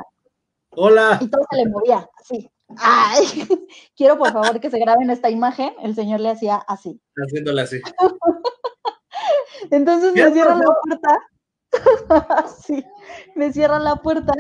[0.72, 1.18] Hola.
[1.20, 2.50] Y todo se le movía, así.
[2.78, 3.26] Ay,
[3.96, 5.74] quiero por favor que se graben esta imagen.
[5.82, 7.02] El señor le hacía así.
[7.16, 7.82] Haciéndole así.
[9.72, 11.20] Entonces me cierran la puerta.
[12.66, 12.84] sí,
[13.36, 14.34] me cierran la puerta.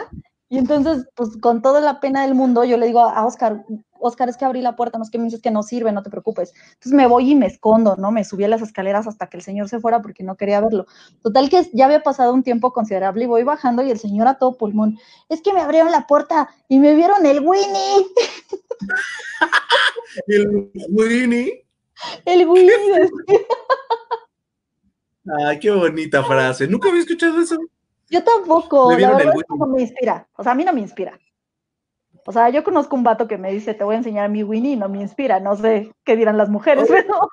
[0.49, 3.63] Y entonces, pues con toda la pena del mundo, yo le digo a Oscar,
[3.99, 6.01] Oscar, es que abrí la puerta, no es que me dices que no sirve, no
[6.01, 6.53] te preocupes.
[6.55, 8.11] Entonces me voy y me escondo, ¿no?
[8.11, 10.87] Me subí a las escaleras hasta que el señor se fuera porque no quería verlo.
[11.21, 14.39] Total que ya había pasado un tiempo considerable y voy bajando y el señor a
[14.39, 14.97] todo pulmón,
[15.27, 18.07] es que me abrieron la puerta y me vieron el Winnie.
[20.27, 21.65] ¿El Winnie?
[22.25, 23.09] El Winnie.
[25.45, 26.67] Ay, qué bonita frase.
[26.67, 27.57] Nunca había escuchado eso.
[28.09, 28.91] Yo tampoco.
[28.91, 30.27] La verdad es que no me inspira.
[30.35, 31.19] O sea, a mí no me inspira.
[32.25, 34.43] O sea, yo conozco un vato que me dice, te voy a enseñar a mi
[34.43, 35.39] Winnie y no me inspira.
[35.39, 37.29] No sé qué dirán las mujeres, pero.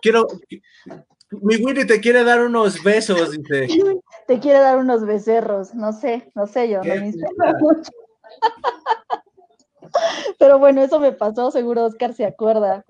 [0.00, 0.26] Quiero.
[1.30, 3.66] Mi Winnie te quiere dar unos besos, dice.
[4.26, 5.74] Te quiere dar unos becerros.
[5.74, 7.90] No sé, no sé yo, no me inspira mucho.
[10.38, 12.84] Pero bueno, eso me pasó, seguro Oscar se acuerda.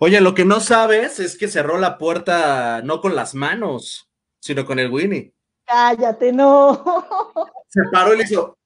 [0.00, 4.08] Oye, lo que no sabes es que cerró la puerta no con las manos,
[4.44, 5.32] sino con el Winnie.
[5.64, 6.84] Cállate, no.
[7.68, 8.58] Se paró y le hizo,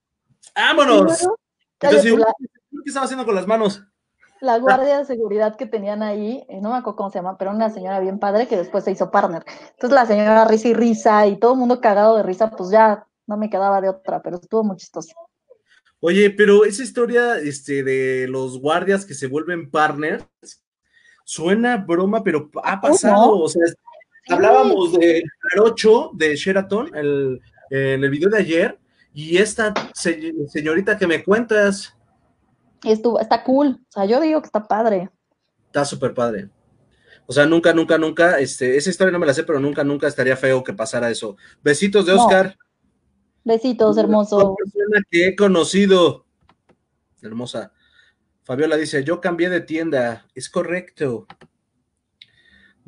[0.56, 1.24] ¡vámonos!
[1.80, 3.84] Entonces, ¿qué estaba haciendo con las manos?
[4.40, 7.52] La guardia de seguridad que tenían ahí, eh, no me acuerdo cómo se llama, pero
[7.52, 9.44] una señora bien padre que después se hizo partner.
[9.70, 13.06] Entonces la señora risa y risa y todo el mundo cagado de risa, pues ya
[13.28, 15.14] no me quedaba de otra, pero estuvo muy chistoso.
[16.00, 20.26] Oye, pero esa historia este, de los guardias que se vuelven partners,
[21.24, 23.42] suena broma, pero ha pasado.
[23.42, 23.62] O sea,
[24.28, 28.78] hablábamos de Jarocho de Sheraton el, en el video de ayer,
[29.12, 31.94] y esta señorita que me cuentas.
[32.84, 33.80] Estuvo, está cool.
[33.88, 35.10] O sea, yo digo que está padre.
[35.66, 36.48] Está súper padre.
[37.26, 40.06] O sea, nunca, nunca, nunca, este, esa historia no me la sé, pero nunca, nunca
[40.06, 41.36] estaría feo que pasara eso.
[41.62, 42.56] Besitos de Oscar.
[43.44, 44.56] Besitos, hermoso.
[44.56, 46.24] persona que he conocido.
[47.20, 47.72] Hermosa.
[48.44, 50.26] Fabiola dice, yo cambié de tienda.
[50.34, 51.26] Es correcto.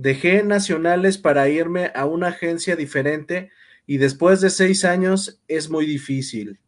[0.01, 3.51] Dejé nacionales para irme a una agencia diferente
[3.87, 6.59] y después de seis años es muy difícil.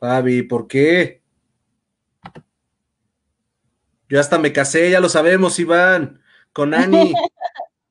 [0.00, 1.22] Fabi, ¿por qué?
[4.08, 6.20] Yo hasta me casé, ya lo sabemos, Iván,
[6.52, 7.14] con Ani.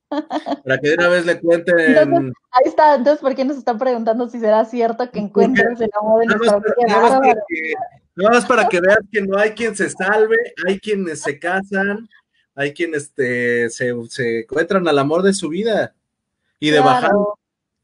[0.66, 2.34] Para que de una vez le cuenten.
[2.52, 6.20] ahí está, entonces, ¿por qué nos están preguntando si será cierto que encuentras el amor
[6.20, 6.60] de nuestra?
[8.16, 10.36] Nada más para que veas que no hay quien se salve,
[10.68, 12.10] hay quienes se casan,
[12.56, 13.90] hay quienes este, se,
[14.40, 15.96] encuentran al amor de su vida.
[16.60, 17.14] Y de bajada.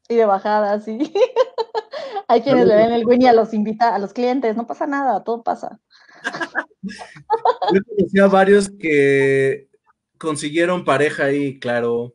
[0.08, 0.98] Y de bajada, sí.
[2.28, 5.24] hay quienes le ven el Winnie a los invita a los clientes, no pasa nada,
[5.24, 5.80] todo pasa.
[6.82, 9.68] Yo conocí a varios que
[10.18, 12.14] consiguieron pareja ahí, claro.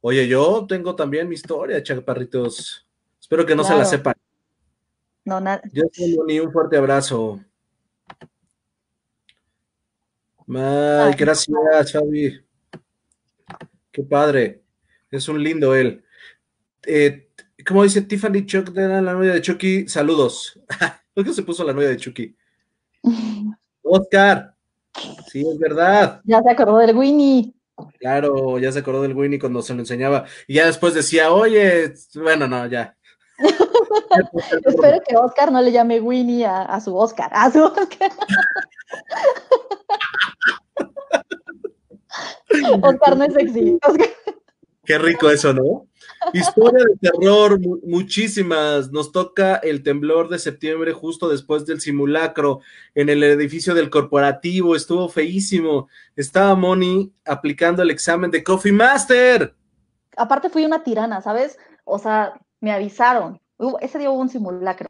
[0.00, 2.86] Oye, yo tengo también mi historia, chaparritos.
[3.20, 4.14] Espero que no se la sepan.
[5.24, 5.62] No, nada.
[5.72, 7.40] Yo tengo ni un fuerte abrazo.
[10.48, 12.40] Ay, gracias, Fabi.
[13.90, 14.62] Qué padre.
[15.10, 16.02] Es un lindo él.
[16.86, 17.28] Eh,
[17.66, 20.58] como dice Tiffany Chuck, de la novia de Chucky, saludos.
[21.14, 22.34] ¿Por qué se puso la novia de Chucky?
[23.82, 24.54] Oscar.
[25.30, 26.20] Sí, es verdad.
[26.24, 27.52] Ya se acordó del Winnie.
[27.98, 30.24] Claro, ya se acordó del Winnie cuando se lo enseñaba.
[30.46, 32.96] Y ya después decía, oye, bueno, no, ya.
[34.64, 38.10] Espero que Oscar no le llame Winnie a, su Oscar, a su Oscar.
[42.82, 43.78] Oscar no es sexy.
[44.84, 45.86] Qué rico eso, ¿no?
[46.32, 48.90] Historia de terror, muchísimas.
[48.90, 52.60] Nos toca el temblor de septiembre justo después del simulacro
[52.94, 54.76] en el edificio del corporativo.
[54.76, 55.88] Estuvo feísimo.
[56.16, 59.54] Estaba Moni aplicando el examen de Coffee Master.
[60.16, 61.58] Aparte fui una tirana, ¿sabes?
[61.84, 63.40] O sea, me avisaron.
[63.80, 64.88] Ese día hubo un simulacro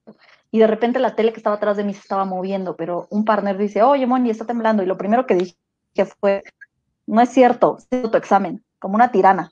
[0.51, 3.25] y de repente la tele que estaba atrás de mí se estaba moviendo, pero un
[3.25, 4.83] partner dice, oye, Moni, está temblando.
[4.83, 5.57] Y lo primero que dije
[6.21, 6.43] fue,
[7.07, 9.51] no es cierto, es tu examen, como una tirana.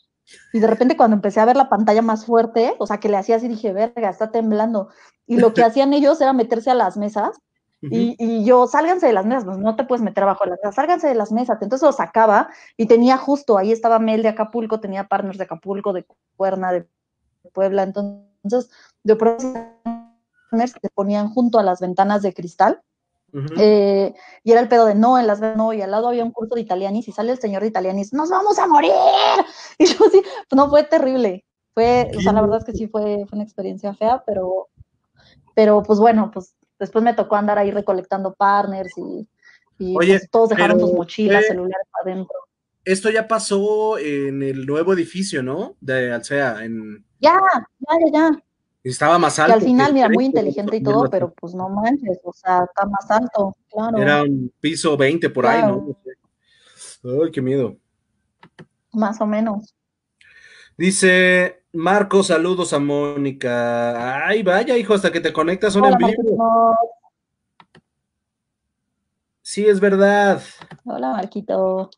[0.52, 3.16] Y de repente cuando empecé a ver la pantalla más fuerte, o sea, que le
[3.16, 4.88] hacía así, dije, verga, está temblando.
[5.26, 7.40] Y lo que hacían ellos era meterse a las mesas
[7.82, 10.74] y, yo, sálganse de las mesas, pues no te puedes meter abajo de las mesas,
[10.74, 11.58] sálganse de las mesas.
[11.62, 15.92] Entonces lo sacaba y tenía justo, ahí estaba Mel de Acapulco, tenía partners de Acapulco,
[15.94, 16.04] de
[16.36, 16.86] Cuerna, de
[17.54, 17.82] Puebla.
[17.82, 18.70] Entonces,
[19.02, 19.46] de pronto
[20.52, 22.82] se ponían junto a las ventanas de cristal
[23.58, 24.12] eh,
[24.42, 26.54] y era el pedo de no, en las no, y al lado había un curso
[26.54, 28.92] de italianis y sale el señor de italianis, ¡nos vamos a morir!
[29.78, 31.44] Y yo así, pues no fue terrible.
[31.72, 34.68] Fue, o sea, la verdad es que sí fue, fue una experiencia fea, pero,
[35.54, 38.92] pero pues bueno, pues después me tocó andar ahí recolectando partners
[39.78, 42.36] y, pues, todos dejaron sus mochilas, celulares adentro.
[42.84, 45.76] Esto ya pasó en el nuevo edificio, ¿no?
[45.80, 47.04] De Alcea, en...
[47.20, 47.38] Ya,
[47.78, 48.44] ya, ya, ya.
[48.82, 49.52] Estaba más alto.
[49.52, 52.86] Que al final, mira, muy inteligente y todo, pero pues no manches, o sea, está
[52.86, 53.98] más alto, claro.
[53.98, 55.96] Era un piso 20 por ahí, ¿no?
[57.04, 57.76] Ay, qué miedo.
[58.92, 59.74] Más o menos.
[60.76, 64.26] Dice Marco, saludos a Mónica.
[64.26, 66.76] Ay, vaya, hijo, hasta que te conectas son en vivo.
[69.42, 70.42] Sí, es verdad.
[70.84, 71.90] Hola, Marquito.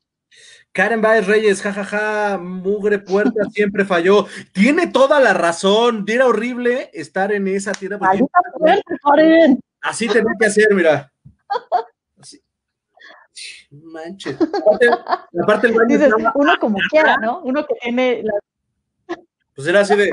[0.73, 4.27] Karen Baez Reyes, jajaja, mugre puerta siempre falló.
[4.53, 7.99] Tiene toda la razón, era horrible estar en esa tienda.
[9.82, 11.12] Así tenía que hacer, mira.
[12.19, 12.43] Así.
[13.70, 14.36] Manches.
[15.43, 17.40] Aparte, el Dices, uno como quiera, ¿no?
[17.40, 18.32] Uno que tiene la...
[19.55, 20.11] Pues era así de.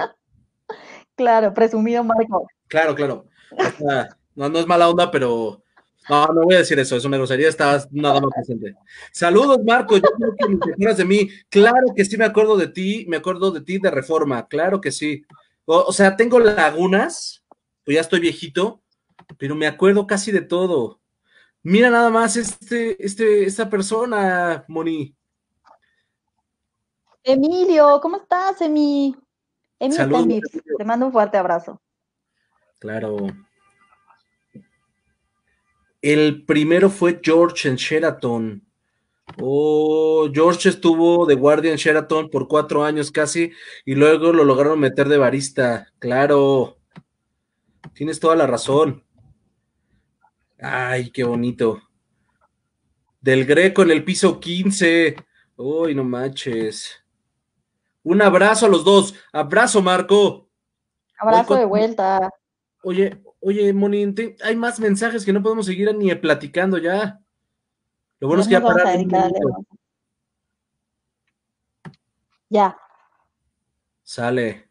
[1.15, 2.48] Claro, presumido Marco.
[2.68, 3.26] Claro, claro.
[4.36, 5.64] no, no es mala onda, pero
[6.10, 8.76] no, no voy a decir eso, eso me grosería, estás nada más presente.
[9.11, 11.30] Saludos, Marco, yo creo que te acuerdas de mí.
[11.49, 14.91] Claro que sí me acuerdo de ti, me acuerdo de ti de Reforma, claro que
[14.91, 15.23] sí.
[15.65, 17.45] O, sea, tengo lagunas,
[17.84, 18.81] pues ya estoy viejito,
[19.38, 20.99] pero me acuerdo casi de todo.
[21.61, 25.15] Mira nada más este, este, esta persona, Moni.
[27.23, 29.15] Emilio, ¿cómo estás, Emi?
[29.77, 30.41] Emilio,
[30.77, 31.80] te mando un fuerte abrazo.
[32.80, 33.27] Claro.
[36.01, 38.65] El primero fue George en Sheraton.
[39.38, 43.51] Oh, George estuvo de guardia en Sheraton por cuatro años casi
[43.85, 45.91] y luego lo lograron meter de barista.
[45.99, 46.77] Claro,
[47.93, 49.03] tienes toda la razón.
[50.59, 51.81] Ay, qué bonito.
[53.21, 55.15] Del Greco en el piso 15.
[55.57, 57.03] Uy, no manches.
[58.03, 59.13] Un abrazo a los dos.
[59.31, 60.49] Abrazo, Marco.
[61.17, 62.30] Abrazo de vuelta.
[62.84, 64.14] Oye, Oye, Moni,
[64.44, 67.20] hay más mensajes que no podemos seguir ni platicando ya.
[68.20, 69.07] Lo bueno es que ya pararon.
[72.49, 72.78] Ya.
[74.03, 74.68] Sale.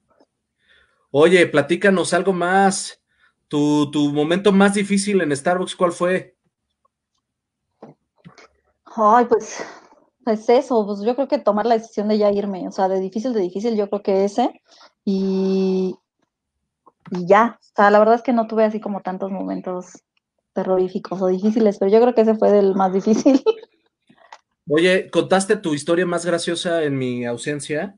[1.11, 3.01] Oye, platícanos algo más.
[3.47, 6.37] Tu, tu momento más difícil en Starbucks, ¿cuál fue?
[8.85, 9.65] Ay, pues,
[10.25, 13.01] pues eso, pues yo creo que tomar la decisión de ya irme, o sea, de
[13.01, 14.61] difícil, de difícil, yo creo que ese.
[15.05, 15.97] Y,
[17.11, 20.05] y ya, o sea, la verdad es que no tuve así como tantos momentos
[20.53, 23.43] terroríficos o difíciles, pero yo creo que ese fue el más difícil.
[24.69, 27.97] Oye, ¿contaste tu historia más graciosa en mi ausencia?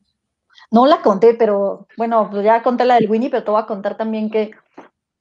[0.70, 3.66] No la conté, pero bueno, pues ya conté la del Winnie, pero te voy a
[3.66, 4.53] contar también que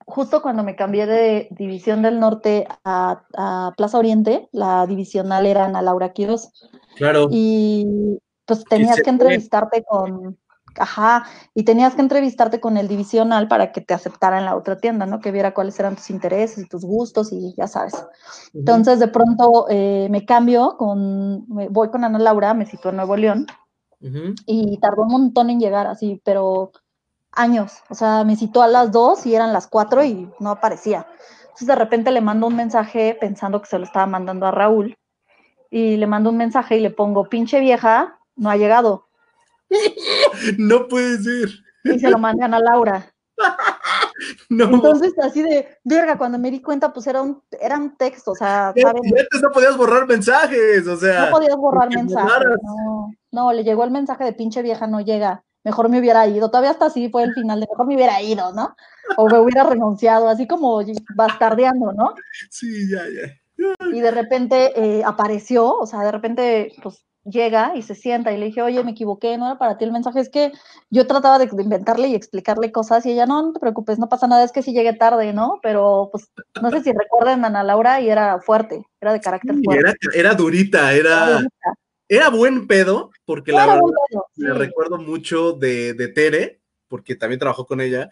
[0.06, 5.82] justo cuando me cambié de División del Norte a, Plaza Oriente, la divisional era Ana
[5.82, 6.52] Laura Quiroz.
[6.98, 7.28] Claro.
[7.32, 10.38] Y pues tenías que entrevistarte con,
[10.80, 14.77] ajá, y tenías que entrevistarte con el divisional para que te aceptara en la otra
[14.77, 15.19] tienda, ¿no?
[15.19, 18.06] Que viera cuáles eran tus intereses y tus gustos y ya sabes.
[18.53, 23.15] Entonces, de pronto eh, me cambio con, voy con Ana Laura, me citó en Nuevo
[23.15, 23.45] León
[24.45, 26.72] y tardó un montón en llegar así, pero
[27.31, 27.84] años.
[27.89, 31.07] O sea, me citó a las dos y eran las cuatro y no aparecía.
[31.43, 34.97] Entonces de repente le mando un mensaje pensando que se lo estaba mandando a Raúl
[35.69, 39.09] y le mando un mensaje y le pongo, pinche vieja, no ha llegado.
[40.58, 41.50] No puede ser.
[41.84, 43.14] Y se lo mandan a Laura.
[44.50, 44.66] No.
[44.66, 48.36] Entonces, así de, verga, cuando me di cuenta, pues era un, era un texto, o
[48.36, 49.02] sea, ¿sabes?
[49.06, 51.26] Antes no podías borrar mensajes, o sea.
[51.26, 55.46] No podías borrar mensajes, no, no, le llegó el mensaje de pinche vieja, no llega,
[55.64, 58.52] mejor me hubiera ido, todavía hasta así fue el final de mejor me hubiera ido,
[58.54, 58.76] ¿no?
[59.16, 60.82] O me hubiera renunciado, así como
[61.16, 62.16] bastardeando, ¿no?
[62.50, 63.34] Sí, ya, ya.
[63.94, 68.38] Y de repente eh, apareció, o sea, de repente, pues llega y se sienta y
[68.38, 70.52] le dije, oye, me equivoqué, no era para ti el mensaje, es que
[70.90, 74.28] yo trataba de, inventarle y explicarle cosas y ella, no, no te preocupes, no pasa
[74.28, 75.60] nada, es que sí llegué tarde, ¿no?
[75.62, 76.30] Pero pues
[76.62, 79.96] no sé si recuerdan a Ana Laura y era fuerte, era de carácter fuerte.
[80.16, 81.41] Era, durita, era,
[82.08, 83.82] era, buen pedo, porque la verdad
[84.36, 88.10] me recuerdo mucho de, de Tere, porque también trabajó con ella,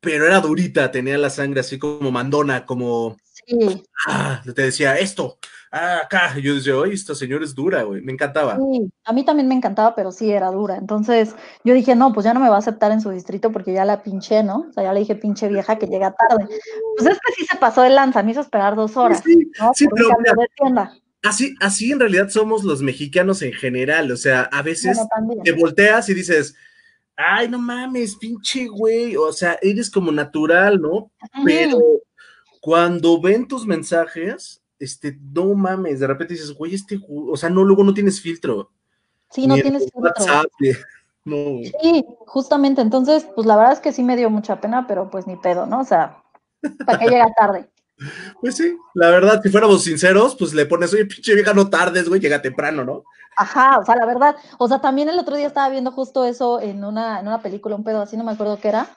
[0.00, 3.16] pero era durita, tenía la sangre así como mandona, como...
[3.46, 3.82] Sí.
[4.06, 5.38] Ah, te decía esto,
[5.70, 6.38] ah, acá.
[6.38, 8.56] yo decía, oye, esta señora es dura, güey, me encantaba.
[8.56, 10.76] Sí, a mí también me encantaba, pero sí era dura.
[10.76, 11.34] Entonces
[11.64, 13.84] yo dije, no, pues ya no me va a aceptar en su distrito porque ya
[13.84, 14.66] la pinché, ¿no?
[14.68, 16.46] O sea, ya le dije, pinche vieja que llega tarde.
[16.96, 19.22] Pues es que sí se pasó de lanza, me hizo esperar dos horas.
[19.24, 19.72] Sí, ¿no?
[19.74, 20.08] sí pero
[21.22, 24.98] Así, así en realidad somos los mexicanos en general, o sea, a veces
[25.44, 26.54] te volteas y dices,
[27.14, 31.10] ay, no mames, pinche güey, o sea, eres como natural, ¿no?
[31.44, 31.78] Pero
[32.60, 37.62] cuando ven tus mensajes, este, no mames, de repente dices, güey, este, o sea, no,
[37.62, 38.72] luego no tienes filtro.
[39.30, 40.12] Sí, no tienes filtro.
[41.24, 41.60] no.
[41.82, 45.26] Sí, justamente, entonces, pues la verdad es que sí me dio mucha pena, pero pues
[45.26, 45.80] ni pedo, ¿no?
[45.80, 46.22] O sea,
[46.84, 47.70] para que llega tarde.
[48.40, 52.08] Pues sí, la verdad, si fuéramos sinceros, pues le pones, oye, pinche vieja, no tardes,
[52.08, 53.04] güey, llega temprano, ¿no?
[53.36, 56.62] Ajá, o sea, la verdad, o sea, también el otro día estaba viendo justo eso
[56.62, 58.88] en una, en una película, un pedo así, no me acuerdo qué era,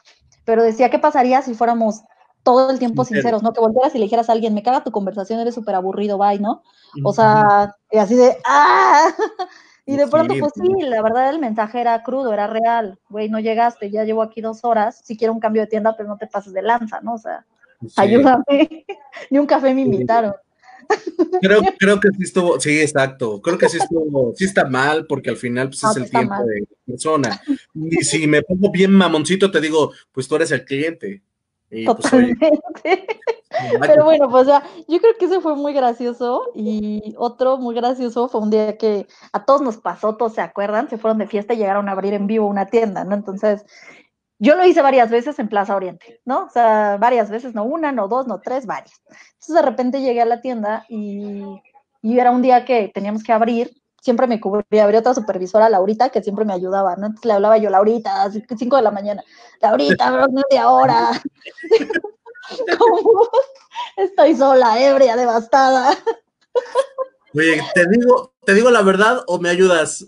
[0.46, 2.04] pero decía, ¿qué pasaría si fuéramos
[2.44, 3.54] todo el tiempo sinceros, ¿no?
[3.54, 6.40] Que volvieras y le dijeras a alguien, me caga tu conversación, eres súper aburrido, bye,
[6.40, 6.62] ¿no?
[7.04, 9.08] O sea, y así de, ¡ah!
[9.86, 12.98] Y de pronto, pues sí, la verdad el mensaje era crudo, era real.
[13.10, 15.02] Güey, no llegaste, ya llevo aquí dos horas.
[15.04, 17.16] Si quiero un cambio de tienda, pero no te pases de lanza, ¿no?
[17.16, 17.46] O sea,
[17.98, 18.46] ayúdame.
[19.30, 20.34] Ni un café me invitaron.
[21.42, 23.42] Creo, creo que sí estuvo, sí, exacto.
[23.42, 26.66] Creo que sí estuvo, sí está mal, porque al final pues, es el tiempo de
[26.86, 27.42] persona.
[27.74, 31.24] Y si me pongo bien mamoncito, te digo, pues tú eres el cliente.
[31.74, 33.08] Pues, Totalmente.
[33.82, 36.52] Pero bueno, pues ya, yo creo que eso fue muy gracioso.
[36.54, 40.90] Y otro muy gracioso fue un día que a todos nos pasó, todos se acuerdan,
[40.90, 43.16] se fueron de fiesta y llegaron a abrir en vivo una tienda, ¿no?
[43.16, 43.66] Entonces,
[44.40, 46.46] yo lo hice varias veces en Plaza Oriente, ¿no?
[46.46, 49.02] O sea, varias veces, no una, no dos, no tres, varias.
[49.34, 51.62] Entonces de repente llegué a la tienda y,
[52.02, 53.72] era un día que teníamos que abrir,
[54.04, 57.06] siempre me cubría, habría otra supervisora, Laurita, que siempre me ayudaba, ¿no?
[57.08, 59.24] Entonces le hablaba yo, Laurita, a cinco de la mañana,
[59.62, 61.12] Laurita, media hora.
[62.78, 63.30] ¿Cómo?
[63.96, 65.98] Estoy sola, ebria, devastada.
[67.34, 70.06] Oye, te digo, te digo la verdad o me ayudas.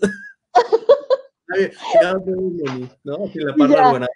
[3.04, 3.30] ¿no?
[3.34, 4.08] la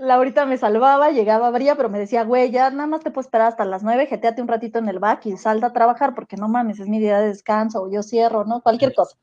[0.00, 3.48] Laurita me salvaba, llegaba, abría, pero me decía, güey, ya nada más te puedo esperar
[3.48, 6.48] hasta las nueve, jeteate un ratito en el back y salta a trabajar, porque no
[6.48, 8.60] mames, es mi día de descanso, o yo cierro, ¿no?
[8.60, 9.16] Cualquier cosa.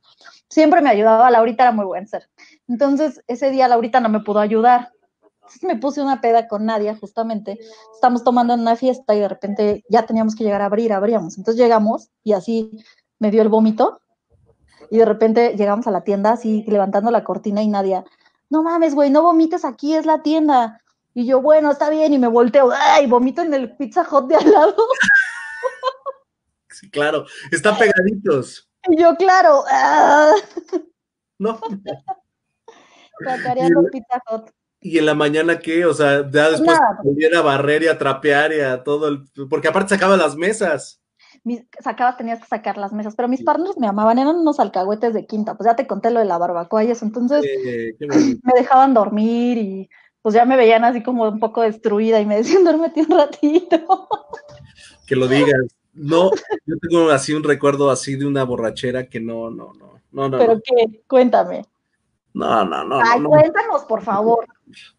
[0.50, 2.30] Siempre me ayudaba, Laurita era muy buen ser.
[2.68, 4.92] Entonces, ese día Laurita no me pudo ayudar.
[5.42, 7.60] Entonces me puse una peda con Nadia, justamente.
[7.94, 11.38] Estamos tomando en una fiesta y de repente ya teníamos que llegar a abrir, abríamos.
[11.38, 12.84] Entonces llegamos y así
[13.20, 14.00] me dio el vómito
[14.90, 18.06] y de repente llegamos a la tienda así levantando la cortina y Nadia,
[18.49, 20.81] no mames, güey, no vomites aquí, es la tienda.
[21.13, 23.07] Y yo, bueno, está bien, y me volteo, ¡ay!
[23.07, 24.76] Vomito en el Pizza Hut de al lado.
[26.69, 28.69] Sí, claro, están pegaditos.
[28.89, 29.63] Y yo, claro.
[29.72, 30.34] ¡ah!
[31.39, 31.57] No.
[33.19, 34.49] el Pizza Hut.
[34.81, 35.85] ¿Y en la mañana qué?
[35.85, 39.23] O sea, ya después volviera a barrer y a trapear y a todo el...
[39.49, 41.01] Porque aparte sacaba las mesas
[41.80, 45.26] sacabas, tenías que sacar las mesas, pero mis partners me amaban, eran unos alcahuetes de
[45.26, 47.45] quinta, pues ya te conté lo de la barbacoa y eso, entonces
[47.99, 49.89] me dejaban dormir y
[50.22, 54.07] pues ya me veían así como un poco destruida y me decían, duérmete un ratito.
[55.05, 55.76] Que lo digas.
[55.93, 56.30] No,
[56.65, 60.38] yo tengo así un recuerdo así de una borrachera que no, no, no, no, no.
[60.38, 61.03] ¿Pero qué?
[61.07, 61.63] Cuéntame.
[62.34, 62.99] No, no, no.
[63.01, 64.45] Ay, cuéntanos, por favor.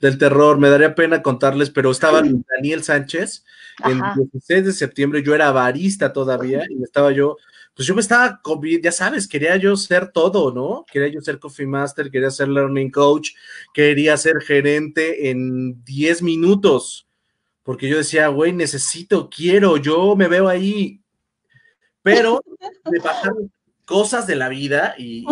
[0.00, 3.44] Del terror, me daría pena contarles, pero estaba Daniel Sánchez,
[3.84, 7.36] en el 16 de septiembre, yo era barista todavía, y estaba yo,
[7.74, 8.40] pues yo me estaba,
[8.80, 10.86] ya sabes, quería yo ser todo, ¿no?
[10.90, 13.30] Quería yo ser Coffee Master, quería ser Learning Coach,
[13.74, 17.06] quería ser gerente en 10 minutos,
[17.62, 21.00] porque yo decía, güey, necesito, quiero, yo me veo ahí,
[22.02, 22.40] pero
[22.90, 23.52] me pasaron
[23.84, 25.26] cosas de la vida y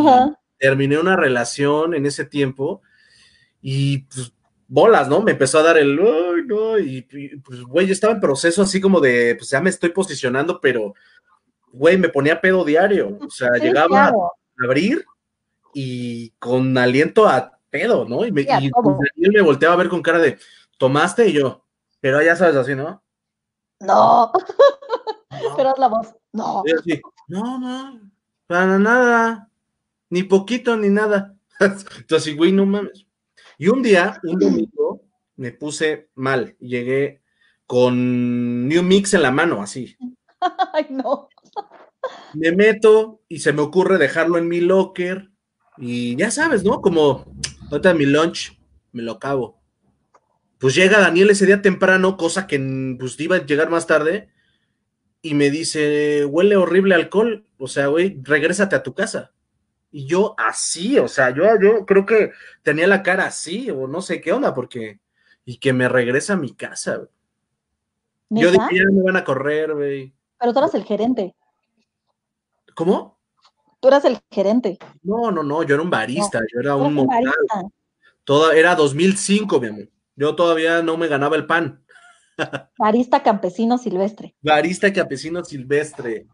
[0.59, 2.82] terminé una relación en ese tiempo
[3.66, 4.30] y pues,
[4.68, 5.22] bolas, ¿no?
[5.22, 7.00] Me empezó a dar el, Ay, no, y,
[7.42, 10.94] pues, güey, yo estaba en proceso así como de, pues ya me estoy posicionando, pero,
[11.72, 13.16] güey, me ponía pedo diario.
[13.26, 14.12] O sea, llegaba a
[14.62, 15.06] abrir
[15.72, 18.26] y con aliento a pedo, ¿no?
[18.26, 20.36] Y, me, y me volteaba a ver con cara de,
[20.76, 21.28] ¿tomaste?
[21.28, 21.64] Y yo,
[22.00, 23.02] pero ya sabes así, ¿no?
[23.80, 24.30] No.
[25.56, 26.14] Pero es la voz.
[26.32, 26.62] No.
[27.28, 28.10] no, no,
[28.46, 29.48] para nada.
[30.10, 31.34] Ni poquito ni nada.
[31.60, 33.03] Entonces, güey, no mames.
[33.59, 35.02] Y un día, un domingo,
[35.36, 36.56] me puse mal.
[36.60, 37.22] Llegué
[37.66, 39.97] con New Mix en la mano, así.
[40.72, 41.28] Ay, no.
[42.35, 45.31] Me meto y se me ocurre dejarlo en mi locker.
[45.78, 46.81] Y ya sabes, ¿no?
[46.81, 47.24] Como
[47.70, 48.59] ahorita mi lunch,
[48.93, 49.60] me lo acabo.
[50.59, 52.59] Pues llega Daniel ese día temprano, cosa que
[52.98, 54.31] pues iba a llegar más tarde,
[55.20, 59.34] y me dice, huele horrible alcohol, o sea, güey, regrésate a tu casa.
[59.96, 62.32] Y yo así, o sea, yo, yo creo que
[62.64, 64.98] tenía la cara así, o no sé qué onda, porque,
[65.44, 67.08] y que me regresa a mi casa, güey.
[68.30, 70.12] Yo dije, ya me van a correr, güey.
[70.40, 71.36] Pero tú eras el gerente.
[72.74, 73.20] ¿Cómo?
[73.78, 74.80] Tú eras el gerente.
[75.04, 77.06] No, no, no, yo era un barista, yo era un...
[77.06, 77.62] Barista.
[78.24, 79.88] Toda, era 2005, mi amor.
[80.16, 81.84] Yo todavía no me ganaba el pan.
[82.78, 84.34] Barista campesino silvestre.
[84.42, 86.26] Barista campesino silvestre.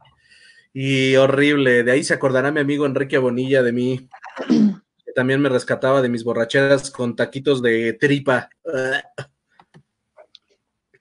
[0.72, 1.82] Y horrible.
[1.82, 4.08] De ahí se acordará mi amigo Enrique Bonilla de mí,
[4.48, 8.48] que también me rescataba de mis borracheras con taquitos de tripa.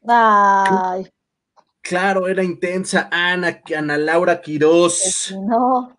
[0.08, 1.08] Ay.
[1.82, 3.10] Claro, era intensa.
[3.12, 5.36] Ana, Ana Laura Quiroz.
[5.48, 5.96] No.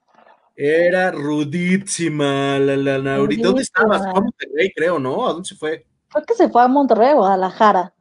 [0.54, 2.58] Era rudísima.
[2.58, 4.02] La, la, ¿Dónde estabas?
[4.12, 5.26] ¿Cómo te creo, ¿no?
[5.26, 5.86] ¿A dónde se fue?
[6.08, 7.94] Creo que se fue a Monterrey o Guadalajara.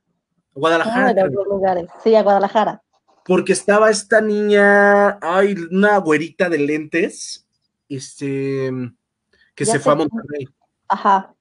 [0.53, 1.13] Guadalajara.
[1.13, 1.87] de lugares.
[2.03, 2.81] Sí, a Guadalajara.
[3.25, 7.45] Porque estaba esta niña, ay, una güerita de lentes,
[7.87, 8.71] este,
[9.55, 10.47] que se fue a Monterrey.
[10.87, 11.33] Ajá.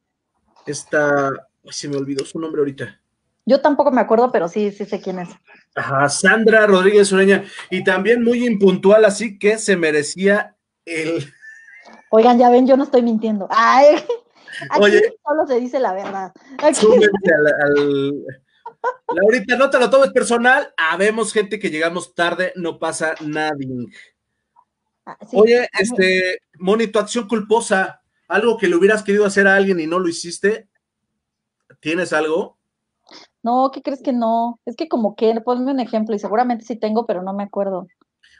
[0.66, 3.00] Esta, ay, se me olvidó su nombre ahorita.
[3.46, 5.30] Yo tampoco me acuerdo, pero sí, sí sé quién es.
[5.74, 7.44] Ajá, Sandra Rodríguez Ureña.
[7.70, 11.32] Y también muy impuntual, así que se merecía el.
[12.10, 13.48] Oigan, ya ven, yo no estoy mintiendo.
[13.50, 13.96] Ay,
[14.70, 16.32] Aquí Oye, solo se dice la verdad.
[16.62, 16.86] Aquí...
[16.86, 18.24] Al,
[19.14, 20.72] Laurita, no te lo tomes personal.
[20.76, 23.86] Habemos gente que llegamos tarde, no pasa nadie.
[25.06, 29.80] Ah, Oye, este, Moni, tu acción culposa, algo que le hubieras querido hacer a alguien
[29.80, 30.68] y no lo hiciste,
[31.80, 32.58] ¿tienes algo?
[33.42, 34.60] No, ¿qué crees que no?
[34.66, 37.86] Es que como que, ponme un ejemplo y seguramente sí tengo, pero no me acuerdo.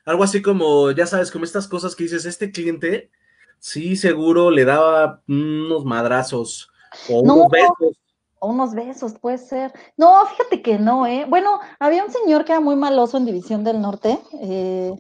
[0.05, 3.11] Algo así como, ya sabes, como estas cosas que dices, este cliente
[3.59, 6.71] sí seguro le daba unos madrazos
[7.09, 7.99] o unos besos.
[8.41, 9.73] O unos besos, puede ser.
[9.97, 11.27] No, fíjate que no, ¿eh?
[11.29, 14.19] Bueno, había un señor que era muy maloso en División del Norte.
[14.41, 14.95] Eh,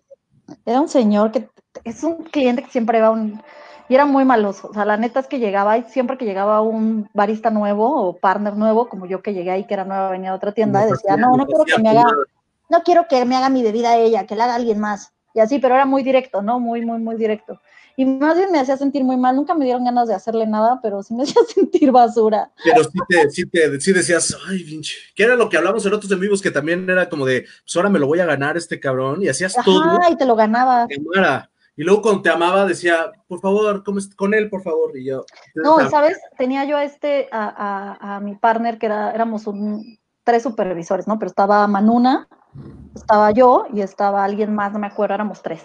[0.64, 1.48] era un señor que
[1.84, 3.40] es un cliente que siempre va un...
[3.88, 4.68] Y era muy maloso.
[4.68, 8.16] O sea, la neta es que llegaba y siempre que llegaba un barista nuevo o
[8.16, 10.90] partner nuevo, como yo que llegué ahí, que era nueva, venía de otra tienda, y
[10.90, 12.04] decía, no, no quiero que me haga,
[12.68, 15.12] no quiero que me haga mi bebida ella, que la haga alguien más.
[15.32, 16.60] Y así, pero era muy directo, ¿no?
[16.60, 17.60] Muy, muy, muy directo
[17.98, 19.34] y más bien me hacía sentir muy mal.
[19.34, 22.48] Nunca me dieron ganas de hacerle nada, pero sí me hacía sentir basura.
[22.62, 25.92] Pero sí, te, sí, te, sí decías, ay, pinche, que era lo que hablamos en
[25.92, 28.78] otros amigos que también era como de, pues ahora me lo voy a ganar este
[28.78, 29.98] cabrón, y hacías todo.
[30.08, 30.88] y te lo ganabas.
[31.74, 33.82] Y luego cuando te amaba decía, por favor,
[34.14, 35.24] con él, por favor, y yo.
[35.56, 39.98] No, y sabes, tenía yo a este, a, a, mi partner, que era, éramos un,
[40.22, 41.18] tres supervisores, ¿no?
[41.18, 42.28] Pero estaba Manuna,
[42.94, 45.62] estaba yo y estaba alguien más, no me acuerdo, éramos tres.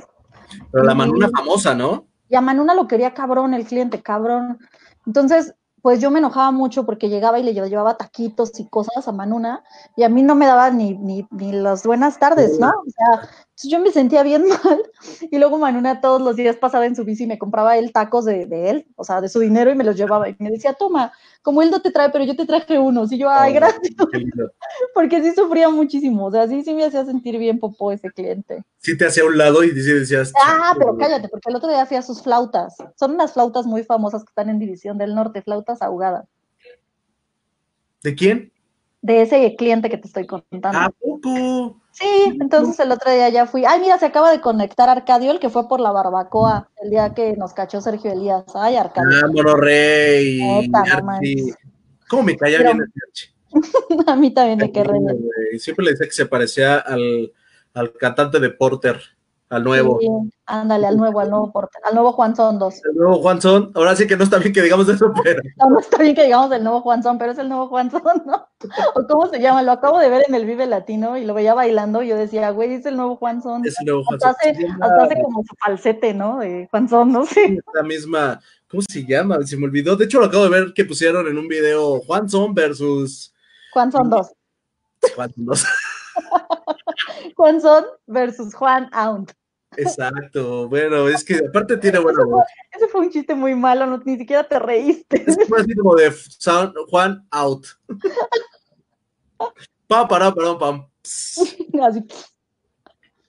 [0.72, 2.08] Pero la Manuna famosa, ¿no?
[2.34, 4.58] Y a Manuna lo quería cabrón, el cliente, cabrón.
[5.06, 5.54] Entonces,
[5.84, 9.64] pues yo me enojaba mucho porque llegaba y le llevaba taquitos y cosas a Manuna
[9.96, 12.70] y a mí no me daba ni, ni, ni las buenas tardes, ¿no?
[12.70, 13.30] O sea,
[13.62, 14.82] yo me sentía bien mal
[15.22, 18.26] y luego Manuna todos los días pasaba en su bici y me compraba él tacos
[18.26, 20.74] de, de él, o sea, de su dinero y me los llevaba y me decía,
[20.74, 23.56] toma, como él no te trae, pero yo te traje unos y yo, ay, oh,
[23.56, 23.82] gracias,
[24.94, 28.64] porque sí sufría muchísimo, o sea, sí, sí me hacía sentir bien popó ese cliente.
[28.78, 30.34] Sí te hacía un lado y decías...
[30.44, 34.24] Ah, pero cállate, porque el otro día hacía sus flautas, son unas flautas muy famosas
[34.24, 36.26] que están en División del Norte, flautas ahogadas.
[38.02, 38.53] ¿De quién?
[39.04, 40.80] De ese cliente que te estoy contando.
[40.80, 41.78] ¿A poco?
[41.92, 43.66] Sí, entonces el otro día ya fui.
[43.66, 47.14] Ay, mira, se acaba de conectar Arcadio, el que fue por la barbacoa el día
[47.14, 48.46] que nos cachó Sergio Elías.
[48.56, 49.10] Ay, Arcadio.
[49.24, 50.72] Ah, Monorrey.
[52.08, 52.88] ¿Cómo me caía bien el
[54.08, 54.90] A mí también me quedé
[55.60, 57.32] Siempre le decía que se parecía al,
[57.74, 59.00] al cantante de Porter.
[59.54, 60.00] Al nuevo.
[60.48, 62.74] ándale, al nuevo, al nuevo portal, al nuevo Juan Son 2.
[62.86, 65.42] El nuevo Juan Son, ahora sí que no está bien que digamos eso, pero.
[65.58, 67.92] No, no está bien que digamos el nuevo Juan Son, pero es el nuevo Juan
[67.92, 68.48] Son, ¿no?
[68.96, 69.62] ¿O cómo se llama?
[69.62, 72.50] Lo acabo de ver en el Vive Latino y lo veía bailando y yo decía,
[72.50, 73.64] güey, es el nuevo Juan Son.
[73.66, 76.40] Es el nuevo Juan hasta Hace, hasta hace como su falsete, ¿no?
[76.40, 77.60] De Juan Son, no sé.
[77.74, 79.42] La misma, ¿cómo se llama?
[79.44, 79.96] Se me olvidó.
[79.96, 83.34] De hecho, lo acabo de ver que pusieron en un video Juan Son versus.
[83.72, 84.28] Juan Son 2.
[85.16, 85.66] Juan Son 2.
[87.36, 89.32] Juan Son versus Juan Aunt.
[89.78, 92.46] Exacto, bueno, es que aparte tiene buena voz.
[92.72, 95.24] Ese fue un chiste muy malo, no, ni siquiera te reíste.
[95.26, 97.66] Es así como de sound, Juan out.
[99.88, 100.88] pam, pam, pam.
[101.04, 102.08] Así.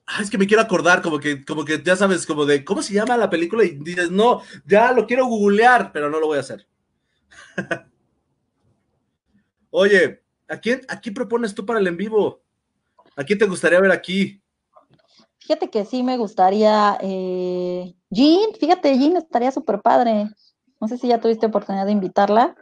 [0.06, 2.82] Ah, es que me quiero acordar, como que, como que ya sabes, como de cómo
[2.82, 6.36] se llama la película y dices, no, ya lo quiero googlear, pero no lo voy
[6.36, 6.66] a hacer.
[9.70, 12.44] Oye, ¿a quién, ¿a quién propones tú para el en vivo?
[13.16, 14.43] ¿A quién te gustaría ver aquí?
[15.44, 16.96] Fíjate que sí me gustaría.
[17.02, 20.30] Eh, Jean, fíjate, Jean estaría súper padre.
[20.80, 22.56] No sé si ya tuviste oportunidad de invitarla.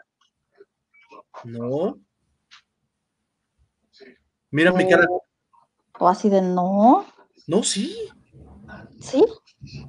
[1.45, 2.01] No.
[4.51, 5.07] Mira mi cara.
[6.01, 7.07] O así de no.
[7.47, 8.09] No, sí.
[8.99, 9.25] ¿Sí?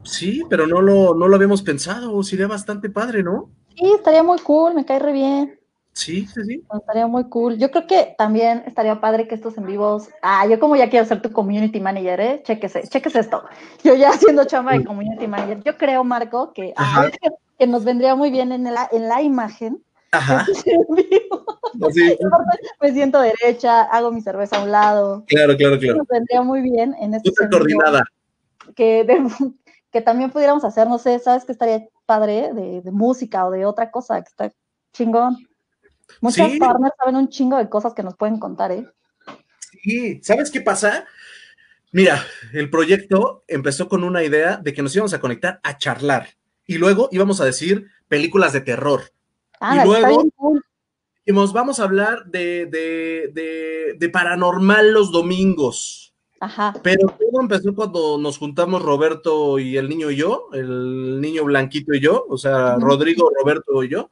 [0.03, 2.21] Sí, pero no lo, no lo habíamos pensado.
[2.21, 3.49] Sería bastante padre, ¿no?
[3.75, 5.59] Sí, estaría muy cool, me cae re bien.
[5.93, 6.63] Sí, sí, sí.
[6.73, 7.57] Estaría muy cool.
[7.57, 10.09] Yo creo que también estaría padre que estos en vivos.
[10.23, 12.41] Ah, yo como ya quiero ser tu community manager, ¿eh?
[12.43, 13.43] Chequese, chequese esto.
[13.83, 15.61] Yo ya siendo chamba de community manager.
[15.63, 16.73] Yo creo, Marco, que,
[17.59, 19.83] que nos vendría muy bien en la, en la imagen.
[20.11, 20.45] Ajá.
[20.45, 20.71] Sí.
[22.81, 25.23] Me siento derecha, hago mi cerveza a un lado.
[25.27, 25.99] Claro, claro, claro.
[25.99, 27.31] Nos vendría muy bien en este.
[27.49, 28.03] coordinada.
[28.75, 29.05] Que,
[29.91, 32.53] que también pudiéramos hacer, no sé, ¿sabes qué estaría padre?
[32.53, 34.51] De, de música o de otra cosa que está
[34.93, 35.37] chingón.
[36.21, 38.87] Muchas partners saben un chingo de cosas que nos pueden contar, ¿eh?
[39.83, 41.05] Sí, ¿sabes qué pasa?
[41.91, 46.29] Mira, el proyecto empezó con una idea de que nos íbamos a conectar a charlar
[46.65, 49.11] y luego íbamos a decir películas de terror.
[49.59, 50.23] Ah, y luego
[51.23, 56.13] dijimos, vamos a hablar de, de, de, paranormal los domingos.
[56.39, 56.73] Ajá.
[56.83, 61.93] Pero todo empezó cuando nos juntamos Roberto y el niño y yo, el niño blanquito
[61.93, 64.09] y yo, o sea, Rodrigo, Roberto y yo.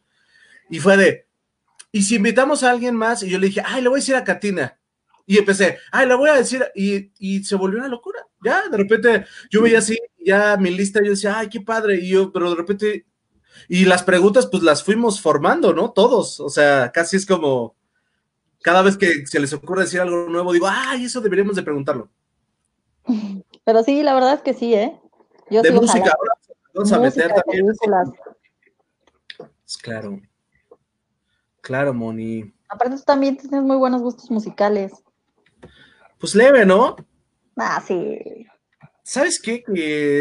[0.70, 1.26] Y fue de,
[1.92, 4.16] y si invitamos a alguien más, y yo le dije, ay, le voy a decir
[4.16, 4.78] a Katina.
[5.26, 8.20] Y empecé, ay, le voy a decir, y, y, se volvió una locura.
[8.44, 12.00] Ya, de repente, yo veía así, ya mi lista, yo decía, ay, qué padre.
[12.02, 13.06] Y yo, pero de repente,
[13.68, 15.92] y las preguntas, pues las fuimos formando, ¿no?
[15.92, 16.40] Todos.
[16.40, 17.76] O sea, casi es como,
[18.62, 22.10] cada vez que se les ocurre decir algo nuevo, digo, ay, eso deberíamos de preguntarlo.
[23.64, 25.00] Pero sí, la verdad es que sí, ¿eh?
[25.50, 26.34] Yo de música, ahora
[26.74, 27.66] vamos a meter también.
[29.38, 30.20] Pues claro.
[31.72, 32.54] Claro, Moni.
[32.68, 34.92] Aparte tú también tienes muy buenos gustos musicales.
[36.20, 36.98] Pues leve, ¿no?
[37.56, 38.46] Ah, sí.
[39.04, 39.64] ¿Sabes qué?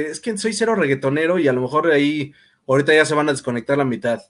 [0.09, 2.33] es que soy cero reggaetonero y a lo mejor ahí
[2.69, 4.23] ahorita ya se van a desconectar la mitad.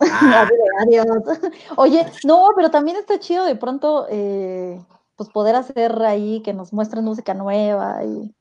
[0.00, 0.48] Ah.
[0.80, 1.06] Adiós.
[1.76, 6.72] Oye, no, pero también está chido de pronto eh, pues poder hacer ahí que nos
[6.72, 8.34] muestren música nueva y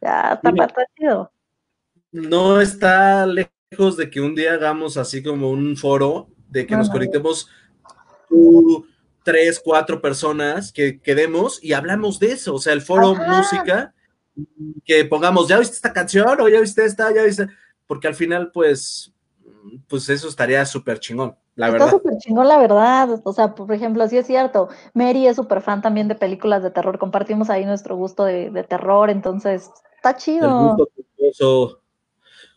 [0.00, 1.32] ya está, está chido.
[2.12, 6.90] No está lejos de que un día hagamos así como un foro de que nos
[6.90, 7.48] conectemos
[9.22, 13.94] tres, cuatro personas que quedemos y hablamos de eso, o sea, el foro música,
[14.84, 17.48] que pongamos, ya viste esta canción o ya viste esta, ya viste,
[17.86, 19.12] porque al final, pues,
[19.88, 21.88] pues eso estaría súper chingón, la verdad.
[21.88, 25.62] Está súper chingón, la verdad, o sea, por ejemplo, sí es cierto, Mary es súper
[25.62, 30.76] fan también de películas de terror, compartimos ahí nuestro gusto de, terror, entonces, está chido.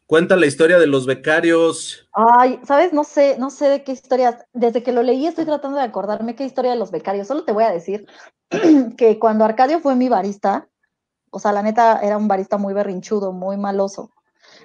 [0.08, 2.08] Cuenta la historia de los becarios.
[2.14, 2.94] Ay, ¿sabes?
[2.94, 4.46] No sé, no sé de qué historias.
[4.54, 7.28] Desde que lo leí estoy tratando de acordarme qué historia de los becarios.
[7.28, 8.06] Solo te voy a decir
[8.98, 10.70] que cuando Arcadio fue mi barista,
[11.32, 14.12] o sea, la neta era un barista muy berrinchudo, muy maloso.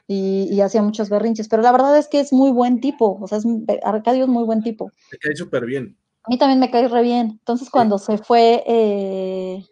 [0.07, 3.39] Y, hacía muchos berrinches, pero la verdad es que es muy buen tipo, o sea,
[3.39, 3.47] es,
[3.83, 4.91] Arcadio es muy buen tipo.
[5.11, 5.97] Me cae súper bien.
[6.25, 7.39] A mí también me cae re bien.
[7.39, 9.65] Entonces, cuando se fue, eh,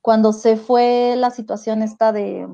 [0.00, 2.48] cuando se fue la situación esta de,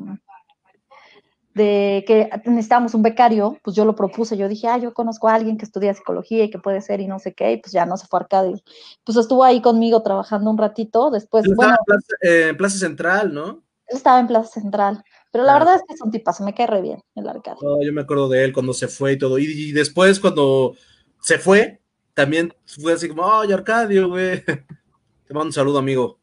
[1.61, 5.35] de que necesitábamos un becario, pues yo lo propuse, yo dije, ah, yo conozco a
[5.35, 7.85] alguien que estudia psicología y que puede ser y no sé qué, y pues ya
[7.85, 8.59] no se fue Arcadio.
[9.05, 11.45] Pues estuvo ahí conmigo trabajando un ratito, después...
[11.55, 11.77] bueno,
[12.23, 13.63] en Plaza, Central, ¿no?
[13.87, 15.59] Él estaba en Plaza Central, pero la ah.
[15.59, 17.61] verdad es que es un tipazo, me cae re bien el Arcadio.
[17.63, 20.75] No, yo me acuerdo de él cuando se fue y todo, y, después cuando
[21.21, 21.81] se fue,
[22.15, 24.43] también fue así como, ay, Arcadio, güey,
[25.27, 26.19] te mando un saludo, amigo.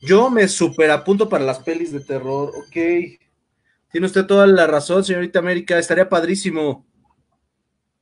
[0.00, 2.76] Yo me super apunto para las pelis de terror, ok.
[3.90, 6.86] Tiene usted toda la razón, señorita América, estaría padrísimo.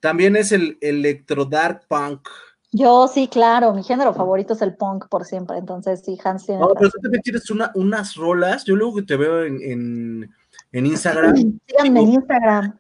[0.00, 2.28] También es el electro dark punk.
[2.72, 6.60] Yo sí, claro, mi género favorito es el punk por siempre, entonces sí, Hans tiene.
[6.60, 10.30] No, pero tú también tienes una, unas rolas, yo luego que te veo en,
[10.72, 11.34] en, Instagram.
[11.66, 12.78] Síganme en Instagram.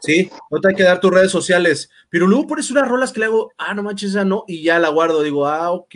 [0.00, 3.20] Sí, no te hay que dar tus redes sociales, pero luego pones unas rolas que
[3.20, 5.94] le hago, ah, no manches, esa no, y ya la guardo, digo, ah, ok,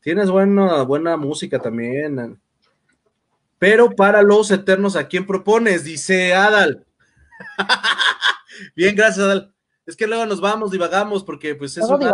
[0.00, 2.38] tienes buena, buena música también.
[3.58, 5.84] Pero para los eternos, ¿a quién propones?
[5.84, 6.86] Dice Adal.
[8.76, 9.54] Bien, gracias, Adal.
[9.86, 12.12] Es que luego nos vamos, divagamos, porque pues es una...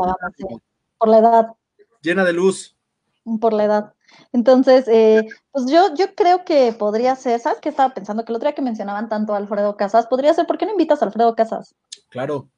[0.98, 1.46] por la edad.
[2.02, 2.76] Llena de luz.
[3.40, 3.94] Por la edad.
[4.32, 8.24] Entonces, eh, pues yo, yo creo que podría ser, ¿sabes qué estaba pensando?
[8.24, 10.72] Que el otro día que mencionaban tanto a Alfredo Casas, podría ser, ¿por qué no
[10.72, 11.74] invitas a Alfredo Casas?
[12.08, 12.48] Claro.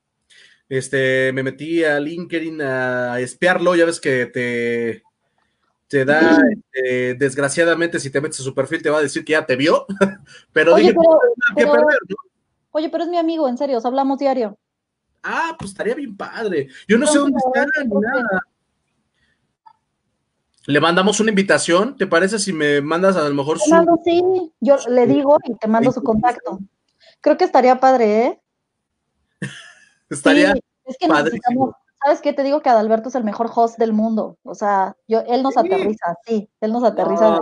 [0.68, 5.02] Este, me metí a LinkedIn a espiarlo, ya ves que te,
[5.94, 9.30] te da, este, desgraciadamente, si te metes a su perfil, te va a decir que
[9.30, 9.86] ya te vio,
[10.52, 10.92] pero oye,
[11.54, 11.98] pero, perder,
[12.72, 14.58] Oye, pero es mi amigo, en serio, os hablamos diario.
[15.22, 16.66] Ah, pues estaría bien padre.
[16.88, 18.42] Yo no, sé dónde está ni nada.
[20.66, 23.70] Le mandamos una invitación, ¿te parece si me mandas a lo mejor su...
[23.70, 24.20] Mando, sí,
[24.58, 26.58] yo le digo y te mando su contacto.
[27.20, 28.40] Creo que estaría padre, ¿eh?
[30.10, 30.54] estaría
[30.86, 31.06] es que
[32.04, 32.34] ¿sabes qué?
[32.34, 34.38] Te digo que Adalberto es el mejor host del mundo.
[34.42, 37.40] O sea, yo, él nos aterriza, sí, él nos aterriza.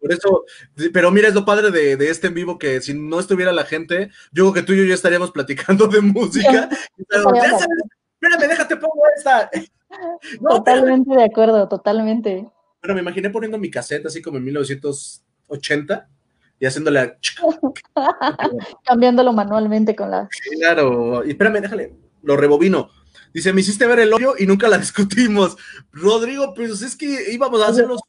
[0.00, 0.44] por eso,
[0.92, 4.10] pero mira, es lo padre de, este en vivo que si no estuviera la gente,
[4.32, 6.70] yo creo que tú y yo ya estaríamos platicando de música.
[6.98, 9.50] espérame, déjate pongo esta.
[10.48, 12.48] totalmente de acuerdo, totalmente.
[12.80, 16.08] Bueno, me imaginé poniendo mi cassette así como en 1980
[16.58, 17.18] y haciéndole a...
[18.86, 20.30] cambiándolo manualmente con la.
[20.58, 23.01] Claro, y espérame, déjale, lo rebobino
[23.32, 25.56] Dice, me hiciste ver el hoyo y nunca la discutimos.
[25.92, 28.00] Rodrigo, pues es que íbamos a hacer los,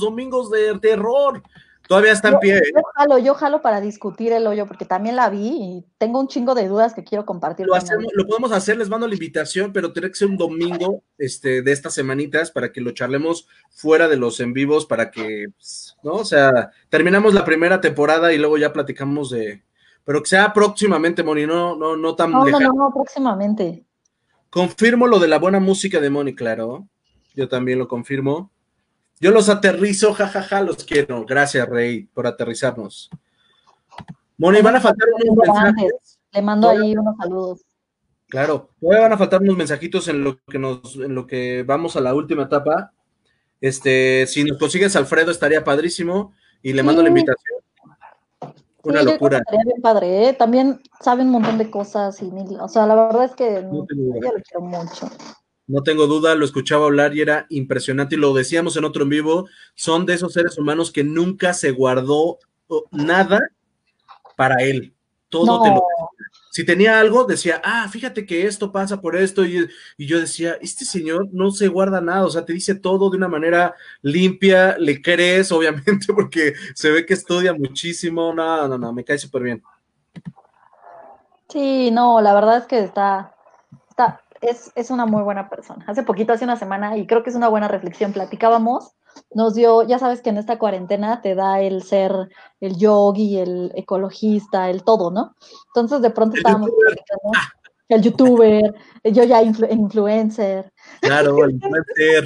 [0.00, 1.42] domingos de terror.
[1.88, 2.62] Todavía está en pie.
[2.74, 6.28] Yo, jalo, yo jalo para discutir el hoyo, porque también la vi y tengo un
[6.28, 7.66] chingo de dudas que quiero compartir.
[7.66, 7.74] Lo,
[8.14, 11.72] lo podemos hacer, les mando la invitación, pero tiene que ser un domingo este, de
[11.72, 16.12] estas semanitas para que lo charlemos fuera de los en vivos, para que, pues, ¿no?
[16.12, 19.62] O sea, terminamos la primera temporada y luego ya platicamos de.
[20.04, 22.30] Pero que sea próximamente, Moni, no, no, no tan.
[22.30, 23.84] No, no, no, próximamente.
[24.52, 26.86] Confirmo lo de la buena música de Moni, claro.
[27.34, 28.52] Yo también lo confirmo.
[29.18, 31.24] Yo los aterrizo, jajaja, los quiero.
[31.24, 33.08] Gracias, Rey, por aterrizarnos.
[34.36, 36.20] Moni, van a faltar unos mensajes.
[36.32, 37.62] Le mando ahí unos saludos.
[38.28, 41.96] Claro, todavía van a faltar unos mensajitos en lo que nos, en lo que vamos
[41.96, 42.92] a la última etapa.
[43.58, 46.34] Este, si nos consigues Alfredo, estaría padrísimo.
[46.62, 47.61] Y le mando la invitación.
[48.84, 49.42] Una locura.
[49.64, 50.32] bien padre, ¿eh?
[50.32, 52.30] También sabe un montón de cosas y,
[52.60, 55.08] o sea, la verdad es que no, lo quiero mucho.
[55.68, 59.10] No tengo duda, lo escuchaba hablar y era impresionante y lo decíamos en otro en
[59.10, 62.38] vivo, son de esos seres humanos que nunca se guardó
[62.90, 63.40] nada
[64.36, 64.94] para él.
[65.28, 65.82] Todo te lo
[66.52, 69.66] si tenía algo, decía, ah, fíjate que esto pasa por esto, y,
[69.96, 73.26] yo decía, este señor no se guarda nada, o sea, te dice todo de una
[73.26, 79.02] manera limpia, le crees, obviamente, porque se ve que estudia muchísimo, no, no, no, me
[79.02, 79.62] cae súper bien.
[81.48, 83.34] Sí, no, la verdad es que está,
[83.88, 85.86] está, es, es una muy buena persona.
[85.88, 88.92] Hace poquito, hace una semana, y creo que es una buena reflexión, platicábamos
[89.34, 92.12] nos dio, ya sabes que en esta cuarentena te da el ser
[92.60, 95.34] el yogi, el ecologista, el todo, ¿no?
[95.68, 96.70] Entonces de pronto estábamos
[97.88, 98.74] el youtuber,
[99.04, 100.72] yo ya influencer.
[101.00, 102.24] Claro, el influencer,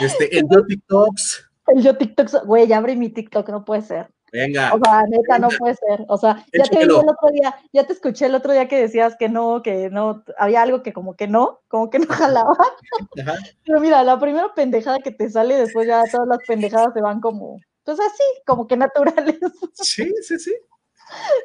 [0.00, 1.50] este, el yo TikToks.
[1.68, 4.10] El yo TikToks, güey, ya abrí mi TikTok, no puede ser.
[4.32, 4.74] Venga.
[4.74, 6.04] O sea, neta, no puede ser.
[6.08, 9.16] O sea, ya te el otro día, ya te escuché el otro día que decías
[9.16, 12.56] que no, que no, había algo que como que no, como que no jalaba.
[13.64, 17.20] Pero mira, la primera pendejada que te sale, después ya todas las pendejadas se van
[17.20, 19.38] como, pues así, como que naturales.
[19.74, 20.54] Sí, sí, sí.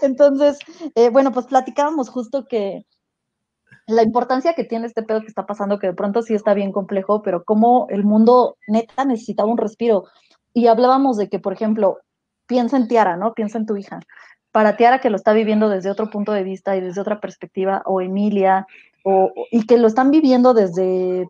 [0.02, 0.58] Entonces,
[0.96, 2.86] eh, bueno, pues platicábamos justo que
[3.88, 6.72] la importancia que tiene este pedo que está pasando, que de pronto sí está bien
[6.72, 10.06] complejo, pero como el mundo neta necesitaba un respiro.
[10.54, 12.00] Y hablábamos de que, por ejemplo,
[12.52, 13.34] piensa en Tiara, ¿no?
[13.34, 14.02] Piensa en tu hija.
[14.52, 17.82] Para Tiara que lo está viviendo desde otro punto de vista y desde otra perspectiva,
[17.86, 18.68] o Emilia,
[19.06, 21.30] o, y que lo están viviendo desde,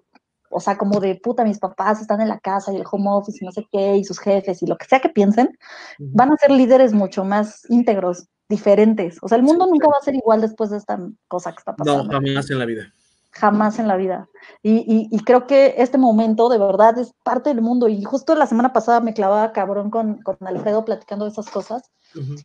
[0.49, 3.37] o sea, como de puta, mis papás están en la casa y el home office
[3.39, 5.55] y no sé qué, y sus jefes y lo que sea que piensen,
[5.99, 9.19] van a ser líderes mucho más íntegros, diferentes.
[9.21, 11.75] O sea, el mundo nunca va a ser igual después de esta cosa que está
[11.75, 12.03] pasando.
[12.05, 12.91] No, jamás en la vida
[13.31, 14.27] jamás en la vida.
[14.61, 17.87] Y, creo que este momento de verdad es parte del mundo.
[17.87, 21.91] Y justo la semana pasada me clavaba cabrón con, con Alfredo platicando de esas cosas.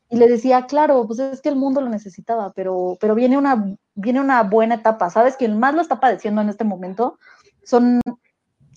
[0.09, 3.77] Y le decía, claro, pues es que el mundo lo necesitaba, pero, pero viene, una,
[3.95, 5.11] viene una buena etapa.
[5.11, 5.37] ¿Sabes?
[5.37, 7.19] Quien más lo está padeciendo en este momento
[7.65, 8.01] son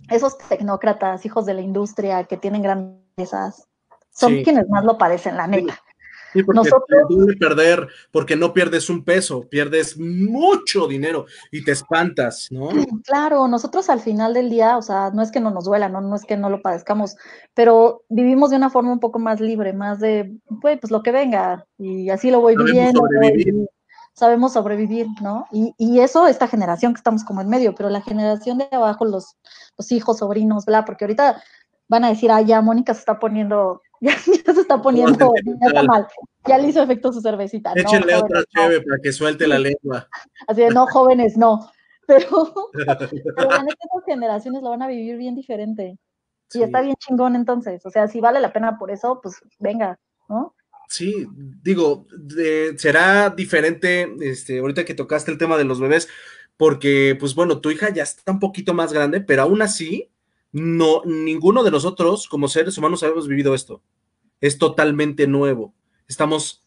[0.10, 3.32] esos tecnócratas, hijos de la industria que tienen grandes
[4.10, 5.80] Son quienes más lo padecen, la neta.
[6.34, 6.86] Sí, porque Nosotros,
[7.28, 12.70] te perder, porque no pierdes un peso, pierdes mucho dinero y te espantas, ¿no?
[13.04, 16.02] Claro, nosotros al final del día, o sea, no es que no nos duela, no,
[16.02, 17.16] no es que no lo padezcamos,
[17.54, 20.32] pero vivimos de una forma un poco más libre, más de,
[20.62, 23.02] pues, pues lo que venga, y así lo voy viviendo.
[24.14, 25.46] sabemos sobrevivir, ¿no?
[25.52, 29.06] Y, y, eso, esta generación que estamos como en medio, pero la generación de abajo,
[29.06, 29.38] los,
[29.78, 31.42] los hijos, sobrinos, bla, porque ahorita
[31.90, 35.84] van a decir, ah, ya Mónica se está poniendo ya, se está poniendo, ya está
[35.84, 36.08] mal,
[36.48, 37.74] ya le hizo efecto su cervecita.
[37.76, 40.08] Échenle otra chévere para que suelte la lengua.
[40.48, 41.70] Así de, no, jóvenes, no.
[42.08, 45.98] Pero, pero en estas generaciones lo van a vivir bien diferente.
[46.54, 47.86] Y está bien chingón entonces.
[47.86, 50.00] O sea, si vale la pena por eso, pues venga,
[50.30, 50.56] ¿no?
[50.88, 51.28] Sí,
[51.62, 52.08] digo,
[52.78, 56.10] será diferente, este, ahorita que tocaste el tema de los bebés,
[56.58, 60.10] porque, pues bueno, tu hija ya está un poquito más grande, pero aún así,
[60.52, 63.82] no, ninguno de nosotros como seres humanos habíamos vivido esto.
[64.42, 65.74] Es totalmente nuevo.
[66.08, 66.66] Estamos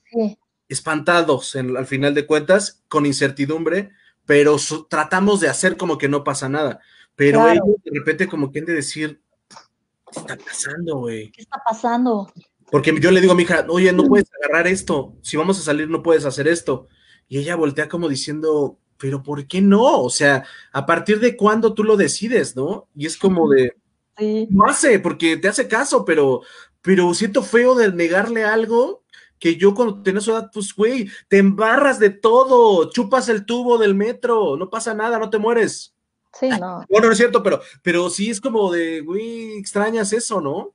[0.68, 3.90] espantados al final de cuentas, con incertidumbre,
[4.24, 4.56] pero
[4.88, 6.80] tratamos de hacer como que no pasa nada.
[7.16, 7.60] Pero de
[7.92, 11.30] repente como que han de decir, ¿qué está pasando, güey?
[11.30, 12.32] ¿Qué está pasando?
[12.70, 15.62] Porque yo le digo a mi hija, oye, no puedes agarrar esto, si vamos a
[15.62, 16.88] salir no puedes hacer esto.
[17.28, 20.00] Y ella voltea como diciendo, pero ¿por qué no?
[20.00, 22.86] O sea, ¿a partir de cuándo tú lo decides, no?
[22.94, 23.74] Y es como de,
[24.16, 24.46] sí.
[24.48, 26.42] no hace, porque te hace caso, pero,
[26.80, 29.02] pero siento feo de negarle algo
[29.40, 33.96] que yo cuando tenés edad, pues, güey, te embarras de todo, chupas el tubo del
[33.96, 35.96] metro, no pasa nada, no te mueres.
[36.32, 36.84] Sí, no.
[36.88, 40.74] Bueno, no es cierto, pero, pero sí es como de, güey, extrañas eso, ¿no?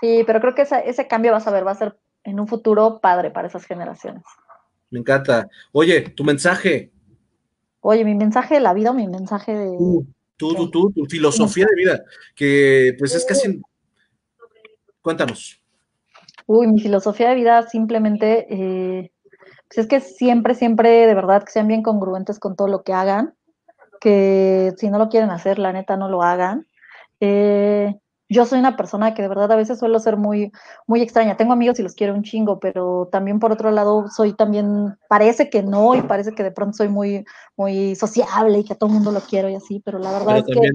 [0.00, 2.98] Sí, pero creo que ese cambio, vas a ver, va a ser en un futuro
[3.00, 4.24] padre para esas generaciones.
[4.90, 5.48] Me encanta.
[5.70, 6.90] Oye, tu mensaje,
[7.86, 9.76] Oye, mi mensaje de la vida o mi mensaje de...
[9.76, 10.06] Tú,
[10.54, 12.02] tú, tú, tu filosofía de vida,
[12.34, 13.60] que pues es casi...
[15.02, 15.60] Cuéntanos.
[16.46, 19.12] Uy, mi filosofía de vida simplemente, eh,
[19.68, 22.94] pues es que siempre, siempre, de verdad, que sean bien congruentes con todo lo que
[22.94, 23.34] hagan,
[24.00, 26.66] que si no lo quieren hacer, la neta, no lo hagan.
[27.20, 27.94] Eh,
[28.28, 30.50] yo soy una persona que de verdad a veces suelo ser muy,
[30.86, 31.36] muy extraña.
[31.36, 35.50] Tengo amigos y los quiero un chingo, pero también por otro lado soy también, parece
[35.50, 37.24] que no, y parece que de pronto soy muy,
[37.56, 40.38] muy sociable y que a todo el mundo lo quiero y así, pero la verdad
[40.38, 40.70] es que...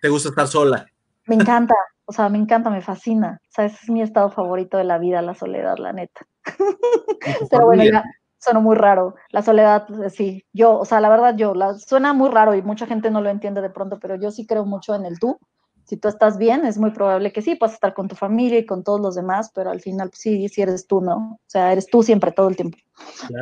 [0.00, 0.86] Te gusta estar sola.
[1.26, 1.74] Me encanta,
[2.04, 3.40] o sea, me encanta, me fascina.
[3.42, 6.26] O sea, ese es mi estado favorito de la vida, la soledad, la neta.
[7.50, 8.04] pero bueno, ya
[8.38, 9.16] suena muy raro.
[9.30, 12.62] La soledad, pues, sí, yo, o sea, la verdad yo, la, suena muy raro y
[12.62, 15.38] mucha gente no lo entiende de pronto, pero yo sí creo mucho en el tú
[15.86, 18.66] si tú estás bien, es muy probable que sí, puedas estar con tu familia y
[18.66, 21.38] con todos los demás, pero al final pues, sí, sí eres tú, ¿no?
[21.40, 22.76] O sea, eres tú siempre, todo el tiempo.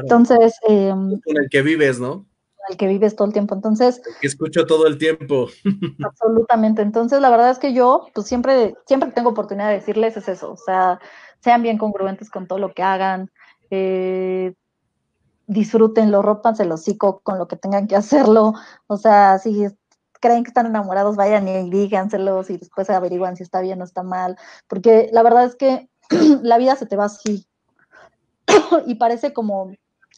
[0.02, 0.54] Entonces...
[0.68, 2.26] Em, con el que vives, ¿no?
[2.68, 3.54] el que vives todo el tiempo.
[3.54, 4.00] Entonces...
[4.06, 5.48] El que escucho todo el tiempo.
[6.04, 6.82] absolutamente.
[6.82, 10.28] Entonces, la verdad es que yo, pues siempre, siempre que tengo oportunidad de decirles es
[10.28, 11.00] eso, o sea,
[11.40, 13.30] sean bien congruentes con todo lo que hagan,
[13.70, 14.54] eh,
[15.46, 18.54] disfrútenlo, rompanse el hocico con lo que tengan que hacerlo,
[18.86, 19.66] o sea, si
[20.24, 24.02] creen que están enamorados, vayan y díganselos y después averiguan si está bien o está
[24.02, 24.38] mal,
[24.68, 25.90] porque la verdad es que
[26.42, 27.46] la vida se te va así
[28.86, 29.70] y parece como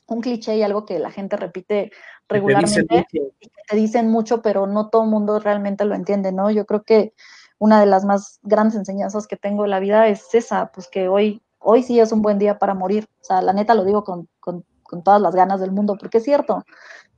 [0.07, 1.91] un cliché y algo que la gente repite
[2.29, 6.53] regularmente y que te dicen mucho, pero no todo el mundo realmente lo entiende, ¿no?
[6.53, 7.13] Yo creo que
[7.59, 11.09] una de las más grandes enseñanzas que tengo en la vida es esa, pues que
[11.09, 13.09] hoy, hoy sí es un buen día para morir.
[13.23, 16.19] O sea, la neta lo digo con, con, con todas las ganas del mundo, porque
[16.19, 16.63] es cierto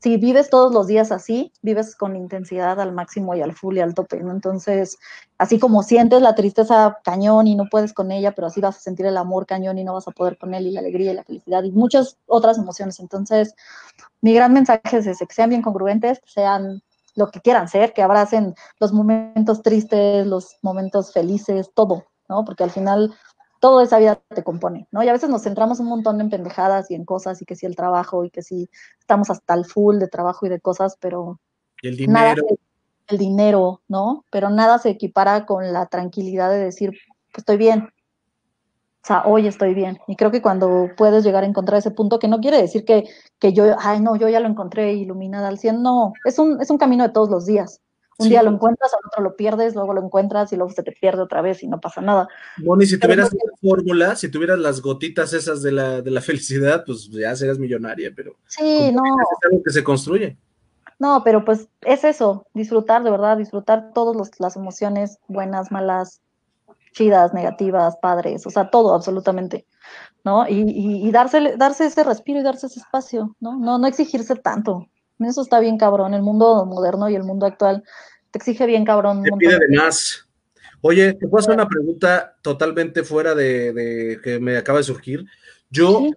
[0.01, 3.81] si vives todos los días así, vives con intensidad al máximo y al full y
[3.81, 4.19] al tope.
[4.19, 4.97] Entonces,
[5.39, 8.81] así como sientes la tristeza cañón y no puedes con ella, pero así vas a
[8.81, 11.17] sentir el amor cañón y no vas a poder con él y la alegría y
[11.17, 13.01] la felicidad y muchas otras emociones.
[13.01, 13.55] Entonces,
[14.21, 16.83] mi gran mensaje es que sean bien congruentes, sean
[17.15, 22.45] lo que quieran ser, que abracen los momentos tristes, los momentos felices, todo, ¿no?
[22.45, 23.13] Porque al final
[23.61, 25.03] todo esa vida te compone, ¿no?
[25.03, 27.67] Y a veces nos centramos un montón en pendejadas y en cosas y que si
[27.67, 28.69] el trabajo y que si
[28.99, 31.41] estamos hasta el full de trabajo y de cosas, pero...
[31.83, 32.43] el dinero.
[33.09, 34.25] el dinero, ¿no?
[34.31, 36.91] Pero nada se equipara con la tranquilidad de decir,
[37.33, 37.89] pues estoy bien.
[39.03, 39.99] O sea, hoy estoy bien.
[40.07, 43.05] Y creo que cuando puedes llegar a encontrar ese punto, que no quiere decir que,
[43.39, 46.71] que yo, ay, no, yo ya lo encontré iluminada al 100, no, es un, es
[46.71, 47.81] un camino de todos los días.
[48.19, 50.91] Un día lo encuentras, al otro lo pierdes, luego lo encuentras y luego se te
[50.91, 52.29] pierde otra vez y no pasa nada.
[52.57, 56.21] Bueno, y si tuvieras la fórmula, si tuvieras las gotitas esas de la, de la
[56.21, 59.03] felicidad, pues ya serías millonaria, pero sí, no.
[59.05, 60.37] es algo que se construye.
[60.99, 66.21] No, pero pues es eso, disfrutar de verdad, disfrutar todas las emociones, buenas, malas,
[66.93, 69.65] chidas, negativas, padres, o sea, todo absolutamente,
[70.25, 70.49] ¿no?
[70.49, 73.57] Y, y, y darse, darse ese respiro y darse ese espacio, ¿no?
[73.61, 74.89] No, no exigirse tanto.
[75.19, 76.15] Eso está bien cabrón.
[76.15, 77.83] El mundo moderno y el mundo actual
[78.31, 79.23] te exige bien cabrón.
[79.23, 80.27] Te pide de más.
[80.81, 85.25] Oye, te puedo hacer una pregunta totalmente fuera de, que me acaba de surgir.
[85.71, 86.11] Yo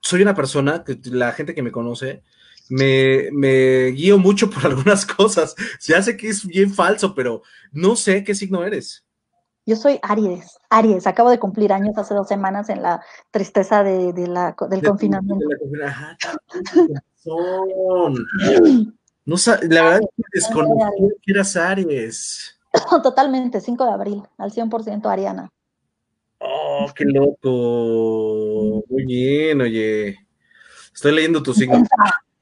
[0.00, 2.22] soy una persona, que la gente que me conoce,
[2.68, 5.54] me, me, guío mucho por algunas cosas.
[5.78, 9.04] Se hace que es bien falso, pero no sé qué signo eres.
[9.66, 14.12] Yo soy Aries, Aries, acabo de cumplir años hace dos semanas en la tristeza de,
[14.28, 15.46] la, del confinamiento.
[19.24, 19.36] no,
[19.68, 22.58] la verdad es que desconocí que eras Aries.
[23.02, 25.50] Totalmente, 5 de abril, al 100% Ariana.
[26.38, 28.84] Oh, qué loco.
[28.88, 30.18] Muy bien, oye.
[30.92, 31.82] Estoy leyendo tu signo.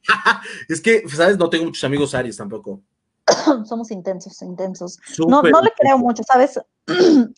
[0.69, 1.39] es que, ¿sabes?
[1.39, 2.83] No tengo muchos amigos Aries tampoco.
[3.65, 4.99] Somos intensos, intensos.
[5.19, 6.59] no, no le creo mucho, ¿sabes?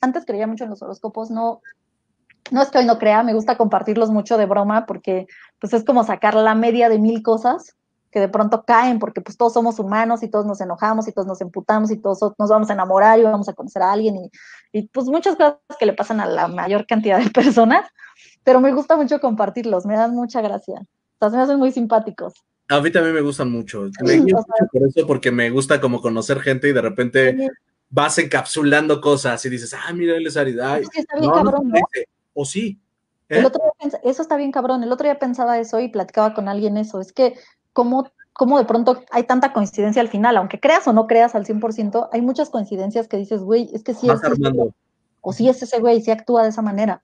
[0.00, 1.60] Antes creía mucho en los horóscopos, no,
[2.54, 5.26] no es que hoy no crea, me gusta compartirlos mucho de broma porque
[5.58, 7.74] pues es como sacar la media de mil cosas
[8.12, 11.26] que de pronto caen porque pues todos somos humanos y todos nos enojamos y todos
[11.26, 14.30] nos emputamos y todos nos vamos a enamorar y vamos a conocer a alguien y,
[14.72, 17.90] y pues muchas cosas que le pasan a la mayor cantidad de personas,
[18.44, 20.76] pero me gusta mucho compartirlos, me dan mucha gracia,
[21.18, 22.34] o sea, me hacen muy simpáticos.
[22.68, 23.90] A mí también me gustan mucho.
[24.00, 24.36] Me mucho
[24.72, 27.50] por eso, porque me gusta como conocer gente y de repente
[27.90, 31.78] vas encapsulando cosas y dices, ah, mira, él es que está bien cabrón, ¿no?
[32.34, 32.80] O sí.
[33.28, 33.46] El ¿eh?
[33.46, 34.82] otro día eso está bien cabrón.
[34.82, 37.00] El otro día pensaba eso y platicaba con alguien eso.
[37.00, 37.34] Es que,
[37.72, 40.36] ¿cómo, cómo de pronto hay tanta coincidencia al final?
[40.36, 43.94] Aunque creas o no creas al 100%, hay muchas coincidencias que dices, güey, es que
[43.94, 44.20] sí es.
[45.20, 47.02] o sí es ese güey, sí actúa de esa manera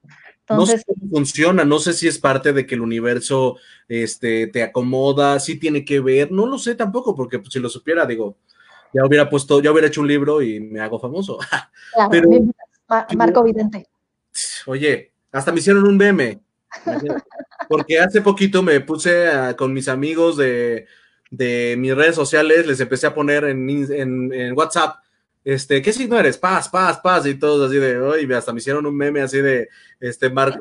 [0.57, 3.57] no sé cómo funciona, no sé si es parte de que el universo
[3.89, 7.69] este, te acomoda, si tiene que ver, no lo sé tampoco, porque pues, si lo
[7.69, 8.37] supiera, digo,
[8.93, 11.39] ya hubiera puesto, ya hubiera hecho un libro y me hago famoso.
[13.17, 13.87] Marco Vidente.
[14.67, 16.41] Oye, hasta me hicieron un meme,
[17.69, 20.87] porque hace poquito me puse con mis amigos de,
[21.31, 23.69] mis redes sociales, les empecé a poner en,
[24.33, 24.97] en WhatsApp
[25.43, 26.37] este, ¿qué signo eres?
[26.37, 29.69] Paz, paz, paz, y todos así de, hoy hasta me hicieron un meme así de,
[29.99, 30.61] este, Mark,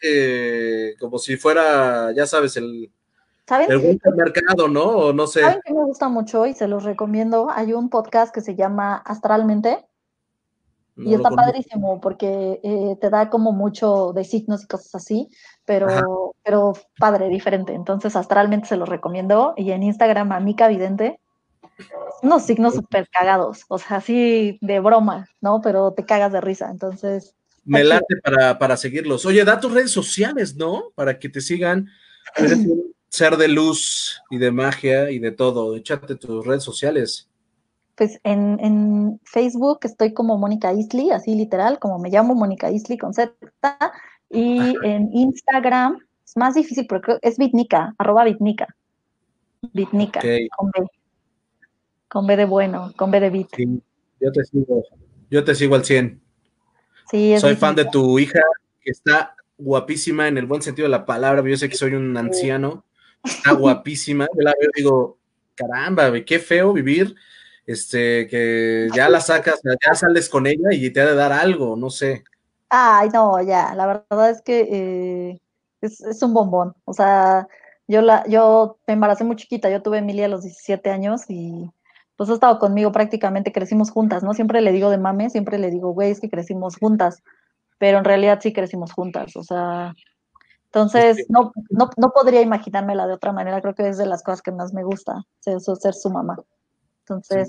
[0.00, 2.90] eh, como si fuera, ya sabes, el,
[3.46, 3.70] ¿Saben?
[3.70, 4.84] el mercado, ¿no?
[4.84, 5.40] O no sé.
[5.40, 7.50] ¿Saben que me gusta mucho y se los recomiendo?
[7.50, 9.86] Hay un podcast que se llama Astralmente,
[10.98, 15.28] y está padrísimo porque eh, te da como mucho de signos y cosas así,
[15.64, 17.72] pero, pero padre, diferente.
[17.72, 19.54] Entonces, astralmente se los recomiendo.
[19.56, 21.20] Y en Instagram, a Mica Vidente,
[22.22, 25.60] unos signos súper cagados, o sea, así de broma, ¿no?
[25.62, 27.34] Pero te cagas de risa, entonces.
[27.64, 28.16] Me late
[28.58, 29.26] para, seguirlos.
[29.26, 30.90] Oye, da tus redes sociales, ¿no?
[30.94, 31.88] Para que te sigan.
[33.10, 35.76] ser de luz y de magia y de todo.
[35.76, 37.27] Échate tus redes sociales.
[37.98, 42.96] Pues en, en Facebook estoy como Mónica Isley, así literal, como me llamo Mónica Isley
[42.96, 43.34] con Z.
[44.30, 48.68] Y en Instagram es más difícil porque es Bitnica, arroba Bitnica.
[49.72, 50.20] Bitnica,
[50.56, 50.86] con B.
[52.06, 53.48] Con B de bueno, con B de bit.
[54.20, 54.84] yo te sigo,
[55.28, 56.20] yo te sigo al 100.
[57.10, 58.42] Sí, Soy fan de tu hija,
[58.80, 61.42] que está guapísima en el buen sentido de la palabra.
[61.42, 62.84] Yo sé que soy un anciano,
[63.24, 64.28] está guapísima.
[64.36, 65.18] Yo la veo y digo,
[65.56, 67.16] caramba, qué feo vivir,
[67.68, 71.76] este, que ya la sacas, ya sales con ella y te ha de dar algo,
[71.76, 72.24] no sé.
[72.70, 75.40] Ay, no, ya, la verdad es que eh,
[75.82, 76.74] es, es, un bombón.
[76.86, 77.46] O sea,
[77.86, 81.24] yo, la, yo me embaracé muy chiquita, yo tuve a Emilia a los 17 años
[81.28, 81.70] y
[82.16, 84.32] pues ha estado conmigo prácticamente, crecimos juntas, ¿no?
[84.32, 87.22] Siempre le digo de mame, siempre le digo, güey, es que crecimos juntas,
[87.76, 89.92] pero en realidad sí crecimos juntas, o sea,
[90.64, 94.40] entonces no, no, no podría imaginármela de otra manera, creo que es de las cosas
[94.40, 96.38] que más me gusta, ser, ser su mamá.
[97.08, 97.48] Entonces...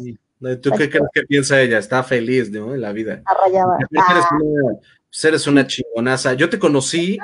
[0.61, 1.80] ¿Tú qué crees que piensa ella?
[1.80, 2.73] Está feliz, ¿no?
[2.73, 3.22] En la vida.
[3.26, 3.77] Arrayada.
[3.91, 4.38] Eres, ah.
[4.41, 4.80] una,
[5.10, 6.34] pues eres una chingonaza.
[6.34, 7.18] Yo te conocí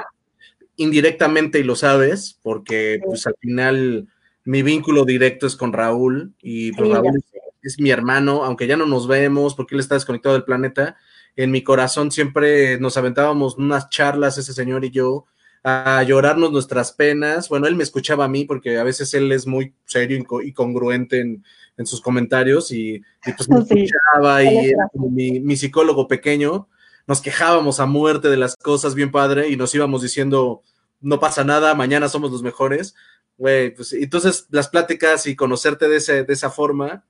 [0.76, 4.07] indirectamente y lo sabes, porque pues al final
[4.44, 7.24] mi vínculo directo es con Raúl y pues, Raúl
[7.62, 10.98] es, mi hermano, aunque ya no nos vemos porque él está desconectado del planeta.
[11.38, 15.26] En mi corazón siempre nos aventábamos unas charlas, ese señor y yo,
[15.66, 17.50] a llorarnos nuestras penas.
[17.50, 21.20] Bueno, él me escuchaba a mí porque a veces él es muy serio y congruente
[21.20, 21.44] en,
[21.86, 23.02] sus comentarios y,
[23.36, 26.70] pues me escuchaba y era como mi, mi psicólogo pequeño.
[27.08, 30.62] Nos quejábamos a muerte de las cosas bien padre y nos íbamos diciendo,
[31.02, 32.96] no pasa nada, mañana somos los mejores
[33.38, 37.06] güey, pues entonces las pláticas y conocerte de, ese, de esa forma,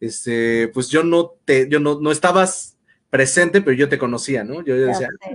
[0.00, 2.76] este, pues yo no te, yo no, no estabas
[3.10, 4.64] presente, pero yo te conocía, ¿no?
[4.64, 5.28] Yo, decía, ah,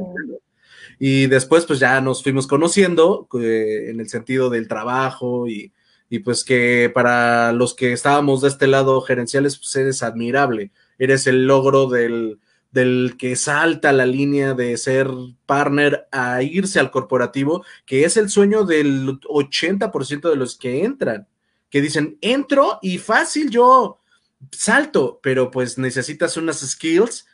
[1.04, 5.74] y después pues ya nos fuimos conociendo eh, en el sentido del trabajo y,
[6.12, 10.70] y, pues que para los que estábamos de este lado gerenciales, pues eres admirable,
[11.00, 12.38] eres el logro del,
[12.70, 15.08] del que salta la línea de ser
[15.48, 21.28] partner a irse al corporativo, que es el sueño del 80% de los que entran,
[21.72, 24.02] que dicen, entro y fácil yo
[24.52, 27.26] salto, pero pues necesitas unas skills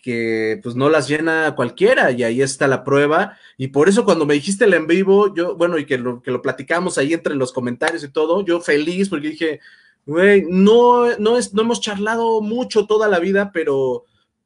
[0.00, 4.26] que pues no las llena cualquiera y ahí está la prueba y por eso cuando
[4.26, 7.34] me dijiste el en vivo, yo, bueno, y que lo, que lo platicamos ahí entre
[7.34, 9.60] los comentarios y todo, yo feliz porque dije,
[10.06, 14.04] güey, no, no, es, no hemos charlado mucho toda la vida, pero,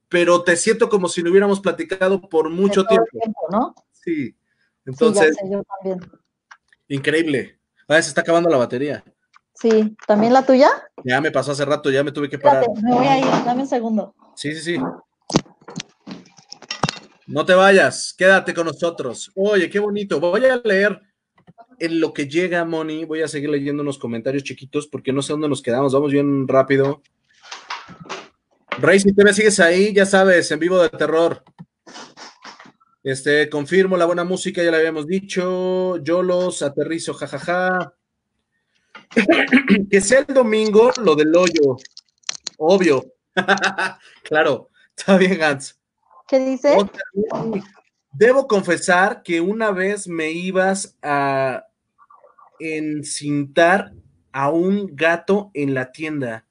[0.08, 3.08] pero te siento como si lo hubiéramos platicado por mucho tiempo.
[3.50, 3.74] ¿no?
[3.92, 4.34] Sí,
[4.84, 5.36] entonces,
[6.88, 7.58] increíble.
[7.88, 9.04] Ah, se está acabando la batería.
[9.54, 10.68] Sí, ¿también la tuya?
[11.04, 12.66] Ya me pasó hace rato, ya me tuve que parar.
[12.82, 14.14] me voy a ir, dame un segundo.
[14.34, 14.80] Sí, sí, sí.
[17.26, 19.32] No te vayas, quédate con nosotros.
[19.34, 20.20] Oye, qué bonito.
[20.20, 21.00] Voy a leer
[21.78, 23.04] en lo que llega, Moni.
[23.04, 25.92] Voy a seguir leyendo unos comentarios chiquitos porque no sé dónde nos quedamos.
[25.94, 27.02] Vamos bien rápido.
[28.78, 31.42] Rey, si te me sigues ahí, ya sabes, en vivo de terror.
[33.02, 35.96] Este, confirmo la buena música, ya le habíamos dicho.
[35.98, 37.94] Yo los aterrizo, jajaja.
[39.90, 41.76] que sea el domingo lo del hoyo.
[42.58, 43.04] Obvio.
[44.24, 45.78] claro, está bien, Gans.
[46.26, 46.76] ¿Qué dice?
[48.12, 51.64] Debo confesar que una vez me ibas a
[52.58, 53.92] encintar
[54.32, 56.44] a un gato en la tienda.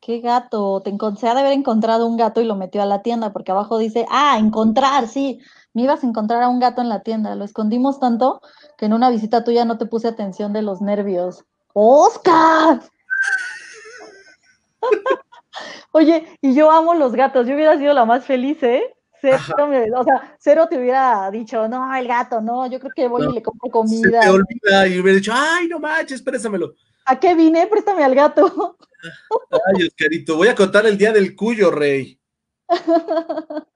[0.00, 0.80] ¿Qué gato?
[0.80, 3.52] Te se ha de haber encontrado un gato y lo metió a la tienda, porque
[3.52, 5.40] abajo dice, ah, encontrar, sí,
[5.74, 7.34] me ibas a encontrar a un gato en la tienda.
[7.34, 8.40] Lo escondimos tanto
[8.78, 11.44] que en una visita tuya no te puse atención de los nervios.
[11.74, 12.80] ¡Oscar!
[15.92, 18.82] Oye, y yo amo los gatos, yo hubiera sido la más feliz, ¿eh?
[19.20, 19.38] Cero,
[19.96, 23.34] o sea, cero te hubiera dicho, no, el gato, no, yo creo que voy y
[23.34, 24.22] le compro comida.
[24.22, 26.74] Se te olvida y hubiera dicho, ay, no manches, préstamelo.
[27.04, 27.66] ¿A qué vine?
[27.66, 28.78] Préstame al gato.
[29.50, 32.18] Ay, Oscarito, voy a contar el día del cuyo, rey.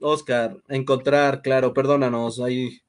[0.00, 2.80] Oscar, encontrar, claro, perdónanos, ahí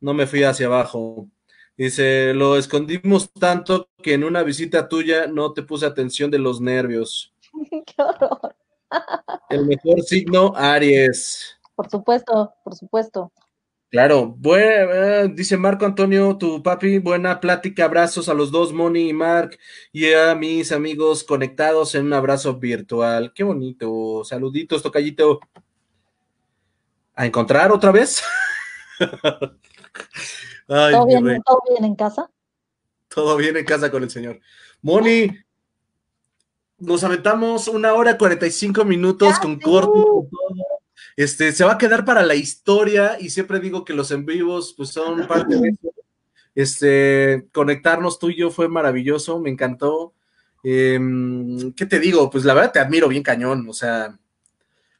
[0.00, 1.28] no me fui hacia abajo.
[1.76, 6.60] Dice, lo escondimos tanto que en una visita tuya no te puse atención de los
[6.60, 7.34] nervios.
[7.70, 8.54] Qué horror.
[9.50, 11.58] El mejor signo, Aries.
[11.74, 13.32] Por supuesto, por supuesto.
[13.90, 19.12] Claro, bueno, dice Marco Antonio, tu papi, buena plática, abrazos a los dos, Moni y
[19.12, 19.56] Mark,
[19.92, 23.32] y a mis amigos conectados en un abrazo virtual.
[23.32, 25.38] Qué bonito, saluditos, tocallito.
[27.14, 28.20] ¿A encontrar otra vez?
[30.66, 32.30] ¿Todo, bien, en casa?
[33.08, 34.40] Todo bien en casa con el señor.
[34.82, 35.30] Moni,
[36.78, 40.28] nos aventamos una hora cuarenta y cinco minutos con corto.
[41.16, 44.74] Este, se va a quedar para la historia y siempre digo que los en vivos
[44.76, 45.92] pues son parte de eso.
[46.54, 50.14] Este, conectarnos tú y yo fue maravilloso, me encantó.
[50.62, 52.30] Em, ¿Qué te digo?
[52.30, 54.18] Pues la verdad te admiro bien cañón, o sea,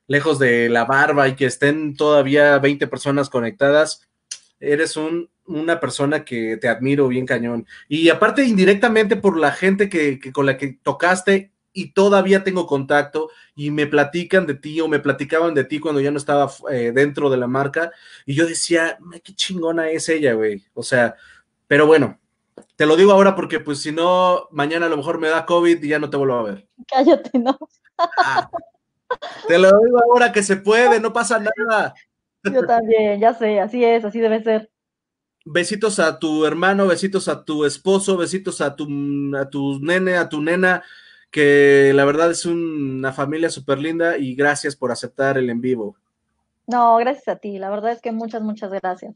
[0.06, 4.06] lejos de la barba y que estén todavía 20 personas conectadas,
[4.60, 7.66] eres un una persona que te admiro bien cañón.
[7.88, 13.30] Y aparte, indirectamente por la gente que, con la que tocaste y todavía tengo contacto
[13.54, 16.92] y me platican de ti o me platicaban de ti cuando ya no estaba eh,
[16.94, 17.90] dentro de la marca.
[18.24, 20.64] Y yo decía, qué chingona es ella, güey.
[20.72, 21.16] O sea,
[21.66, 22.18] pero bueno,
[22.76, 25.82] te lo digo ahora porque pues si no, mañana a lo mejor me da COVID
[25.82, 26.68] y ya no te vuelvo a ver.
[26.86, 27.58] Cállate, no.
[27.98, 28.50] Ah,
[29.46, 31.94] te lo digo ahora que se puede, no pasa nada.
[32.44, 34.70] Yo también, ya sé, así es, así debe ser
[35.44, 38.86] besitos a tu hermano, besitos a tu esposo, besitos a tu,
[39.36, 40.82] a tu nene, a tu nena,
[41.30, 45.96] que la verdad es una familia súper linda y gracias por aceptar el en vivo.
[46.66, 49.14] No, gracias a ti, la verdad es que muchas, muchas gracias.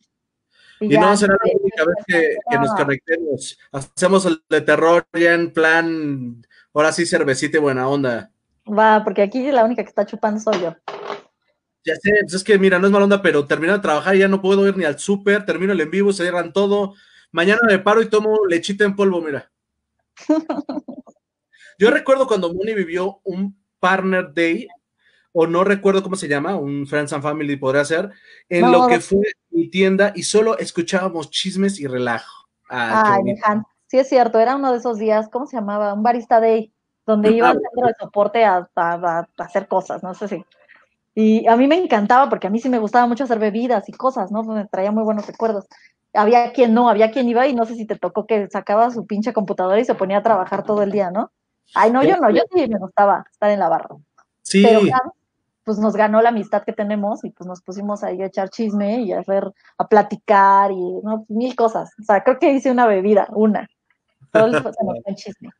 [0.81, 3.59] Y, no será la única vez que, nos conectemos.
[3.73, 8.31] Hacemos el de terror ya en plan, ahora sí, cervecita y buena onda.
[8.67, 10.77] Va, porque aquí la única que está chupando soy yo.
[11.89, 14.19] Ya sé, pues es que mira, no es mala onda, pero termino de trabajar y
[14.19, 16.93] ya no puedo ir ni al súper, termino el en vivo, se cierran todo.
[17.33, 19.51] Mañana me paro y tomo lechita en polvo, mira.
[21.79, 24.69] Yo recuerdo cuando Moni vivió un Partner Day,
[25.33, 28.11] o no recuerdo cómo se llama, un Friends and Family podría ser,
[28.51, 32.51] en lo que fue mi tienda y solo escuchábamos chismes y relajo.
[32.69, 33.35] Ah, Ay,
[33.87, 35.95] sí es cierto, era uno de esos días, ¿cómo se llamaba?
[35.95, 36.71] Un Barista Day,
[37.07, 40.45] donde iba al centro de soporte a, a hacer cosas, no sé si.
[41.21, 43.93] Y a mí me encantaba porque a mí sí me gustaba mucho hacer bebidas y
[43.93, 44.45] cosas, ¿no?
[44.45, 45.67] Me traía muy buenos recuerdos.
[46.15, 49.05] Había quien no, había quien iba y no sé si te tocó que sacaba su
[49.05, 51.33] pinche computadora y se ponía a trabajar todo el día, ¿no?
[51.75, 53.97] Ay, no, yo no, yo sí me gustaba estar en la barra.
[54.43, 54.63] Sí.
[54.65, 54.83] Pero
[55.65, 59.01] pues nos ganó la amistad que tenemos y pues nos pusimos ahí a echar chisme
[59.01, 61.91] y a hacer, a platicar y no, mil cosas.
[62.01, 63.69] O sea, creo que hice una bebida, una.
[64.31, 65.51] Todo el, se nos fue el chisme.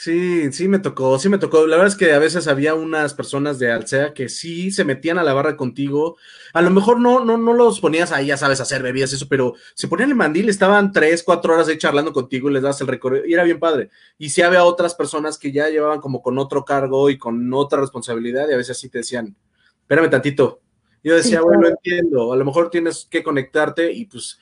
[0.00, 1.66] Sí, sí me tocó, sí me tocó.
[1.66, 5.18] La verdad es que a veces había unas personas de Alcea que sí se metían
[5.18, 6.16] a la barra contigo.
[6.52, 9.54] A lo mejor no, no, no los ponías ahí, ya sabes, hacer bebidas, eso, pero
[9.74, 12.86] se ponían el mandil, estaban tres, cuatro horas ahí charlando contigo y les das el
[12.86, 13.90] recorrido y era bien padre.
[14.18, 17.80] Y sí había otras personas que ya llevaban como con otro cargo y con otra
[17.80, 19.34] responsabilidad y a veces sí te decían,
[19.80, 20.60] espérame tantito.
[21.02, 24.38] Yo decía, bueno, entiendo, a lo mejor tienes que conectarte y pues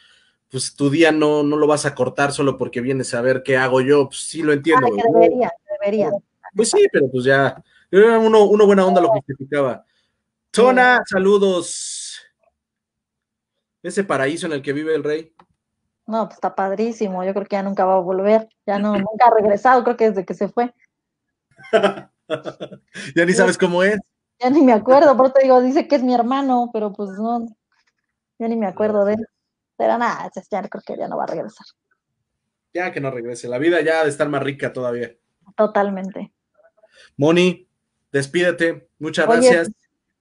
[0.51, 3.57] pues tu día no, no lo vas a cortar solo porque vienes a ver qué
[3.57, 4.87] hago yo, pues sí lo entiendo.
[5.13, 6.11] debería, debería.
[6.55, 9.85] Pues sí, pero pues ya, uno, uno buena onda lo justificaba.
[10.51, 12.23] Tona, saludos.
[13.83, 15.33] Ese paraíso en el que vive el rey.
[16.07, 17.25] No, pues está padrísimo.
[17.25, 18.49] Yo creo que ya nunca va a volver.
[18.65, 20.73] Ya no, nunca ha regresado, creo que desde que se fue.
[23.15, 23.99] ya ni sabes cómo es.
[24.39, 27.11] Ya ni me acuerdo, por eso te digo, dice que es mi hermano, pero pues
[27.11, 27.47] no,
[28.39, 29.27] ya ni me acuerdo de él.
[29.77, 31.67] Pero nada, ya creo que ya no va a regresar.
[32.73, 33.49] Ya que no regrese.
[33.49, 35.13] La vida ya ha de estar más rica todavía.
[35.57, 36.33] Totalmente.
[37.17, 37.69] Moni,
[38.13, 38.89] despídete.
[38.99, 39.71] Muchas gracias.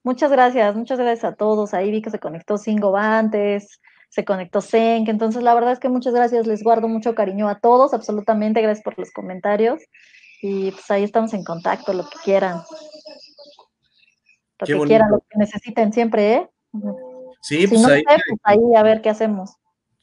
[0.04, 1.74] Muchas gracias, muchas gracias a todos.
[1.74, 5.10] Ahí vi que se conectó Cingo antes, se conectó Zenk.
[5.10, 6.46] Entonces, la verdad es que muchas gracias.
[6.46, 8.62] Les guardo mucho cariño a todos, absolutamente.
[8.62, 9.82] Gracias por los comentarios.
[10.42, 12.62] Y pues ahí estamos en contacto, lo que quieran.
[14.60, 16.50] Lo que quieran, lo que necesiten siempre, ¿eh?
[17.46, 19.52] Sí, pues, ahí, pues, ahí a ver qué hacemos.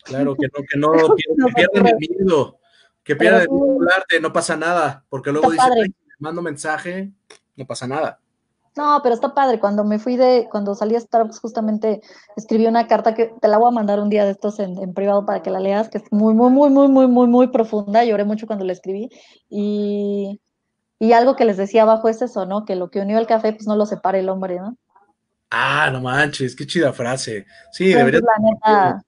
[0.04, 2.60] Claro, que no, que no, que pierdan el miedo,
[3.02, 7.10] que pierdan el miedo hablarte, no pasa nada, porque luego dice, mando mensaje,
[7.56, 8.20] no pasa nada.
[8.76, 9.58] No, pero está padre.
[9.58, 12.00] Cuando me fui de, cuando salí a Starbucks, justamente
[12.36, 15.26] escribí una carta que te la voy a mandar un día de estos en, privado
[15.26, 18.04] para que la leas, que es muy, muy, muy, muy, muy, muy, muy profunda.
[18.04, 19.10] Lloré mucho cuando la escribí.
[19.50, 20.40] Y,
[21.00, 22.64] y algo que les decía abajo es eso, ¿no?
[22.64, 24.76] Que lo que unió el café, pues no lo separa el hombre, ¿no?
[25.54, 27.44] Ah, no manches, qué chida frase.
[27.72, 28.20] Sí, debería.
[28.20, 29.04] La neta,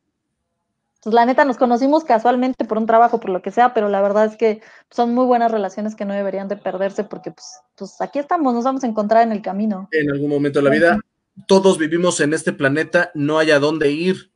[1.03, 4.03] pues la neta nos conocimos casualmente por un trabajo, por lo que sea, pero la
[4.03, 4.61] verdad es que
[4.91, 8.65] son muy buenas relaciones que no deberían de perderse porque pues, pues aquí estamos, nos
[8.65, 9.89] vamos a encontrar en el camino.
[9.91, 10.99] En algún momento de la vida,
[11.47, 14.31] todos vivimos en este planeta, no hay a dónde ir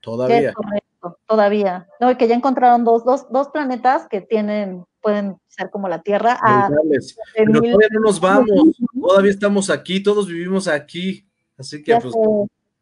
[0.00, 0.52] todavía.
[0.52, 1.88] correcto, todavía.
[1.98, 6.38] No, que ya encontraron dos, dos, dos planetas que tienen, pueden ser como la Tierra.
[7.34, 11.26] pero todavía no nos vamos, todavía estamos aquí, todos vivimos aquí.
[11.56, 12.14] Así que, pues,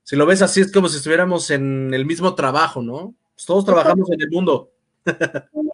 [0.03, 3.15] si lo ves así, es como si estuviéramos en el mismo trabajo, ¿no?
[3.35, 4.71] Pues todos trabajamos en el mundo.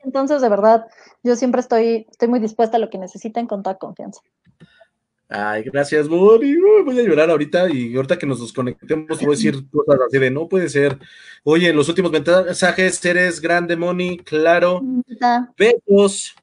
[0.04, 0.86] Entonces, de verdad,
[1.22, 4.20] yo siempre estoy, estoy muy dispuesta a lo que necesiten con toda confianza.
[5.28, 6.56] Ay, gracias, Moni.
[6.84, 10.30] Voy a llorar ahorita y ahorita que nos desconectemos voy a decir cosas así de
[10.30, 10.98] no puede ser.
[11.44, 14.80] Oye, los últimos mensajes, eres grande, Moni, claro.
[15.56, 16.34] Besos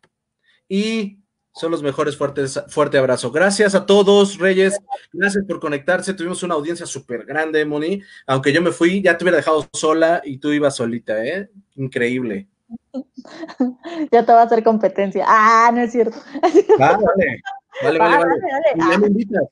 [0.70, 1.18] y
[1.56, 2.18] son los mejores.
[2.18, 3.32] Fuertes, fuerte abrazo.
[3.32, 4.78] Gracias a todos, Reyes.
[5.14, 6.14] Gracias por conectarse.
[6.14, 8.02] Tuvimos una audiencia súper grande, Moni.
[8.28, 11.50] Aunque yo me fui, ya te hubiera dejado sola y tú ibas solita, ¿eh?
[11.76, 12.48] Increíble.
[14.12, 15.26] Ya te va a hacer competencia.
[15.28, 16.18] Ah, no es cierto.
[16.80, 17.42] Ah, vale,
[17.82, 18.26] vale, vale.
[18.26, 18.92] vale.
[18.92, 19.44] Ya me invitas.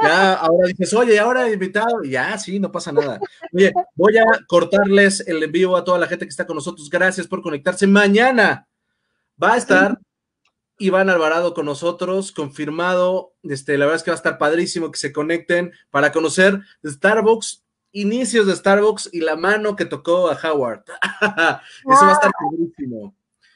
[0.00, 2.02] Ya, ahora dices, oye, ahora invitado.
[2.04, 3.18] Ya, sí, no pasa nada.
[3.52, 6.90] Oye, voy a cortarles el envío a toda la gente que está con nosotros.
[6.90, 7.86] Gracias por conectarse.
[7.86, 8.66] Mañana
[9.42, 9.98] va a estar
[10.78, 13.34] Iván Alvarado con nosotros, confirmado.
[13.42, 17.64] Este, la verdad es que va a estar padrísimo que se conecten para conocer Starbucks,
[17.92, 20.84] inicios de Starbucks y la mano que tocó a Howard.
[21.10, 23.14] Eso va a estar padrísimo.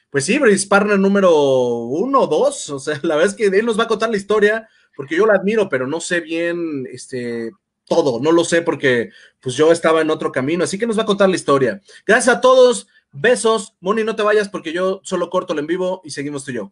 [0.09, 2.69] Pues sí, Brice Partner número uno, dos.
[2.69, 5.25] O sea, la verdad es que él nos va a contar la historia, porque yo
[5.25, 7.51] la admiro, pero no sé bien este,
[7.85, 8.19] todo.
[8.19, 10.63] No lo sé porque pues yo estaba en otro camino.
[10.63, 11.81] Así que nos va a contar la historia.
[12.05, 12.87] Gracias a todos.
[13.11, 13.75] Besos.
[13.81, 16.55] Moni, no te vayas porque yo solo corto el en vivo y seguimos tú y
[16.55, 16.71] yo.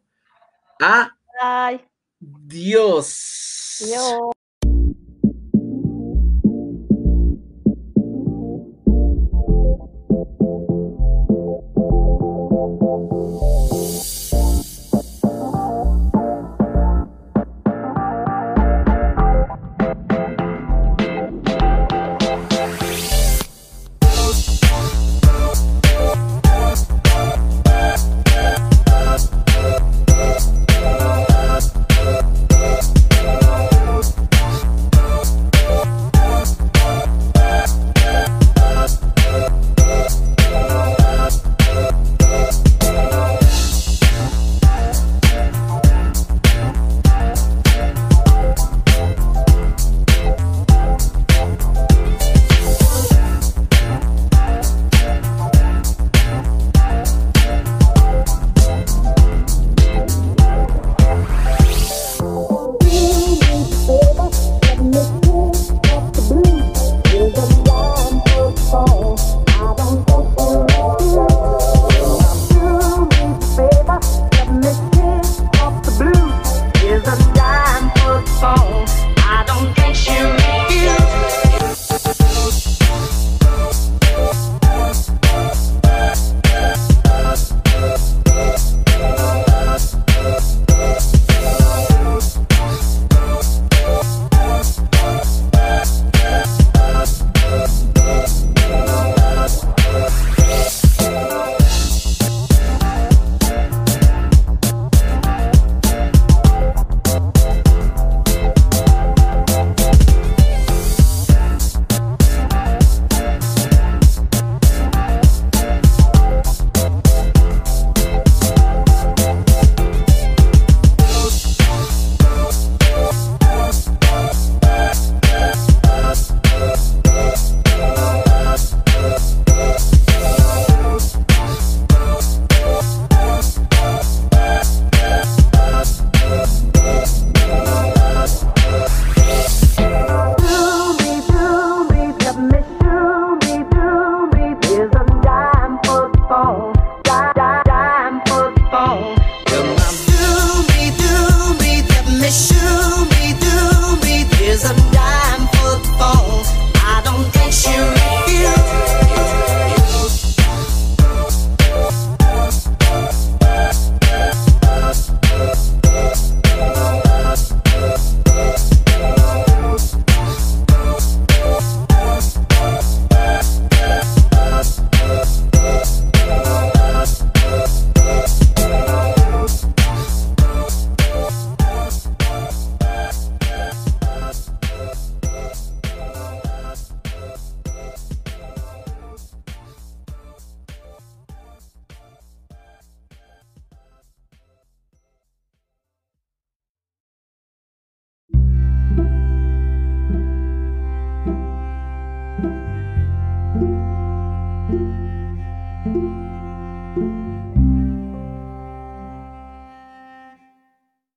[0.82, 1.12] Ah.
[2.20, 3.78] Dios.
[3.80, 4.37] Dios.